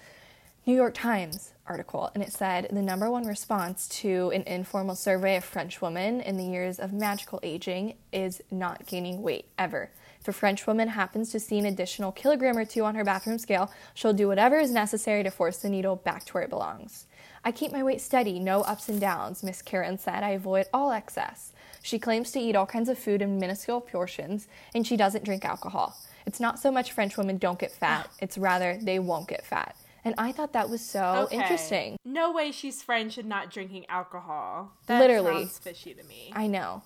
New 0.65 0.75
York 0.75 0.93
Times 0.93 1.51
article, 1.67 2.09
and 2.13 2.23
it 2.23 2.31
said 2.31 2.69
the 2.71 2.81
number 2.81 3.11
one 3.11 3.27
response 3.27 3.85
to 3.89 4.31
an 4.33 4.43
informal 4.43 4.95
survey 4.95 5.35
of 5.35 5.43
French 5.43 5.81
women 5.81 6.21
in 6.21 6.37
the 6.37 6.45
years 6.45 6.79
of 6.79 6.93
magical 6.93 7.37
aging 7.43 7.95
is 8.13 8.41
not 8.49 8.85
gaining 8.85 9.21
weight 9.21 9.45
ever. 9.57 9.91
If 10.21 10.29
a 10.29 10.31
French 10.31 10.65
woman 10.65 10.87
happens 10.87 11.31
to 11.31 11.39
see 11.41 11.59
an 11.59 11.65
additional 11.65 12.13
kilogram 12.13 12.57
or 12.57 12.63
two 12.63 12.85
on 12.85 12.95
her 12.95 13.03
bathroom 13.03 13.39
scale, 13.39 13.73
she'll 13.93 14.13
do 14.13 14.29
whatever 14.29 14.57
is 14.57 14.71
necessary 14.71 15.21
to 15.23 15.31
force 15.31 15.57
the 15.57 15.67
needle 15.67 15.97
back 15.97 16.23
to 16.27 16.33
where 16.33 16.43
it 16.43 16.49
belongs. 16.49 17.07
I 17.43 17.51
keep 17.51 17.73
my 17.73 17.83
weight 17.83 17.99
steady, 17.99 18.39
no 18.39 18.61
ups 18.61 18.87
and 18.87 19.01
downs, 19.01 19.43
Miss 19.43 19.61
Karen 19.61 19.97
said. 19.97 20.23
I 20.23 20.29
avoid 20.29 20.67
all 20.73 20.93
excess. 20.93 21.51
She 21.81 21.99
claims 21.99 22.31
to 22.31 22.39
eat 22.39 22.55
all 22.55 22.65
kinds 22.65 22.87
of 22.87 22.97
food 22.97 23.21
in 23.21 23.37
minuscule 23.37 23.81
portions, 23.81 24.47
and 24.73 24.87
she 24.87 24.95
doesn't 24.95 25.25
drink 25.25 25.43
alcohol. 25.43 25.97
It's 26.25 26.39
not 26.39 26.57
so 26.57 26.71
much 26.71 26.93
French 26.93 27.17
women 27.17 27.37
don't 27.37 27.59
get 27.59 27.73
fat, 27.73 28.07
ah. 28.09 28.15
it's 28.21 28.37
rather 28.37 28.79
they 28.81 28.97
won't 28.97 29.27
get 29.27 29.45
fat. 29.45 29.75
And 30.05 30.15
I 30.17 30.31
thought 30.31 30.53
that 30.53 30.69
was 30.69 30.81
so 30.81 31.23
Okay. 31.23 31.37
interesting. 31.37 31.97
No 32.05 32.31
way 32.31 32.51
she's 32.51 32.83
French 32.83 33.17
and 33.17 33.29
not 33.29 33.49
drinking 33.49 33.85
alcohol. 33.87 34.71
That 34.87 34.99
Literally. 34.99 35.43
sounds 35.43 35.59
fishy 35.59 35.93
to 35.93 36.03
me. 36.03 36.33
I 36.35 36.47
know. 36.47 36.83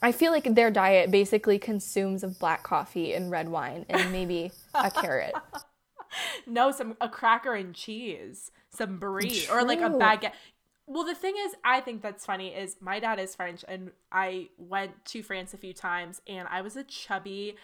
I 0.00 0.12
feel 0.12 0.30
like 0.30 0.54
their 0.54 0.70
diet 0.70 1.10
basically 1.10 1.58
consumes 1.58 2.22
of 2.22 2.38
black 2.38 2.62
coffee 2.62 3.14
and 3.14 3.30
red 3.30 3.48
wine 3.48 3.84
and 3.88 4.12
maybe 4.12 4.52
a 4.74 4.90
carrot. 4.90 5.34
No, 6.46 6.70
some 6.70 6.96
a 7.00 7.08
cracker 7.08 7.54
and 7.54 7.74
cheese, 7.74 8.50
some 8.70 8.98
brie, 8.98 9.46
or 9.50 9.64
like 9.64 9.80
a 9.80 9.90
baguette. 9.90 10.32
Well, 10.86 11.04
the 11.04 11.14
thing 11.14 11.34
is, 11.38 11.54
I 11.64 11.80
think 11.80 12.00
that's 12.00 12.24
funny 12.24 12.48
is 12.48 12.76
my 12.80 12.98
dad 12.98 13.18
is 13.18 13.34
French, 13.34 13.64
and 13.68 13.90
I 14.10 14.48
went 14.56 15.04
to 15.06 15.22
France 15.22 15.52
a 15.52 15.58
few 15.58 15.74
times, 15.74 16.22
and 16.26 16.48
I 16.50 16.62
was 16.62 16.76
a 16.76 16.84
chubby 16.84 17.56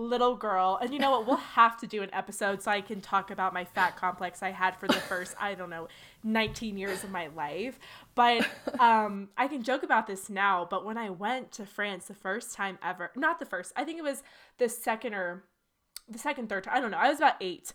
little 0.00 0.34
girl. 0.34 0.78
And 0.80 0.92
you 0.92 0.98
know 0.98 1.10
what? 1.10 1.26
We'll 1.26 1.36
have 1.36 1.78
to 1.80 1.86
do 1.86 2.02
an 2.02 2.10
episode 2.12 2.62
so 2.62 2.70
I 2.70 2.80
can 2.80 3.00
talk 3.00 3.30
about 3.30 3.52
my 3.52 3.64
fat 3.64 3.96
complex 3.96 4.42
I 4.42 4.50
had 4.50 4.76
for 4.76 4.88
the 4.88 4.94
first, 4.94 5.34
I 5.38 5.54
don't 5.54 5.70
know, 5.70 5.88
19 6.24 6.78
years 6.78 7.04
of 7.04 7.10
my 7.10 7.28
life. 7.28 7.78
But 8.14 8.46
um, 8.80 9.28
I 9.36 9.46
can 9.46 9.62
joke 9.62 9.82
about 9.82 10.06
this 10.06 10.30
now. 10.30 10.66
But 10.68 10.84
when 10.84 10.96
I 10.96 11.10
went 11.10 11.52
to 11.52 11.66
France 11.66 12.06
the 12.06 12.14
first 12.14 12.54
time 12.54 12.78
ever, 12.82 13.10
not 13.14 13.38
the 13.38 13.46
first, 13.46 13.72
I 13.76 13.84
think 13.84 13.98
it 13.98 14.04
was 14.04 14.22
the 14.58 14.68
second 14.68 15.14
or 15.14 15.44
the 16.08 16.18
second, 16.18 16.48
third 16.48 16.64
time. 16.64 16.76
I 16.76 16.80
don't 16.80 16.90
know. 16.90 16.98
I 16.98 17.08
was 17.08 17.18
about 17.18 17.36
eight. 17.40 17.72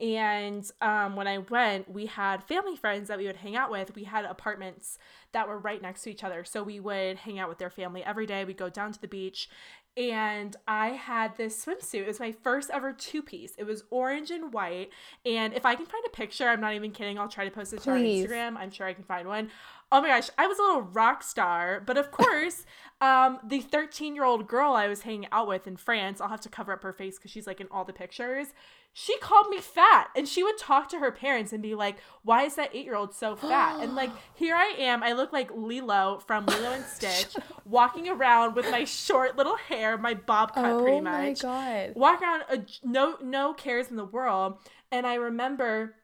And 0.00 0.70
um, 0.80 1.16
when 1.16 1.26
I 1.26 1.38
went, 1.38 1.90
we 1.90 2.06
had 2.06 2.44
family 2.44 2.76
friends 2.76 3.08
that 3.08 3.18
we 3.18 3.26
would 3.26 3.36
hang 3.36 3.56
out 3.56 3.70
with. 3.70 3.96
We 3.96 4.04
had 4.04 4.24
apartments 4.24 4.96
that 5.32 5.48
were 5.48 5.58
right 5.58 5.82
next 5.82 6.02
to 6.02 6.10
each 6.10 6.22
other. 6.22 6.44
So 6.44 6.62
we 6.62 6.78
would 6.78 7.16
hang 7.16 7.40
out 7.40 7.48
with 7.48 7.58
their 7.58 7.70
family 7.70 8.04
every 8.04 8.24
day. 8.24 8.44
We'd 8.44 8.56
go 8.56 8.70
down 8.70 8.92
to 8.92 9.00
the 9.00 9.08
beach. 9.08 9.48
And 9.96 10.54
I 10.68 10.90
had 10.90 11.36
this 11.36 11.64
swimsuit. 11.64 12.02
It 12.02 12.06
was 12.06 12.20
my 12.20 12.30
first 12.30 12.70
ever 12.70 12.92
two 12.92 13.20
piece. 13.20 13.54
It 13.58 13.64
was 13.64 13.82
orange 13.90 14.30
and 14.30 14.52
white. 14.52 14.90
And 15.26 15.52
if 15.54 15.66
I 15.66 15.74
can 15.74 15.86
find 15.86 16.04
a 16.06 16.10
picture, 16.10 16.46
I'm 16.48 16.60
not 16.60 16.74
even 16.74 16.92
kidding, 16.92 17.18
I'll 17.18 17.28
try 17.28 17.44
to 17.44 17.50
post 17.50 17.72
it 17.72 17.82
to 17.82 17.90
our 17.90 17.96
Instagram. 17.96 18.56
I'm 18.56 18.70
sure 18.70 18.86
I 18.86 18.92
can 18.92 19.02
find 19.02 19.26
one. 19.26 19.50
Oh 19.90 20.02
my 20.02 20.08
gosh, 20.08 20.28
I 20.36 20.46
was 20.46 20.58
a 20.58 20.62
little 20.62 20.82
rock 20.82 21.22
star. 21.22 21.82
But 21.84 21.96
of 21.96 22.10
course, 22.10 22.66
um, 23.00 23.38
the 23.46 23.60
13 23.60 24.14
year 24.14 24.24
old 24.24 24.46
girl 24.46 24.72
I 24.72 24.86
was 24.88 25.02
hanging 25.02 25.28
out 25.32 25.48
with 25.48 25.66
in 25.66 25.76
France, 25.76 26.20
I'll 26.20 26.28
have 26.28 26.40
to 26.42 26.48
cover 26.48 26.72
up 26.72 26.82
her 26.82 26.92
face 26.92 27.16
because 27.18 27.30
she's 27.30 27.46
like 27.46 27.60
in 27.60 27.68
all 27.70 27.84
the 27.84 27.92
pictures. 27.92 28.48
She 28.92 29.16
called 29.18 29.48
me 29.48 29.58
fat 29.60 30.08
and 30.16 30.26
she 30.26 30.42
would 30.42 30.58
talk 30.58 30.88
to 30.88 30.98
her 30.98 31.12
parents 31.12 31.52
and 31.52 31.62
be 31.62 31.74
like, 31.74 31.98
Why 32.22 32.42
is 32.42 32.56
that 32.56 32.70
eight 32.74 32.84
year 32.84 32.96
old 32.96 33.14
so 33.14 33.36
fat? 33.36 33.80
and 33.80 33.94
like, 33.94 34.10
here 34.34 34.56
I 34.56 34.74
am. 34.78 35.02
I 35.02 35.12
look 35.12 35.32
like 35.32 35.50
Lilo 35.54 36.20
from 36.26 36.46
Lilo 36.46 36.72
and 36.72 36.84
Stitch, 36.86 37.36
walking 37.64 38.08
around 38.08 38.56
with 38.56 38.70
my 38.70 38.84
short 38.84 39.36
little 39.36 39.56
hair, 39.56 39.96
my 39.96 40.14
bob 40.14 40.54
cut 40.54 40.64
oh 40.66 40.82
pretty 40.82 41.00
much. 41.00 41.44
Oh 41.44 41.48
my 41.48 41.84
god. 41.86 41.92
walk 41.94 42.20
around 42.22 42.42
a, 42.50 42.64
no 42.82 43.16
no 43.22 43.54
cares 43.54 43.88
in 43.88 43.96
the 43.96 44.04
world 44.04 44.58
and 44.90 45.06
i 45.06 45.14
remember 45.14 45.94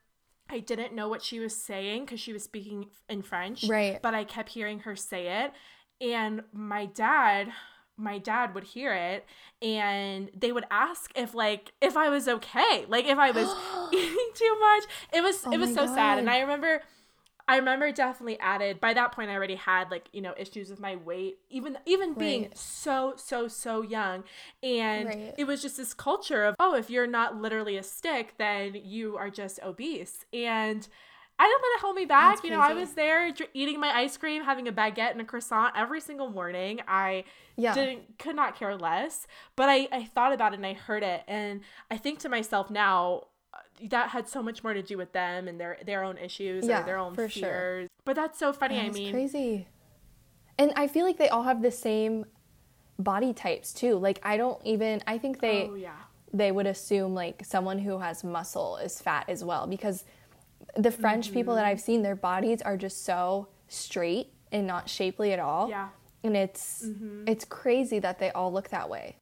i 0.51 0.59
didn't 0.59 0.95
know 0.95 1.09
what 1.09 1.23
she 1.23 1.39
was 1.41 1.57
saying 1.57 2.05
because 2.05 2.21
she 2.21 2.33
was 2.33 2.43
speaking 2.45 2.87
in 3.09 3.23
french 3.23 3.65
Right. 3.69 4.01
but 4.03 4.15
i 4.15 4.25
kept 4.25 4.51
hearing 4.51 4.81
her 4.81 4.95
say 4.97 5.43
it. 5.45 5.53
And 6.01 6.43
my 6.53 6.87
dad 6.87 7.53
my 7.97 8.19
dad 8.19 8.55
would 8.55 8.65
hear 8.65 8.93
it 8.93 9.25
and 9.63 10.29
they 10.37 10.51
would 10.51 10.65
ask 10.71 11.13
if 11.15 11.33
like 11.35 11.73
if 11.81 11.97
i 11.97 12.09
was 12.09 12.27
okay 12.27 12.85
like 12.89 13.05
if 13.07 13.17
i 13.19 13.31
was 13.31 13.49
eating 13.95 14.31
too 14.35 14.57
much. 14.61 14.85
It 15.13 15.23
was 15.23 15.43
Oh 15.47 15.53
it 15.53 15.59
was 15.59 15.73
so 15.73 15.87
sad. 15.87 16.19
And 16.19 16.29
i 16.29 16.41
remember 16.41 16.83
I 17.47 17.57
remember 17.57 17.93
definitely 17.93 18.41
added 18.41 18.81
by 18.81 18.95
that 18.95 19.13
point 19.13 19.31
I 19.31 19.35
already 19.35 19.57
had 19.57 19.91
like, 19.91 20.09
you 20.13 20.23
know, 20.23 20.33
issues 20.39 20.71
with 20.71 20.81
my 20.81 20.97
weight, 20.97 21.39
even 21.51 21.77
even 21.85 22.15
being 22.15 22.49
so, 22.55 23.15
so, 23.17 23.49
so 23.49 23.83
young. 23.83 24.25
And 24.63 25.09
Right. 25.09 25.35
it 25.37 25.45
was 25.47 25.61
just 25.61 25.77
this 25.77 25.93
culture 25.93 26.45
of, 26.45 26.55
oh, 26.59 26.75
if 26.75 26.89
you're 26.89 27.07
not 27.07 27.37
literally 27.37 27.77
a 27.77 27.83
stick, 27.83 28.35
then 28.39 28.75
you 28.75 29.17
are 29.19 29.29
just 29.29 29.61
obese. 29.63 30.25
And 30.33 30.89
I 31.39 31.45
didn't 31.45 31.63
let 31.63 31.77
it 31.77 31.81
hold 31.81 31.97
me 31.97 32.05
back. 32.07 32.37
That's 32.37 32.45
You 32.45 32.51
know, 32.51 32.61
I 32.61 32.73
was 32.75 32.93
there 32.95 33.33
dr- 33.33 33.51
eating 33.55 33.81
my 33.81 33.91
ice 33.95 34.17
cream, 34.17 34.45
having 34.45 34.69
a 34.69 34.73
baguette 34.73 35.11
and 35.11 35.21
a 35.21 35.25
croissant 35.25 35.75
every 35.77 36.01
single 36.01 36.31
morning. 36.31 36.81
I 36.89 37.25
Yeah. 37.57 37.75
didn't 37.75 38.19
could 38.19 38.37
not 38.37 38.57
care 38.57 38.77
less. 38.77 39.27
But 39.57 39.69
I, 39.69 39.89
I 39.93 40.05
thought 40.05 40.33
about 40.33 40.53
it 40.53 40.57
and 40.57 40.67
I 40.67 40.75
heard 40.75 41.03
it. 41.03 41.23
And 41.27 41.61
I 41.91 41.97
think 41.97 42.21
to 42.21 42.29
myself 42.29 42.71
now, 42.71 43.25
that 43.91 44.11
had 44.11 44.29
so 44.29 44.43
much 44.43 44.63
more 44.63 44.75
to 44.75 44.83
do 44.83 44.97
with 44.97 45.13
them 45.13 45.49
and 45.49 45.61
their 45.61 45.79
their 45.85 46.05
own 46.05 46.19
issues 46.19 46.67
Yeah, 46.67 46.83
or 46.83 46.85
their 46.85 46.99
own 46.99 47.15
for 47.15 47.29
sure. 47.29 47.43
fears. 47.43 47.89
But 48.05 48.17
that's 48.17 48.39
so 48.39 48.53
funny. 48.53 48.81
I 48.81 48.91
mean, 48.91 49.13
crazy. 49.13 49.67
And 50.59 50.73
I 50.77 50.87
feel 50.87 51.05
like 51.05 51.19
they 51.19 51.29
all 51.29 51.43
have 51.43 51.63
the 51.63 51.71
same 51.71 52.27
body 52.99 53.33
types 53.33 53.73
too. 53.73 53.97
Like 53.97 54.21
I 54.23 54.37
don't 54.37 54.65
even 54.65 55.03
I 55.07 55.19
think 55.19 55.41
they 55.41 55.69
Oh, 55.71 55.75
yeah. 55.75 55.97
they 56.33 56.53
would 56.53 56.67
assume 56.67 57.15
like 57.15 57.45
someone 57.45 57.79
who 57.79 57.99
has 57.99 58.23
muscle 58.23 58.77
is 58.77 59.01
fat 59.01 59.25
as 59.29 59.43
well 59.43 59.67
because 59.67 60.05
the 60.77 60.91
French 60.91 61.33
people 61.33 61.55
that 61.57 61.63
mm-hmm. 61.63 61.71
I've 61.71 61.81
seen 61.81 62.03
their 62.03 62.17
bodies 62.17 62.63
are 62.63 62.77
just 62.77 63.05
so 63.05 63.49
straight 63.69 64.33
and 64.53 64.67
not 64.67 64.89
shapely 64.89 65.33
at 65.33 65.39
all. 65.39 65.69
Yeah. 65.69 65.89
And 66.23 66.37
it's 66.37 66.85
mm-hmm. 66.87 67.25
it's 67.27 67.45
crazy 67.45 67.99
that 67.99 68.19
they 68.19 68.31
all 68.31 68.53
look 68.53 68.69
that 68.69 68.89
way. 68.89 69.17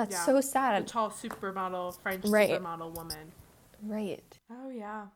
That's 0.00 0.12
Yeah. 0.16 0.24
so 0.24 0.32
The 0.36 0.42
sad. 0.42 0.88
tall 0.88 1.10
supermodel, 1.10 1.98
French 2.00 2.24
Right. 2.24 2.48
supermodel 2.50 2.94
woman. 2.96 3.32
Right. 3.82 4.38
Oh 4.50 4.70
yeah. 4.70 5.08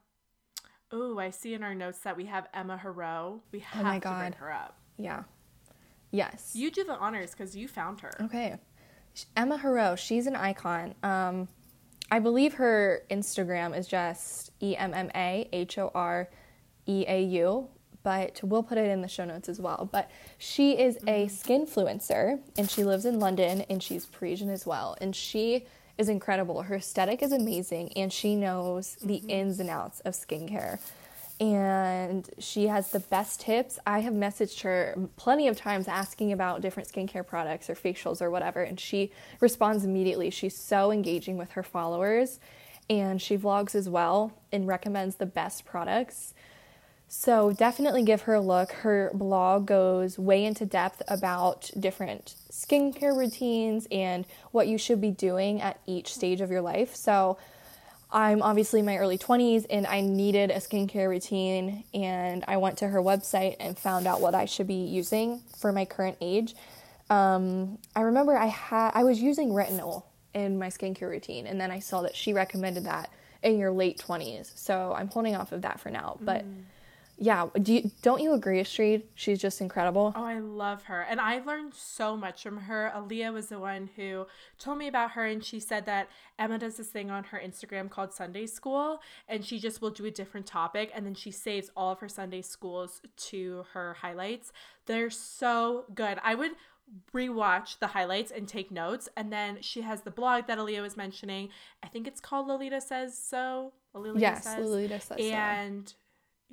Oh, 0.92 1.18
I 1.18 1.30
see 1.30 1.54
in 1.54 1.62
our 1.62 1.74
notes 1.74 2.00
that 2.00 2.16
we 2.18 2.26
have 2.26 2.46
Emma 2.52 2.78
Horeau. 2.82 3.40
We 3.50 3.60
have 3.60 3.80
Oh 3.80 3.88
my 3.88 3.98
to 3.98 4.08
bring 4.10 4.32
her 4.34 4.52
up. 4.52 4.76
Yeah. 4.98 5.24
Yes. 6.10 6.52
You 6.54 6.70
do 6.70 6.84
the 6.84 6.96
honors 6.98 7.30
because 7.30 7.56
you 7.56 7.66
found 7.66 8.00
her. 8.00 8.10
Okay. 8.20 8.58
Emma 9.36 9.56
Horeau, 9.58 9.96
she's 9.96 10.26
an 10.26 10.36
icon. 10.36 10.94
Um, 11.02 11.48
I 12.10 12.18
believe 12.18 12.54
her 12.54 13.04
Instagram 13.10 13.76
is 13.76 13.86
just 13.88 14.52
E 14.62 14.76
M 14.76 14.92
M 14.92 15.10
A 15.14 15.48
H 15.52 15.78
O 15.78 15.90
R 15.94 16.28
E 16.86 17.04
A 17.08 17.22
U, 17.22 17.68
but 18.04 18.40
we'll 18.44 18.62
put 18.62 18.78
it 18.78 18.88
in 18.88 19.00
the 19.00 19.08
show 19.08 19.24
notes 19.24 19.48
as 19.48 19.58
well. 19.58 19.88
But 19.90 20.08
she 20.38 20.78
is 20.78 20.96
a 21.08 21.26
mm-hmm. 21.26 21.52
skinfluencer 21.52 22.38
and 22.56 22.70
she 22.70 22.84
lives 22.84 23.04
in 23.04 23.18
London 23.18 23.64
and 23.68 23.82
she's 23.82 24.06
Parisian 24.06 24.50
as 24.50 24.64
well. 24.64 24.96
And 25.00 25.16
she 25.16 25.64
is 25.98 26.08
incredible. 26.08 26.62
Her 26.62 26.76
aesthetic 26.76 27.22
is 27.22 27.32
amazing 27.32 27.92
and 27.96 28.12
she 28.12 28.36
knows 28.36 28.96
the 29.02 29.18
mm-hmm. 29.18 29.30
ins 29.30 29.58
and 29.58 29.70
outs 29.70 29.98
of 30.00 30.12
skincare 30.12 30.78
and 31.40 32.28
she 32.38 32.68
has 32.68 32.90
the 32.90 33.00
best 33.00 33.40
tips. 33.40 33.78
I 33.86 34.00
have 34.00 34.14
messaged 34.14 34.62
her 34.62 34.96
plenty 35.16 35.48
of 35.48 35.56
times 35.56 35.88
asking 35.88 36.32
about 36.32 36.60
different 36.60 36.88
skincare 36.88 37.26
products 37.26 37.68
or 37.68 37.74
facials 37.74 38.22
or 38.22 38.30
whatever, 38.30 38.62
and 38.62 38.78
she 38.78 39.10
responds 39.40 39.84
immediately. 39.84 40.30
She's 40.30 40.56
so 40.56 40.92
engaging 40.92 41.36
with 41.36 41.52
her 41.52 41.62
followers, 41.62 42.38
and 42.88 43.20
she 43.20 43.36
vlogs 43.36 43.74
as 43.74 43.88
well 43.88 44.32
and 44.52 44.68
recommends 44.68 45.16
the 45.16 45.26
best 45.26 45.64
products. 45.64 46.34
So 47.08 47.52
definitely 47.52 48.02
give 48.02 48.22
her 48.22 48.34
a 48.34 48.40
look. 48.40 48.72
Her 48.72 49.10
blog 49.14 49.66
goes 49.66 50.18
way 50.18 50.44
into 50.44 50.66
depth 50.66 51.02
about 51.06 51.70
different 51.78 52.34
skincare 52.50 53.16
routines 53.16 53.86
and 53.90 54.26
what 54.50 54.66
you 54.66 54.78
should 54.78 55.00
be 55.00 55.10
doing 55.10 55.60
at 55.60 55.78
each 55.86 56.12
stage 56.12 56.40
of 56.40 56.50
your 56.50 56.60
life. 56.60 56.94
So 56.96 57.38
I'm 58.10 58.42
obviously 58.42 58.80
in 58.80 58.86
my 58.86 58.96
early 58.96 59.18
20s 59.18 59.66
and 59.70 59.86
I 59.86 60.00
needed 60.00 60.50
a 60.50 60.56
skincare 60.56 61.08
routine 61.08 61.84
and 61.92 62.44
I 62.46 62.56
went 62.56 62.78
to 62.78 62.88
her 62.88 63.00
website 63.00 63.56
and 63.58 63.76
found 63.76 64.06
out 64.06 64.20
what 64.20 64.34
I 64.34 64.44
should 64.44 64.66
be 64.66 64.84
using 64.84 65.40
for 65.58 65.72
my 65.72 65.84
current 65.84 66.16
age. 66.20 66.54
Um, 67.10 67.78
I 67.94 68.02
remember 68.02 68.36
I 68.36 68.46
had 68.46 68.92
I 68.94 69.04
was 69.04 69.20
using 69.20 69.50
retinol 69.50 70.04
in 70.32 70.58
my 70.58 70.68
skincare 70.68 71.10
routine 71.10 71.46
and 71.46 71.60
then 71.60 71.70
I 71.70 71.80
saw 71.80 72.02
that 72.02 72.14
she 72.14 72.32
recommended 72.32 72.84
that 72.84 73.10
in 73.42 73.58
your 73.58 73.72
late 73.72 73.98
20s. 73.98 74.56
So 74.56 74.94
I'm 74.96 75.08
holding 75.08 75.34
off 75.36 75.52
of 75.52 75.62
that 75.62 75.80
for 75.80 75.90
now, 75.90 76.16
but 76.20 76.44
yeah, 77.16 77.46
do 77.60 77.74
you, 77.74 77.90
don't 78.02 78.20
you 78.20 78.32
agree, 78.32 78.60
Astrid? 78.60 79.04
She's 79.14 79.40
just 79.40 79.60
incredible. 79.60 80.12
Oh, 80.16 80.24
I 80.24 80.40
love 80.40 80.84
her. 80.84 81.02
And 81.02 81.20
I 81.20 81.40
learned 81.40 81.74
so 81.74 82.16
much 82.16 82.42
from 82.42 82.56
her. 82.62 82.92
Aleah 82.94 83.32
was 83.32 83.48
the 83.48 83.58
one 83.60 83.90
who 83.94 84.26
told 84.58 84.78
me 84.78 84.88
about 84.88 85.12
her, 85.12 85.24
and 85.24 85.44
she 85.44 85.60
said 85.60 85.86
that 85.86 86.08
Emma 86.38 86.58
does 86.58 86.76
this 86.76 86.88
thing 86.88 87.10
on 87.10 87.24
her 87.24 87.40
Instagram 87.44 87.88
called 87.88 88.12
Sunday 88.12 88.46
School, 88.46 89.00
and 89.28 89.44
she 89.44 89.58
just 89.58 89.80
will 89.80 89.90
do 89.90 90.04
a 90.06 90.10
different 90.10 90.46
topic, 90.46 90.90
and 90.94 91.06
then 91.06 91.14
she 91.14 91.30
saves 91.30 91.70
all 91.76 91.92
of 91.92 92.00
her 92.00 92.08
Sunday 92.08 92.42
schools 92.42 93.00
to 93.16 93.64
her 93.72 93.94
highlights. 93.94 94.52
They're 94.86 95.10
so 95.10 95.84
good. 95.94 96.18
I 96.22 96.34
would 96.34 96.52
rewatch 97.14 97.78
the 97.78 97.86
highlights 97.88 98.32
and 98.32 98.48
take 98.48 98.70
notes, 98.70 99.08
and 99.16 99.32
then 99.32 99.58
she 99.60 99.82
has 99.82 100.02
the 100.02 100.10
blog 100.10 100.46
that 100.48 100.58
Aleah 100.58 100.82
was 100.82 100.96
mentioning. 100.96 101.50
I 101.82 101.86
think 101.86 102.08
it's 102.08 102.20
called 102.20 102.48
Lolita 102.48 102.80
Says 102.80 103.16
So. 103.16 103.72
Lolita 103.94 104.18
yes, 104.18 104.44
Says. 104.44 104.58
Lolita 104.58 105.00
says 105.00 105.16
so. 105.18 105.24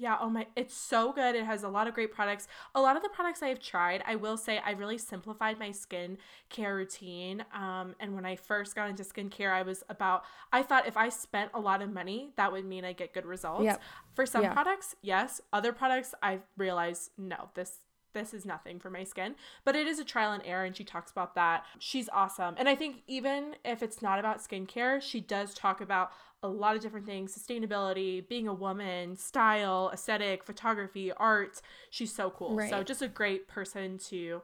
Yeah, 0.02 0.18
oh 0.20 0.32
my, 0.32 0.48
it's 0.56 0.76
so 0.76 1.14
good. 1.14 1.36
It 1.36 1.46
has 1.46 1.62
a 1.62 1.68
lot 1.70 1.88
of 1.88 1.94
great 1.94 2.12
products. 2.12 2.48
A 2.74 2.82
lot 2.82 2.98
of 2.98 3.04
the 3.04 3.10
products 3.10 3.44
I 3.44 3.50
have 3.50 3.60
tried, 3.60 4.02
I 4.08 4.16
will 4.16 4.36
say 4.36 4.58
I 4.58 4.72
really 4.72 4.98
simplified 4.98 5.60
my 5.60 5.70
skin 5.70 6.18
care 6.50 6.76
routine. 6.76 7.46
Um, 7.54 7.94
and 8.00 8.16
when 8.16 8.26
I 8.26 8.36
first 8.36 8.74
got 8.76 8.90
into 8.90 9.04
skincare, 9.04 9.52
I 9.52 9.62
was 9.62 9.84
about, 9.90 10.24
I 10.52 10.64
thought 10.64 10.88
if 10.88 10.98
I 10.98 11.10
spent 11.10 11.52
a 11.54 11.60
lot 11.60 11.84
of 11.84 11.94
money, 11.94 12.32
that 12.36 12.52
would 12.52 12.66
mean 12.66 12.84
I 12.84 12.94
get 12.94 13.14
good 13.14 13.28
results. 13.28 13.64
Yep. 13.66 13.82
For 14.16 14.26
some 14.26 14.42
Yeah. 14.42 14.54
products, 14.54 14.96
yes. 15.04 15.40
Other 15.54 15.72
products, 15.72 16.16
I 16.24 16.40
realized, 16.58 17.12
no, 17.20 17.50
this 17.54 17.78
this 18.14 18.34
is 18.34 18.46
nothing 18.46 18.78
for 18.78 18.90
my 18.90 19.06
skin 19.06 19.36
but 19.64 19.74
it 19.74 19.88
is 19.88 19.98
a 19.98 20.04
trial 20.04 20.34
and 20.34 20.44
error 20.46 20.66
and 20.66 20.76
she 20.76 20.84
talks 20.84 21.12
about 21.12 21.34
that 21.34 21.64
she's 21.80 22.10
awesome 22.12 22.56
and 22.58 22.68
i 22.68 22.76
think 22.76 23.04
even 23.08 23.56
if 23.64 23.82
it's 23.82 24.02
not 24.02 24.20
about 24.20 24.40
skincare 24.40 25.02
she 25.02 25.22
does 25.22 25.54
talk 25.54 25.80
about 25.80 26.12
a 26.44 26.48
lot 26.48 26.76
of 26.76 26.82
different 26.82 27.06
things 27.06 27.38
sustainability 27.38 28.28
being 28.28 28.48
a 28.48 28.54
woman 28.54 29.16
style 29.16 29.90
aesthetic 29.94 30.44
photography 30.44 31.12
art 31.14 31.62
she's 31.92 32.14
so 32.14 32.30
cool 32.32 32.56
so 32.70 32.84
just 32.84 33.02
a 33.02 33.08
great 33.08 33.48
person 33.48 33.98
to 33.98 34.42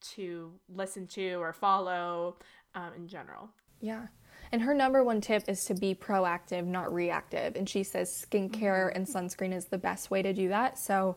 to 0.00 0.52
listen 0.74 1.06
to 1.06 1.34
or 1.34 1.52
follow 1.52 2.36
um, 2.74 2.92
in 2.96 3.06
general 3.08 3.50
Yeah. 3.80 4.06
And 4.52 4.62
her 4.62 4.74
number 4.74 5.04
one 5.04 5.20
tip 5.20 5.44
is 5.46 5.64
to 5.66 5.74
be 5.74 5.94
proactive, 5.94 6.66
not 6.66 6.92
reactive. 6.92 7.54
And 7.54 7.68
she 7.68 7.84
says 7.84 8.08
skincare 8.28 8.90
and 8.94 9.06
sunscreen 9.06 9.54
is 9.54 9.66
the 9.66 9.78
best 9.78 10.10
way 10.10 10.22
to 10.22 10.32
do 10.32 10.48
that. 10.48 10.76
So 10.78 11.16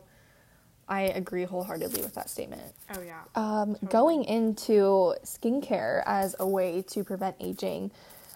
I 0.87 1.03
agree 1.03 1.43
wholeheartedly 1.45 2.01
with 2.03 2.13
that 2.13 2.29
statement. 2.29 2.61
oh 2.95 3.01
yeah 3.01 3.21
Um, 3.35 3.75
Going 3.89 4.23
into 4.25 5.15
skincare 5.23 6.03
as 6.05 6.35
a 6.39 6.47
way 6.47 6.83
to 6.89 7.03
prevent 7.03 7.35
aging, 7.39 7.91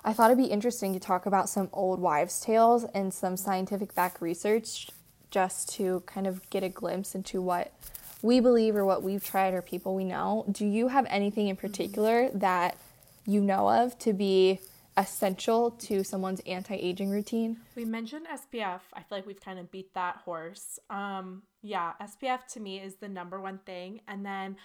I 0.07 0.13
thought 0.13 0.31
it'd 0.31 0.41
be 0.41 0.49
interesting 0.49 0.93
to 0.93 1.01
talk 1.01 1.25
about 1.25 1.49
some 1.49 1.67
old 1.73 1.99
wives' 1.99 2.39
tales 2.39 2.85
and 2.93 3.13
some 3.13 3.35
scientific 3.35 3.93
back 3.93 4.21
research 4.21 4.87
just 5.31 5.69
to 5.73 6.01
kind 6.05 6.25
of 6.25 6.49
get 6.49 6.63
a 6.63 6.69
glimpse 6.69 7.13
into 7.13 7.41
what 7.41 7.73
we 8.21 8.39
believe 8.39 8.77
or 8.77 8.85
what 8.85 9.03
we've 9.03 9.21
tried 9.21 9.53
or 9.53 9.61
people 9.61 9.95
we 9.95 10.05
know. 10.05 10.45
Do 10.49 10.65
you 10.65 10.87
have 10.87 11.05
anything 11.09 11.49
in 11.49 11.57
particular 11.57 12.29
that 12.35 12.77
you 13.25 13.41
know 13.41 13.69
of 13.69 13.99
to 13.99 14.13
be 14.13 14.61
essential 14.95 15.71
to 15.71 16.05
someone's 16.05 16.39
anti 16.47 16.75
aging 16.75 17.09
routine? 17.09 17.57
We 17.75 17.83
mentioned 17.83 18.27
SPF. 18.27 18.79
I 18.93 19.01
feel 19.01 19.17
like 19.17 19.27
we've 19.27 19.41
kind 19.41 19.59
of 19.59 19.69
beat 19.71 19.93
that 19.95 20.21
horse. 20.23 20.79
Um, 20.89 21.43
yeah, 21.61 21.91
SPF 22.01 22.47
to 22.53 22.61
me 22.61 22.79
is 22.79 22.95
the 22.95 23.09
number 23.09 23.41
one 23.41 23.57
thing. 23.65 23.99
And 24.07 24.25
then 24.25 24.55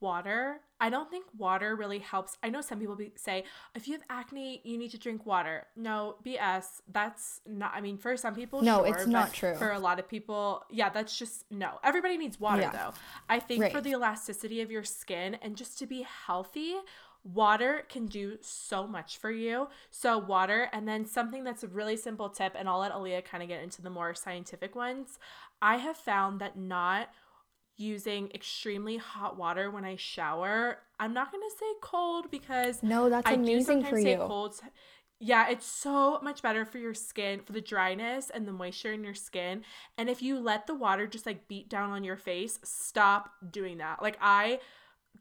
water. 0.00 0.60
I 0.80 0.90
don't 0.90 1.10
think 1.10 1.26
water 1.36 1.74
really 1.74 1.98
helps. 1.98 2.36
I 2.42 2.50
know 2.50 2.60
some 2.60 2.78
people 2.78 2.94
be, 2.94 3.12
say, 3.16 3.44
if 3.74 3.88
you 3.88 3.94
have 3.94 4.02
acne, 4.08 4.60
you 4.64 4.78
need 4.78 4.90
to 4.92 4.98
drink 4.98 5.26
water. 5.26 5.66
No, 5.76 6.16
BS. 6.24 6.80
That's 6.92 7.40
not, 7.46 7.72
I 7.74 7.80
mean, 7.80 7.98
for 7.98 8.16
some 8.16 8.34
people, 8.34 8.62
No, 8.62 8.84
sure, 8.84 8.94
it's 8.94 9.06
not 9.06 9.32
true. 9.32 9.54
For 9.56 9.72
a 9.72 9.78
lot 9.78 9.98
of 9.98 10.08
people, 10.08 10.64
yeah, 10.70 10.88
that's 10.88 11.18
just 11.18 11.44
no. 11.50 11.80
Everybody 11.82 12.16
needs 12.16 12.38
water 12.38 12.62
Yeah. 12.62 12.70
though. 12.70 12.94
I 13.28 13.40
think 13.40 13.72
for 13.72 13.80
the 13.80 13.90
elasticity 13.90 14.60
of 14.60 14.70
your 14.70 14.84
skin 14.84 15.34
and 15.42 15.56
just 15.56 15.78
to 15.78 15.86
be 15.86 16.06
healthy, 16.26 16.76
water 17.24 17.84
can 17.88 18.06
do 18.06 18.38
so 18.40 18.86
much 18.86 19.18
for 19.18 19.30
you. 19.30 19.68
So, 19.90 20.16
water, 20.18 20.68
and 20.72 20.86
then 20.86 21.04
something 21.04 21.44
that's 21.44 21.64
a 21.64 21.68
really 21.68 21.96
simple 21.96 22.28
tip, 22.28 22.54
and 22.56 22.68
I'll 22.68 22.78
let 22.78 22.92
Aleah 22.92 23.24
kind 23.24 23.42
of 23.42 23.48
get 23.48 23.62
into 23.62 23.82
the 23.82 23.90
more 23.90 24.14
scientific 24.14 24.74
ones. 24.74 25.18
I 25.60 25.76
have 25.78 25.96
found 25.96 26.40
that 26.40 26.56
not 26.56 27.08
using 27.78 28.30
extremely 28.34 28.98
hot 28.98 29.38
water 29.38 29.70
when 29.70 29.84
I 29.86 29.96
shower, 29.96 30.78
I'm 31.00 31.14
not 31.14 31.32
going 31.32 31.42
to 31.48 31.56
say 31.56 31.66
cold 31.82 32.30
because 32.30 32.82
No, 32.82 33.08
that's 33.08 33.30
I 33.30 33.34
amazing 33.34 33.80
sometimes 33.80 33.90
for 33.90 33.98
say 34.00 34.16
you. 34.16 34.16
cold. 34.16 34.60
Yeah, 35.20 35.48
it's 35.50 35.66
so 35.66 36.20
much 36.22 36.42
better 36.42 36.64
for 36.64 36.78
your 36.78 36.94
skin, 36.94 37.40
for 37.44 37.52
the 37.52 37.60
dryness 37.60 38.30
and 38.30 38.46
the 38.46 38.52
moisture 38.52 38.92
in 38.92 39.02
your 39.02 39.14
skin. 39.14 39.64
And 39.96 40.08
if 40.08 40.22
you 40.22 40.38
let 40.38 40.66
the 40.66 40.74
water 40.76 41.06
just 41.08 41.26
like 41.26 41.48
beat 41.48 41.68
down 41.68 41.90
on 41.90 42.04
your 42.04 42.16
face, 42.16 42.60
stop 42.64 43.32
doing 43.50 43.78
that. 43.78 44.02
Like 44.02 44.18
I 44.20 44.60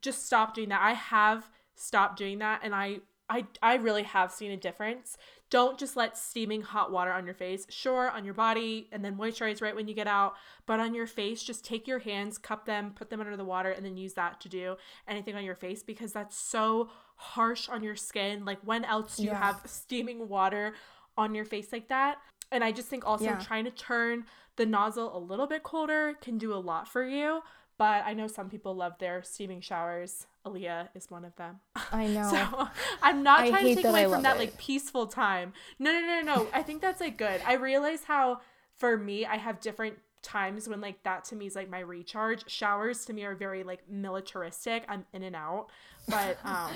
just 0.02 0.26
stop 0.26 0.54
doing 0.56 0.70
that. 0.70 0.82
I 0.82 0.94
have 0.94 1.50
stopped 1.76 2.18
doing 2.18 2.40
that 2.40 2.62
and 2.64 2.74
I 2.76 3.00
I 3.30 3.46
I 3.62 3.76
really 3.76 4.04
have 4.04 4.32
seen 4.32 4.52
a 4.52 4.58
difference. 4.58 5.18
Don't 5.50 5.80
just 5.80 5.96
let 5.96 6.18
steaming 6.18 6.62
hot 6.62 6.92
water 6.92 7.12
on 7.12 7.26
your 7.26 7.34
face. 7.34 7.66
Sure, 7.70 8.10
on 8.10 8.26
your 8.26 8.34
body 8.34 8.90
and 8.92 9.04
then 9.04 9.16
moisturize 9.16 9.62
right 9.62 9.76
when 9.76 9.88
you 9.88 9.94
get 9.94 10.08
out, 10.08 10.34
but 10.66 10.80
on 10.80 10.94
your 10.94 11.08
face 11.08 11.42
just 11.42 11.64
take 11.64 11.88
your 11.88 12.00
hands, 12.00 12.38
cup 12.38 12.66
them, 12.66 12.92
put 12.94 13.10
them 13.10 13.22
under 13.22 13.38
the 13.38 13.46
water 13.46 13.72
and 13.72 13.86
then 13.86 13.96
use 13.96 14.14
that 14.16 14.42
to 14.42 14.50
do 14.50 14.76
anything 15.08 15.36
on 15.36 15.46
your 15.46 15.56
face 15.56 15.84
because 15.84 16.12
that's 16.12 16.38
so 16.38 16.90
harsh 17.16 17.70
on 17.70 17.82
your 17.82 17.96
skin. 17.96 18.44
Like 18.46 18.60
when 18.64 18.84
else 18.84 19.16
do 19.18 19.24
you 19.24 19.32
have 19.32 19.62
steaming 19.66 20.28
water 20.28 20.74
on 21.18 21.34
your 21.34 21.46
face 21.46 21.72
like 21.72 21.88
that? 21.88 22.18
And 22.52 22.64
I 22.64 22.72
just 22.72 22.90
think 22.90 23.06
also 23.06 23.26
Yeah. 23.26 23.40
trying 23.40 23.66
to 23.66 23.72
turn 23.72 24.26
the 24.58 24.66
nozzle 24.66 25.16
a 25.16 25.20
little 25.20 25.48
bit 25.48 25.64
colder 25.64 26.14
can 26.22 26.38
do 26.38 26.54
a 26.54 26.56
lot 26.56 26.88
for 26.88 27.06
you. 27.06 27.42
But 27.78 28.04
I 28.06 28.14
know 28.14 28.28
some 28.28 28.50
people 28.50 28.76
love 28.76 28.98
their 28.98 29.22
steaming 29.22 29.62
showers. 29.62 30.26
Aleah 30.48 30.90
is 30.96 31.10
one 31.10 31.26
of 31.26 31.36
them. 31.36 31.60
I 31.92 32.08
know. 32.18 32.30
So 32.30 32.68
I'm 33.02 33.24
not 33.24 33.42
I 33.42 33.50
trying 33.50 33.66
to 33.68 33.76
take 33.76 33.86
away 33.86 34.06
from 34.06 34.24
that 34.24 34.38
it. 34.38 34.40
like 34.40 34.58
peaceful 34.58 35.08
time. 35.08 35.54
No, 35.80 35.92
no, 35.92 36.02
no, 36.02 36.22
no. 36.22 36.48
I 36.54 36.64
think 36.64 36.82
that's 36.82 37.02
like 37.02 37.18
good. 37.18 37.42
I 37.46 37.54
realize 37.54 38.04
how 38.04 38.42
for 38.78 38.98
me 38.98 39.26
I 39.26 39.38
have 39.38 39.60
different 39.60 39.98
times 40.22 40.68
when 40.68 40.82
like 40.82 41.04
that 41.04 41.24
to 41.26 41.36
me 41.36 41.48
is 41.48 41.56
like 41.56 41.70
my 41.70 41.80
recharge. 41.80 42.50
Showers 42.50 43.06
to 43.06 43.14
me 43.14 43.24
are 43.24 43.36
very 43.36 43.64
like 43.64 43.90
militaristic. 43.90 44.84
I'm 44.88 45.06
in 45.14 45.24
and 45.24 45.36
out. 45.36 45.68
But 46.08 46.38
um 46.44 46.72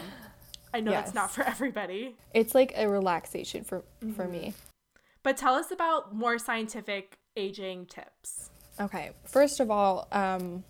I 0.73 0.79
know 0.79 0.91
yes. 0.91 1.07
it's 1.07 1.15
not 1.15 1.31
for 1.31 1.43
everybody. 1.43 2.15
It's 2.33 2.55
like 2.55 2.73
a 2.75 2.87
relaxation 2.87 3.63
for 3.63 3.79
mm-hmm. 3.79 4.13
for 4.13 4.27
me. 4.27 4.53
But 5.23 5.37
tell 5.37 5.53
us 5.53 5.71
about 5.71 6.15
more 6.15 6.39
scientific 6.39 7.17
aging 7.35 7.85
tips. 7.87 8.49
Okay. 8.79 9.11
First 9.25 9.59
of 9.59 9.69
all, 9.69 10.07
um 10.11 10.63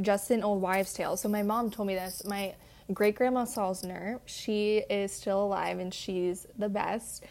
just 0.00 0.30
an 0.30 0.42
old 0.42 0.60
wives' 0.60 0.92
tale. 0.92 1.16
So 1.16 1.28
my 1.28 1.42
mom 1.42 1.70
told 1.70 1.88
me 1.88 1.94
this. 1.94 2.24
My 2.24 2.54
great 2.92 3.16
grandma 3.16 3.44
Salzner, 3.44 4.20
she 4.26 4.78
is 4.90 5.12
still 5.12 5.44
alive 5.44 5.78
and 5.78 5.92
she's 5.92 6.46
the 6.58 6.68
best. 6.68 7.24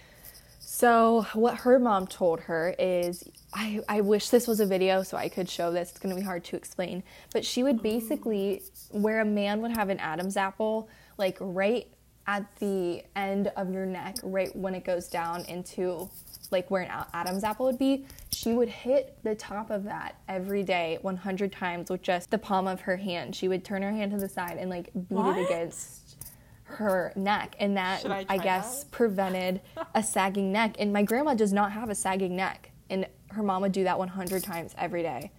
So 0.59 1.25
what 1.33 1.59
her 1.59 1.79
mom 1.79 2.07
told 2.07 2.41
her 2.41 2.75
is 2.77 3.23
I, 3.53 3.81
I 3.87 4.01
wish 4.01 4.29
this 4.29 4.47
was 4.47 4.59
a 4.59 4.65
video 4.65 5.03
so 5.03 5.15
I 5.15 5.29
could 5.29 5.49
show 5.49 5.71
this. 5.71 5.91
It's 5.91 5.99
gonna 5.99 6.15
be 6.15 6.21
hard 6.21 6.43
to 6.45 6.57
explain. 6.57 7.03
But 7.31 7.45
she 7.45 7.63
would 7.63 7.77
mm-hmm. 7.77 7.83
basically 7.83 8.63
where 8.89 9.21
a 9.21 9.25
man 9.25 9.61
would 9.61 9.71
have 9.71 9.89
an 9.89 9.99
Adam's 9.99 10.35
apple, 10.35 10.89
like 11.17 11.37
right 11.39 11.87
at 12.27 12.55
the 12.57 13.03
end 13.15 13.51
of 13.55 13.71
your 13.71 13.85
neck, 13.85 14.17
right 14.23 14.55
when 14.55 14.75
it 14.75 14.83
goes 14.83 15.07
down 15.07 15.45
into 15.45 16.09
like 16.51 16.69
where 16.69 16.83
an 16.83 17.05
Adam's 17.13 17.43
apple 17.43 17.65
would 17.65 17.79
be, 17.79 18.05
she 18.31 18.53
would 18.53 18.69
hit 18.69 19.17
the 19.23 19.35
top 19.35 19.69
of 19.69 19.83
that 19.83 20.15
every 20.27 20.63
day 20.63 20.97
100 21.01 21.51
times 21.51 21.89
with 21.89 22.01
just 22.01 22.31
the 22.31 22.37
palm 22.37 22.67
of 22.67 22.81
her 22.81 22.97
hand. 22.97 23.35
She 23.35 23.47
would 23.47 23.63
turn 23.63 23.81
her 23.81 23.91
hand 23.91 24.11
to 24.11 24.17
the 24.17 24.29
side 24.29 24.57
and 24.57 24.69
like 24.69 24.91
beat 24.93 25.05
what? 25.09 25.37
it 25.37 25.45
against 25.45 26.17
her 26.63 27.13
neck. 27.15 27.55
And 27.59 27.77
that, 27.77 28.05
I, 28.05 28.25
I, 28.27 28.37
guess, 28.37 28.83
that? 28.83 28.91
prevented 28.91 29.61
a 29.93 30.03
sagging 30.03 30.51
neck. 30.51 30.75
And 30.79 30.91
my 30.91 31.03
grandma 31.03 31.33
does 31.33 31.53
not 31.53 31.71
have 31.71 31.89
a 31.89 31.95
sagging 31.95 32.35
neck. 32.35 32.71
And 32.89 33.07
her 33.29 33.43
mom 33.43 33.61
would 33.61 33.71
do 33.71 33.83
that 33.83 33.97
100 33.97 34.43
times 34.43 34.73
every 34.77 35.01
day. 35.01 35.31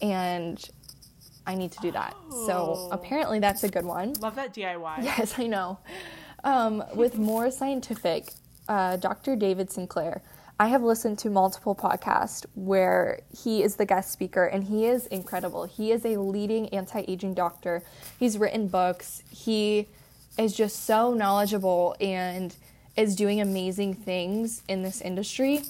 And 0.00 0.62
I 1.46 1.54
need 1.54 1.72
to 1.72 1.80
do 1.80 1.90
that. 1.92 2.14
Oh. 2.30 2.46
So 2.46 2.88
apparently 2.92 3.38
that's 3.38 3.64
a 3.64 3.68
good 3.68 3.84
one. 3.84 4.14
Love 4.14 4.36
that 4.36 4.54
DIY. 4.54 5.02
Yes, 5.02 5.38
I 5.38 5.46
know. 5.46 5.78
Um, 6.44 6.82
with 6.94 7.18
more 7.18 7.50
scientific, 7.50 8.32
uh, 8.68 8.96
Dr. 8.96 9.36
David 9.36 9.70
Sinclair. 9.70 10.22
I 10.60 10.68
have 10.68 10.82
listened 10.82 11.18
to 11.20 11.30
multiple 11.30 11.74
podcasts 11.74 12.46
where 12.54 13.20
he 13.36 13.62
is 13.62 13.76
the 13.76 13.86
guest 13.86 14.12
speaker 14.12 14.44
and 14.46 14.62
he 14.62 14.86
is 14.86 15.06
incredible. 15.08 15.64
He 15.64 15.90
is 15.90 16.04
a 16.04 16.20
leading 16.20 16.68
anti 16.68 17.04
aging 17.08 17.34
doctor. 17.34 17.82
He's 18.18 18.38
written 18.38 18.68
books. 18.68 19.22
He 19.30 19.88
is 20.38 20.54
just 20.54 20.84
so 20.84 21.14
knowledgeable 21.14 21.96
and 22.00 22.54
is 22.96 23.16
doing 23.16 23.40
amazing 23.40 23.94
things 23.94 24.62
in 24.68 24.82
this 24.82 25.00
industry. 25.00 25.62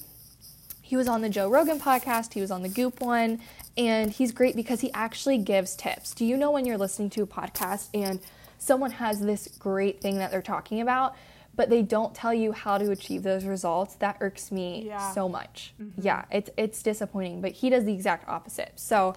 He 0.83 0.97
was 0.97 1.09
on 1.09 1.23
the 1.23 1.31
Joe 1.31 1.49
Rogan 1.49 1.81
podcast, 1.81 2.35
he 2.35 2.41
was 2.43 2.51
on 2.51 2.62
the 2.62 2.68
Goop 2.68 3.01
one, 3.01 3.41
and 3.77 4.11
he's 4.11 4.33
great 4.33 4.57
because 4.57 4.81
he 4.81 4.93
actually 4.93 5.39
gives 5.39 5.75
tips. 5.75 6.14
Do 6.14 6.25
you 6.25 6.37
know 6.37 6.51
when 6.51 6.64
you're 6.64 6.79
listening 6.79 7.11
to 7.11 7.23
a 7.23 7.27
podcast 7.27 7.89
and 7.95 8.20
someone 8.59 8.93
has 8.93 9.20
this 9.20 9.49
great 9.59 10.01
thing 10.01 10.18
that 10.18 10.31
they're 10.31 10.43
talking 10.43 10.81
about, 10.81 11.16
but 11.55 11.68
they 11.68 11.83
don't 11.83 12.14
tell 12.14 12.33
you 12.33 12.53
how 12.53 12.79
to 12.79 12.91
achieve 12.91 13.23
those 13.23 13.45
results. 13.45 13.95
That 13.97 14.16
irks 14.20 14.53
me 14.53 14.85
yeah. 14.87 15.12
so 15.12 15.29
much. 15.29 15.75
Mm-hmm. 15.81 16.01
Yeah, 16.03 16.25
it's 16.31 16.51
it's 16.57 16.83
disappointing, 16.83 17.41
but 17.41 17.53
he 17.53 17.70
does 17.70 17.85
the 17.85 17.93
exact 17.93 18.29
opposite. 18.29 18.73
So 18.77 19.14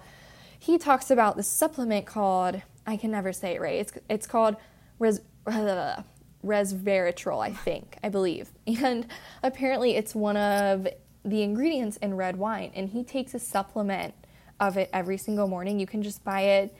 he 0.58 0.78
talks 0.78 1.10
about 1.10 1.36
the 1.36 1.42
supplement 1.42 2.06
called 2.06 2.60
I 2.86 2.96
can 2.96 3.10
never 3.10 3.32
say 3.32 3.54
it 3.54 3.60
right. 3.60 3.80
It's 3.80 3.92
it's 4.08 4.26
called 4.26 4.56
res, 4.98 5.20
uh, 5.46 6.02
resveratrol, 6.44 7.42
I 7.42 7.52
think, 7.52 7.98
I 8.02 8.08
believe. 8.08 8.50
And 8.66 9.06
apparently 9.42 9.96
it's 9.96 10.14
one 10.14 10.36
of 10.36 10.88
the 11.24 11.42
ingredients 11.42 11.96
in 11.98 12.14
red 12.14 12.36
wine 12.36 12.70
and 12.74 12.90
he 12.90 13.02
takes 13.02 13.34
a 13.34 13.38
supplement 13.38 14.14
of 14.60 14.76
it 14.76 14.90
every 14.92 15.18
single 15.18 15.48
morning. 15.48 15.78
You 15.78 15.86
can 15.86 16.02
just 16.02 16.24
buy 16.24 16.42
it 16.42 16.76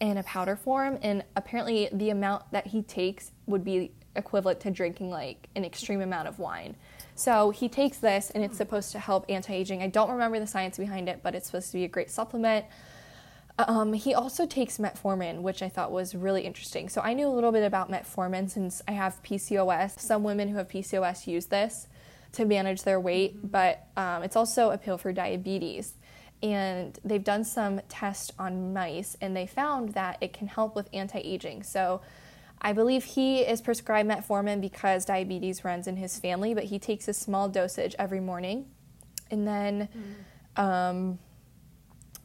in 0.00 0.16
a 0.16 0.22
powder 0.22 0.56
form 0.56 0.98
and 1.02 1.22
apparently 1.36 1.88
the 1.92 2.10
amount 2.10 2.50
that 2.52 2.66
he 2.66 2.82
takes 2.82 3.32
would 3.46 3.64
be 3.64 3.92
equivalent 4.16 4.60
to 4.60 4.70
drinking 4.70 5.10
like 5.10 5.48
an 5.54 5.64
extreme 5.64 6.00
amount 6.00 6.26
of 6.26 6.38
wine. 6.38 6.74
So 7.14 7.50
he 7.50 7.68
takes 7.68 7.98
this 7.98 8.30
and 8.30 8.42
it's 8.42 8.56
supposed 8.56 8.92
to 8.92 8.98
help 8.98 9.26
anti 9.28 9.54
aging. 9.54 9.82
I 9.82 9.88
don't 9.88 10.10
remember 10.10 10.40
the 10.40 10.46
science 10.46 10.78
behind 10.78 11.08
it, 11.08 11.20
but 11.22 11.34
it's 11.34 11.46
supposed 11.46 11.70
to 11.72 11.76
be 11.76 11.84
a 11.84 11.88
great 11.88 12.10
supplement. 12.10 12.64
Um, 13.58 13.92
he 13.92 14.14
also 14.14 14.46
takes 14.46 14.78
metformin, 14.78 15.42
which 15.42 15.62
I 15.62 15.68
thought 15.68 15.92
was 15.92 16.14
really 16.14 16.42
interesting. 16.42 16.88
So 16.88 17.02
I 17.02 17.12
knew 17.12 17.28
a 17.28 17.34
little 17.34 17.52
bit 17.52 17.64
about 17.64 17.90
metformin 17.90 18.48
since 18.48 18.80
I 18.88 18.92
have 18.92 19.22
PCOS. 19.22 20.00
Some 20.00 20.22
women 20.22 20.48
who 20.48 20.56
have 20.56 20.68
PCOS 20.68 21.26
use 21.26 21.46
this 21.46 21.86
to 22.32 22.44
manage 22.44 22.84
their 22.84 22.98
weight, 22.98 23.36
mm-hmm. 23.36 23.48
but 23.48 23.86
um, 23.96 24.22
it's 24.22 24.36
also 24.36 24.70
a 24.70 24.78
pill 24.78 24.96
for 24.96 25.12
diabetes. 25.12 25.94
And 26.42 26.98
they've 27.04 27.22
done 27.22 27.44
some 27.44 27.80
tests 27.88 28.32
on 28.38 28.72
mice 28.72 29.16
and 29.20 29.36
they 29.36 29.46
found 29.46 29.90
that 29.90 30.16
it 30.20 30.32
can 30.32 30.46
help 30.46 30.74
with 30.74 30.88
anti 30.92 31.18
aging. 31.18 31.62
So 31.62 32.00
I 32.62 32.72
believe 32.72 33.04
he 33.04 33.40
is 33.40 33.60
prescribed 33.60 34.08
metformin 34.08 34.60
because 34.60 35.04
diabetes 35.04 35.64
runs 35.64 35.86
in 35.86 35.96
his 35.96 36.18
family, 36.18 36.54
but 36.54 36.64
he 36.64 36.78
takes 36.78 37.08
a 37.08 37.14
small 37.14 37.48
dosage 37.48 37.94
every 37.98 38.20
morning. 38.20 38.66
And 39.30 39.46
then, 39.46 39.88
mm. 40.58 40.62
um, 40.62 41.18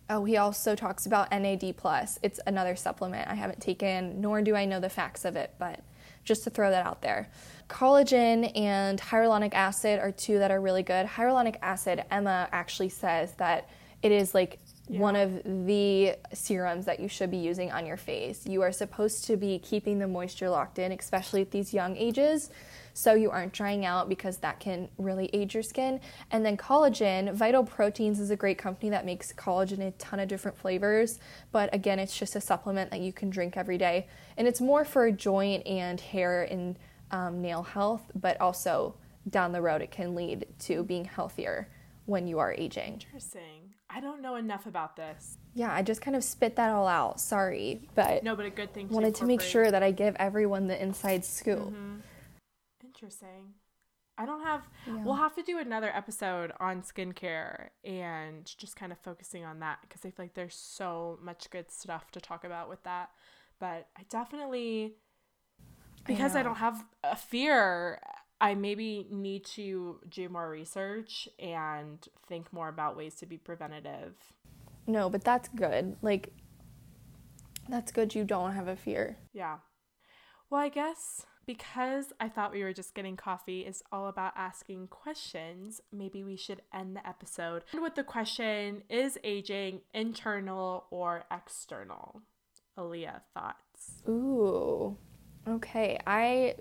oh, 0.10 0.26
he 0.26 0.36
also 0.36 0.76
talks 0.76 1.06
about 1.06 1.32
NAD 1.32 1.78
plus. 1.78 2.20
It's 2.22 2.40
another 2.46 2.76
supplement 2.76 3.30
I 3.30 3.36
haven't 3.36 3.62
taken, 3.62 4.20
nor 4.20 4.42
do 4.42 4.56
I 4.56 4.66
know 4.66 4.80
the 4.80 4.90
facts 4.90 5.24
of 5.24 5.36
it, 5.38 5.54
but 5.58 5.82
just 6.26 6.44
to 6.44 6.50
throw 6.50 6.70
that 6.72 6.86
out 6.86 7.02
there. 7.02 7.30
Collagen 7.70 8.52
and 8.58 9.00
hyaluronic 9.00 9.54
acid 9.54 10.00
are 10.00 10.12
two 10.12 10.40
that 10.40 10.52
are 10.52 10.60
really 10.60 10.84
good. 10.84 11.06
Hyaluronic 11.06 11.56
acid, 11.62 12.04
Emma 12.12 12.50
actually 12.52 12.90
says 12.90 13.34
that 13.36 13.70
it 14.02 14.12
is 14.12 14.34
like 14.34 14.60
yeah. 14.88 15.00
one 15.00 15.16
of 15.16 15.42
the 15.44 16.16
serums 16.34 16.86
that 16.86 17.00
you 17.00 17.08
should 17.08 17.32
be 17.32 17.38
using 17.38 17.72
on 17.72 17.86
your 17.86 17.98
face. 17.98 18.46
You 18.46 18.62
are 18.62 18.72
supposed 18.72 19.26
to 19.26 19.38
be 19.38 19.60
keeping 19.60 20.00
the 20.00 20.08
moisture 20.08 20.50
locked 20.50 20.80
in, 20.80 20.92
especially 20.92 21.42
at 21.42 21.52
these 21.52 21.74
young 21.74 21.98
ages, 21.98 22.50
so 22.94 23.14
you 23.14 23.30
aren't 23.32 23.52
drying 23.52 23.86
out 23.86 24.08
because 24.08 24.38
that 24.38 24.60
can 24.60 24.88
really 24.98 25.30
age 25.34 25.54
your 25.54 25.64
skin. 25.64 26.00
And 26.32 26.46
then 26.46 26.56
collagen, 26.56 27.34
Vital 27.34 27.64
Proteins 27.64 28.20
is 28.20 28.30
a 28.30 28.36
great 28.36 28.58
company 28.58 28.90
that 28.92 29.06
makes 29.06 29.34
collagen 29.34 29.80
in 29.80 29.88
a 29.88 29.92
ton 29.92 30.20
of 30.20 30.28
different 30.28 30.58
flavors, 30.58 31.20
but 31.52 31.74
again, 31.74 32.00
it's 32.00 32.18
just 32.18 32.36
a 32.36 32.42
supplement 32.42 32.92
that 32.92 33.02
you 33.02 33.12
can 33.12 33.30
drink 33.30 33.58
every 33.58 33.78
day. 33.78 34.08
And 34.38 34.48
it's 34.48 34.62
more 34.62 34.86
for 34.86 35.12
joint 35.12 35.66
and 35.68 36.00
hair 36.00 36.44
and 36.44 36.78
um, 37.12 37.42
nail 37.42 37.64
health, 37.64 38.12
but 38.16 38.40
also 38.40 38.96
down 39.30 39.52
the 39.52 39.62
road, 39.62 39.82
it 39.82 39.92
can 39.92 40.16
lead 40.16 40.46
to 40.60 40.84
being 40.84 41.06
healthier 41.06 41.68
when 42.06 42.28
you 42.28 42.40
are 42.40 42.54
aging. 42.54 42.94
Interesting. 42.94 43.65
I 43.96 44.02
don't 44.02 44.22
know 44.22 44.36
enough 44.36 44.66
about 44.66 44.98
this. 44.98 45.38
Yeah, 45.54 45.74
I 45.74 45.82
just 45.82 46.02
kind 46.02 46.18
of 46.18 46.24
spit 46.24 46.58
that 46.58 46.70
all 46.70 46.86
out. 46.86 47.22
Sorry, 47.22 47.88
but 47.96 48.24
no, 48.24 48.36
but 48.36 48.46
a 48.46 48.50
good 48.50 48.74
thing. 48.74 48.90
To 48.90 48.94
wanted 48.94 49.16
to 49.16 49.26
make 49.26 49.40
sure 49.40 49.72
that 49.72 49.82
I 49.82 49.92
give 49.92 50.18
everyone 50.18 50.68
the 50.68 50.82
inside 50.82 51.24
scoop. 51.24 51.60
Mm-hmm. 51.60 51.96
Interesting. 52.84 53.54
I 54.18 54.26
don't 54.26 54.44
have. 54.44 54.68
Yeah. 54.86 55.02
We'll 55.02 55.16
have 55.16 55.34
to 55.36 55.44
do 55.44 55.60
another 55.60 55.90
episode 55.96 56.52
on 56.60 56.82
skincare 56.82 57.70
and 57.86 58.46
just 58.58 58.76
kind 58.76 58.92
of 58.92 58.98
focusing 58.98 59.46
on 59.46 59.60
that 59.62 59.80
because 59.82 60.02
I 60.02 60.10
feel 60.10 60.26
like 60.26 60.34
there's 60.34 60.56
so 60.56 61.18
much 61.22 61.50
good 61.50 61.72
stuff 61.72 62.12
to 62.12 62.20
talk 62.20 62.44
about 62.44 62.68
with 62.68 62.84
that. 62.84 63.12
But 63.62 63.88
I 63.98 64.02
definitely, 64.10 64.96
because 66.06 66.36
I, 66.36 66.42
I 66.42 66.44
don't 66.44 66.56
have 66.56 66.84
a 67.02 67.16
fear, 67.16 68.02
I 68.42 68.54
maybe 68.54 69.08
need 69.10 69.46
to 69.56 70.00
do 70.10 70.30
more 70.30 70.50
research 70.50 71.30
and 71.40 72.06
think 72.28 72.52
more 72.52 72.68
about 72.68 72.98
ways 72.98 73.16
to 73.16 73.26
be 73.26 73.38
preventative. 73.38 74.16
No, 74.88 75.10
but 75.10 75.24
that's 75.24 75.48
good. 75.50 75.96
Like, 76.02 76.34
that's 77.70 77.92
good 77.92 78.14
you 78.14 78.24
don't 78.24 78.52
have 78.52 78.68
a 78.68 78.76
fear. 78.76 79.18
Yeah. 79.34 79.58
Well, 80.50 80.62
I 80.62 80.70
guess 80.70 81.26
because 81.46 82.12
I 82.20 82.28
thought 82.28 82.52
we 82.52 82.64
were 82.64 82.74
just 82.74 82.96
getting 82.96 83.16
coffee 83.16 83.62
is 83.62 83.84
all 83.92 84.08
about 84.08 84.34
asking 84.36 84.88
questions, 84.88 85.82
maybe 85.92 86.24
we 86.24 86.36
should 86.36 86.62
end 86.74 86.96
the 86.96 87.08
episode 87.08 87.64
with 87.74 87.96
the 87.96 88.04
question 88.04 88.84
Is 88.90 89.18
aging 89.24 89.82
internal 89.94 90.86
or 90.90 91.26
external? 91.32 92.22
Aleah, 92.78 93.22
thoughts? 93.34 94.04
Ooh, 94.10 94.98
okay. 95.48 96.00
I 96.06 96.56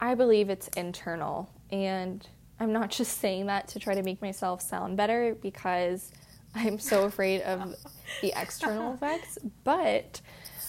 I 0.00 0.14
believe 0.14 0.48
it's 0.48 0.68
internal. 0.68 1.50
And 1.70 2.26
I'm 2.58 2.72
not 2.72 2.90
just 3.00 3.18
saying 3.18 3.46
that 3.46 3.68
to 3.68 3.78
try 3.78 3.94
to 3.94 4.02
make 4.02 4.20
myself 4.22 4.62
sound 4.62 4.96
better 4.96 5.36
because 5.40 6.12
I'm 6.54 6.78
so 6.78 7.04
afraid 7.04 7.42
of 7.42 7.76
the 8.22 8.32
external 8.40 8.94
effects. 8.94 9.38
But 9.62 10.20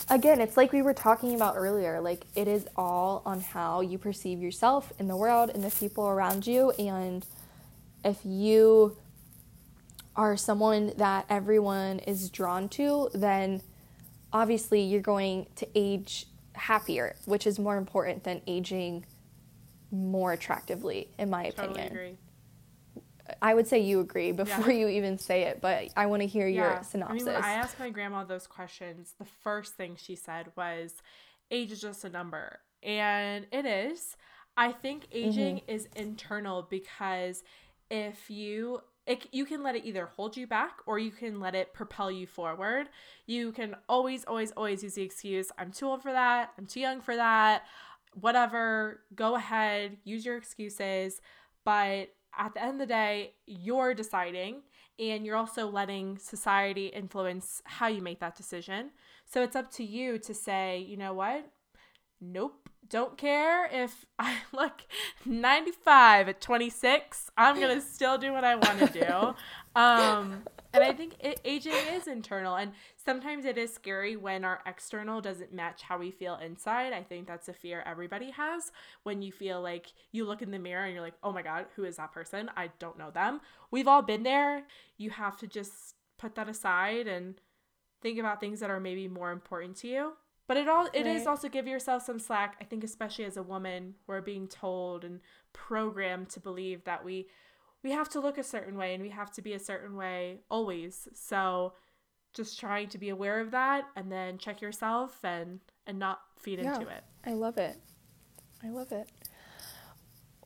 again, 0.09 0.41
it's 0.41 0.57
like 0.57 0.73
we 0.73 0.82
were 0.82 0.93
talking 0.93 1.34
about 1.34 1.55
earlier. 1.57 2.01
Like, 2.01 2.25
it 2.36 2.47
is 2.47 2.67
all 2.75 3.23
on 3.25 3.41
how 3.41 3.82
you 3.82 3.97
perceive 3.97 4.41
yourself 4.41 4.91
in 4.99 5.07
the 5.07 5.17
world 5.17 5.49
and 5.49 5.63
the 5.63 5.71
people 5.71 6.07
around 6.07 6.45
you. 6.45 6.71
And 6.71 7.25
if 8.03 8.19
you 8.23 8.97
are 10.15 10.36
someone 10.36 10.93
that 10.97 11.25
everyone 11.29 11.99
is 11.99 12.29
drawn 12.29 12.67
to, 12.69 13.09
then 13.13 13.61
obviously 14.34 14.82
you're 14.82 15.01
going 15.01 15.47
to 15.55 15.67
age 15.73 16.27
happier, 16.53 17.15
which 17.25 17.47
is 17.47 17.57
more 17.57 17.77
important 17.77 18.23
than 18.23 18.41
aging 18.45 19.05
more 19.92 20.34
attractively, 20.34 21.10
in 21.18 21.30
my 21.30 21.46
opinion. 21.46 21.74
Totally 21.74 21.88
agree. 21.88 22.18
I 23.42 23.54
would 23.54 23.68
say 23.68 23.80
you 23.80 24.00
agree 24.00 24.32
before 24.32 24.72
you 24.72 24.88
even 24.88 25.18
say 25.18 25.44
it, 25.44 25.62
but 25.62 25.89
I 25.96 26.06
want 26.08 26.22
to 26.22 26.28
hear 26.28 26.48
your 26.48 26.82
synopsis. 26.84 27.24
I 27.24 27.26
mean, 27.26 27.34
when 27.34 27.44
I 27.44 27.54
asked 27.54 27.80
my 27.80 27.89
grandma 27.89 28.24
those 28.24 28.48
questions, 28.48 29.14
the 29.18 29.26
first 29.26 29.76
thing 29.76 29.96
she 29.98 30.16
said 30.16 30.52
was, 30.56 31.02
age 31.50 31.72
is 31.72 31.82
just 31.82 32.04
a 32.04 32.10
number. 32.10 32.60
And 32.84 33.46
it 33.52 33.66
is. 33.66 34.18
I 34.58 34.72
think 34.72 35.08
aging 35.12 35.58
mm-hmm. 35.58 35.72
is 35.72 35.88
internal 35.96 36.68
because 36.70 37.44
if 37.89 38.30
you 38.30 38.82
it, 39.08 39.28
you 39.32 39.46
can 39.46 39.64
let 39.64 39.76
it 39.76 39.84
either 39.86 40.06
hold 40.06 40.38
you 40.38 40.46
back 40.46 40.78
or 40.86 41.00
you 41.00 41.10
can 41.10 41.39
let 41.39 41.56
it 41.56 41.74
propel 41.74 42.12
you 42.12 42.28
forward. 42.28 42.88
You 43.26 43.52
can 43.52 43.76
always, 43.89 44.24
always, 44.26 44.52
always 44.52 44.84
use 44.84 44.94
the 44.94 45.02
excuse, 45.02 45.52
I'm 45.58 45.72
too 45.72 45.88
old 45.88 46.04
for 46.04 46.12
that, 46.12 46.52
I'm 46.58 46.68
too 46.68 46.82
young 46.82 47.02
for 47.02 47.16
that, 47.16 47.64
whatever. 48.14 49.01
Go 49.16 49.36
ahead, 49.36 49.97
use 50.03 50.26
your 50.26 50.38
excuses. 50.38 51.22
But 51.64 52.09
at 52.38 52.53
the 52.53 52.62
end 52.62 52.74
of 52.74 52.80
the 52.80 52.86
day, 52.86 53.34
you're 53.45 53.93
deciding 53.93 54.62
and 54.99 55.26
you're 55.26 55.36
also 55.36 55.68
letting 55.68 56.18
society 56.18 56.88
influence 56.88 57.62
how 57.66 57.88
you 57.88 58.01
make 58.01 58.20
that 58.20 58.36
decision. 58.36 58.91
So 59.26 59.41
it's 59.41 59.55
up 59.55 59.72
to 59.74 59.84
you 59.84 60.20
to 60.20 60.34
say, 60.34 60.80
you 60.80 60.97
know 60.97 61.14
what? 61.14 61.49
Nope. 62.20 62.70
Don't 62.88 63.18
care 63.18 63.68
if 63.68 64.05
I 64.20 64.36
look 64.53 64.82
95 65.26 66.30
at 66.30 66.41
26. 66.41 67.32
I'm 67.38 67.59
going 67.59 67.76
to 67.80 67.82
still 67.82 68.18
do 68.18 68.32
what 68.32 68.43
I 68.43 68.55
want 68.55 68.80
to 68.80 68.88
do. 68.88 69.36
Um, 69.80 70.43
and 70.74 70.84
I 70.84 70.93
think 70.93 71.16
it, 71.20 71.39
aging 71.45 71.74
is 71.93 72.07
internal. 72.07 72.55
And 72.55 72.74
sometimes 73.04 73.45
it 73.45 73.58
is 73.58 73.74
scary 73.74 74.16
when 74.16 74.43
our 74.43 74.62
external 74.66 75.22
doesn't 75.22 75.54
match 75.54 75.82
how 75.82 75.97
we 75.97 76.12
feel 76.12 76.36
inside. 76.36 76.93
I 76.93 77.04
think 77.04 77.28
that's 77.28 77.49
a 77.49 77.54
fear 77.54 77.84
everybody 77.86 78.32
has 78.32 78.72
when 79.04 79.22
you 79.22 79.32
feel 79.32 79.62
like 79.62 79.93
you 80.12 80.26
look 80.26 80.41
in 80.41 80.52
the 80.52 80.60
mirror 80.60 80.86
and 80.86 80.93
you're 80.93 81.04
like, 81.04 81.18
oh 81.24 81.32
my 81.32 81.41
God, 81.41 81.66
who 81.76 81.84
is 81.84 81.97
that 81.97 82.12
person? 82.12 82.49
I 82.56 82.70
don't 82.80 82.97
know 82.97 83.12
them. 83.12 83.41
We've 83.72 83.88
all 83.88 84.02
been 84.02 84.24
there. 84.24 84.64
You 84.97 85.10
have 85.12 85.38
to 85.38 85.47
just 85.47 85.95
put 86.18 86.36
that 86.36 86.49
aside 86.49 87.08
and 87.08 87.36
think 88.02 88.20
about 88.20 88.39
things 88.39 88.60
that 88.60 88.70
are 88.70 88.80
maybe 88.80 89.08
more 89.08 89.32
important 89.32 89.78
to 89.78 89.88
you. 89.88 90.14
But 90.47 90.58
it 90.58 90.68
all 90.68 90.88
it 90.88 91.06
right. 91.06 91.16
is 91.16 91.28
also 91.28 91.47
give 91.47 91.68
yourself 91.68 92.04
some 92.04 92.20
slack. 92.20 92.58
I 92.60 92.66
think 92.66 92.84
especially 92.84 93.26
as 93.26 93.38
a 93.38 93.43
woman, 93.43 93.95
we're 94.06 94.22
being 94.22 94.47
told 94.47 95.06
and 95.06 95.22
programmed 95.54 96.30
to 96.30 96.39
believe 96.39 96.84
that 96.84 97.06
we 97.06 97.28
we 97.84 97.91
have 97.91 98.10
to 98.10 98.20
look 98.20 98.38
a 98.38 98.43
certain 98.43 98.78
way 98.78 98.93
and 98.93 99.02
we 99.02 99.10
have 99.10 99.32
to 99.34 99.41
be 99.41 99.54
a 99.54 99.60
certain 99.60 99.95
way 99.95 100.41
always. 100.49 101.08
So 101.14 101.74
just 102.34 102.59
trying 102.59 102.89
to 102.89 102.97
be 102.97 103.09
aware 103.09 103.39
of 103.39 103.51
that 103.51 103.86
and 103.95 104.11
then 104.11 104.38
check 104.38 104.61
yourself 104.61 105.17
and 105.23 105.59
and 105.88 105.99
not 105.99 106.21
feed 106.39 106.59
yeah, 106.59 106.75
into 106.75 106.88
it. 106.88 107.03
I 107.25 107.34
love 107.34 107.57
it. 107.57 107.77
I 108.63 108.69
love 108.69 108.91
it. 108.91 109.09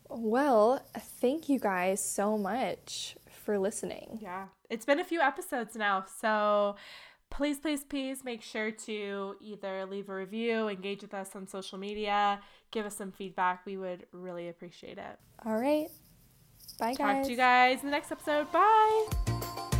Well, 0.09 0.85
thank 1.19 1.49
you 1.49 1.59
guys 1.59 2.03
so 2.03 2.37
much 2.37 3.17
for 3.27 3.57
listening. 3.57 4.19
Yeah. 4.21 4.47
It's 4.69 4.85
been 4.85 4.99
a 4.99 5.03
few 5.03 5.19
episodes 5.19 5.75
now. 5.75 6.05
So 6.19 6.75
please, 7.29 7.59
please, 7.59 7.83
please 7.83 8.23
make 8.23 8.41
sure 8.41 8.71
to 8.71 9.35
either 9.41 9.85
leave 9.85 10.09
a 10.09 10.15
review, 10.15 10.67
engage 10.67 11.01
with 11.01 11.13
us 11.13 11.35
on 11.35 11.47
social 11.47 11.77
media, 11.77 12.39
give 12.71 12.85
us 12.85 12.95
some 12.95 13.11
feedback. 13.11 13.65
We 13.65 13.77
would 13.77 14.05
really 14.11 14.49
appreciate 14.49 14.97
it. 14.97 15.19
All 15.45 15.57
right. 15.57 15.87
Bye, 16.79 16.93
guys. 16.93 16.97
Talk 16.97 17.23
to 17.25 17.31
you 17.31 17.37
guys 17.37 17.79
in 17.79 17.85
the 17.87 17.91
next 17.91 18.11
episode. 18.11 18.51
Bye. 18.51 19.71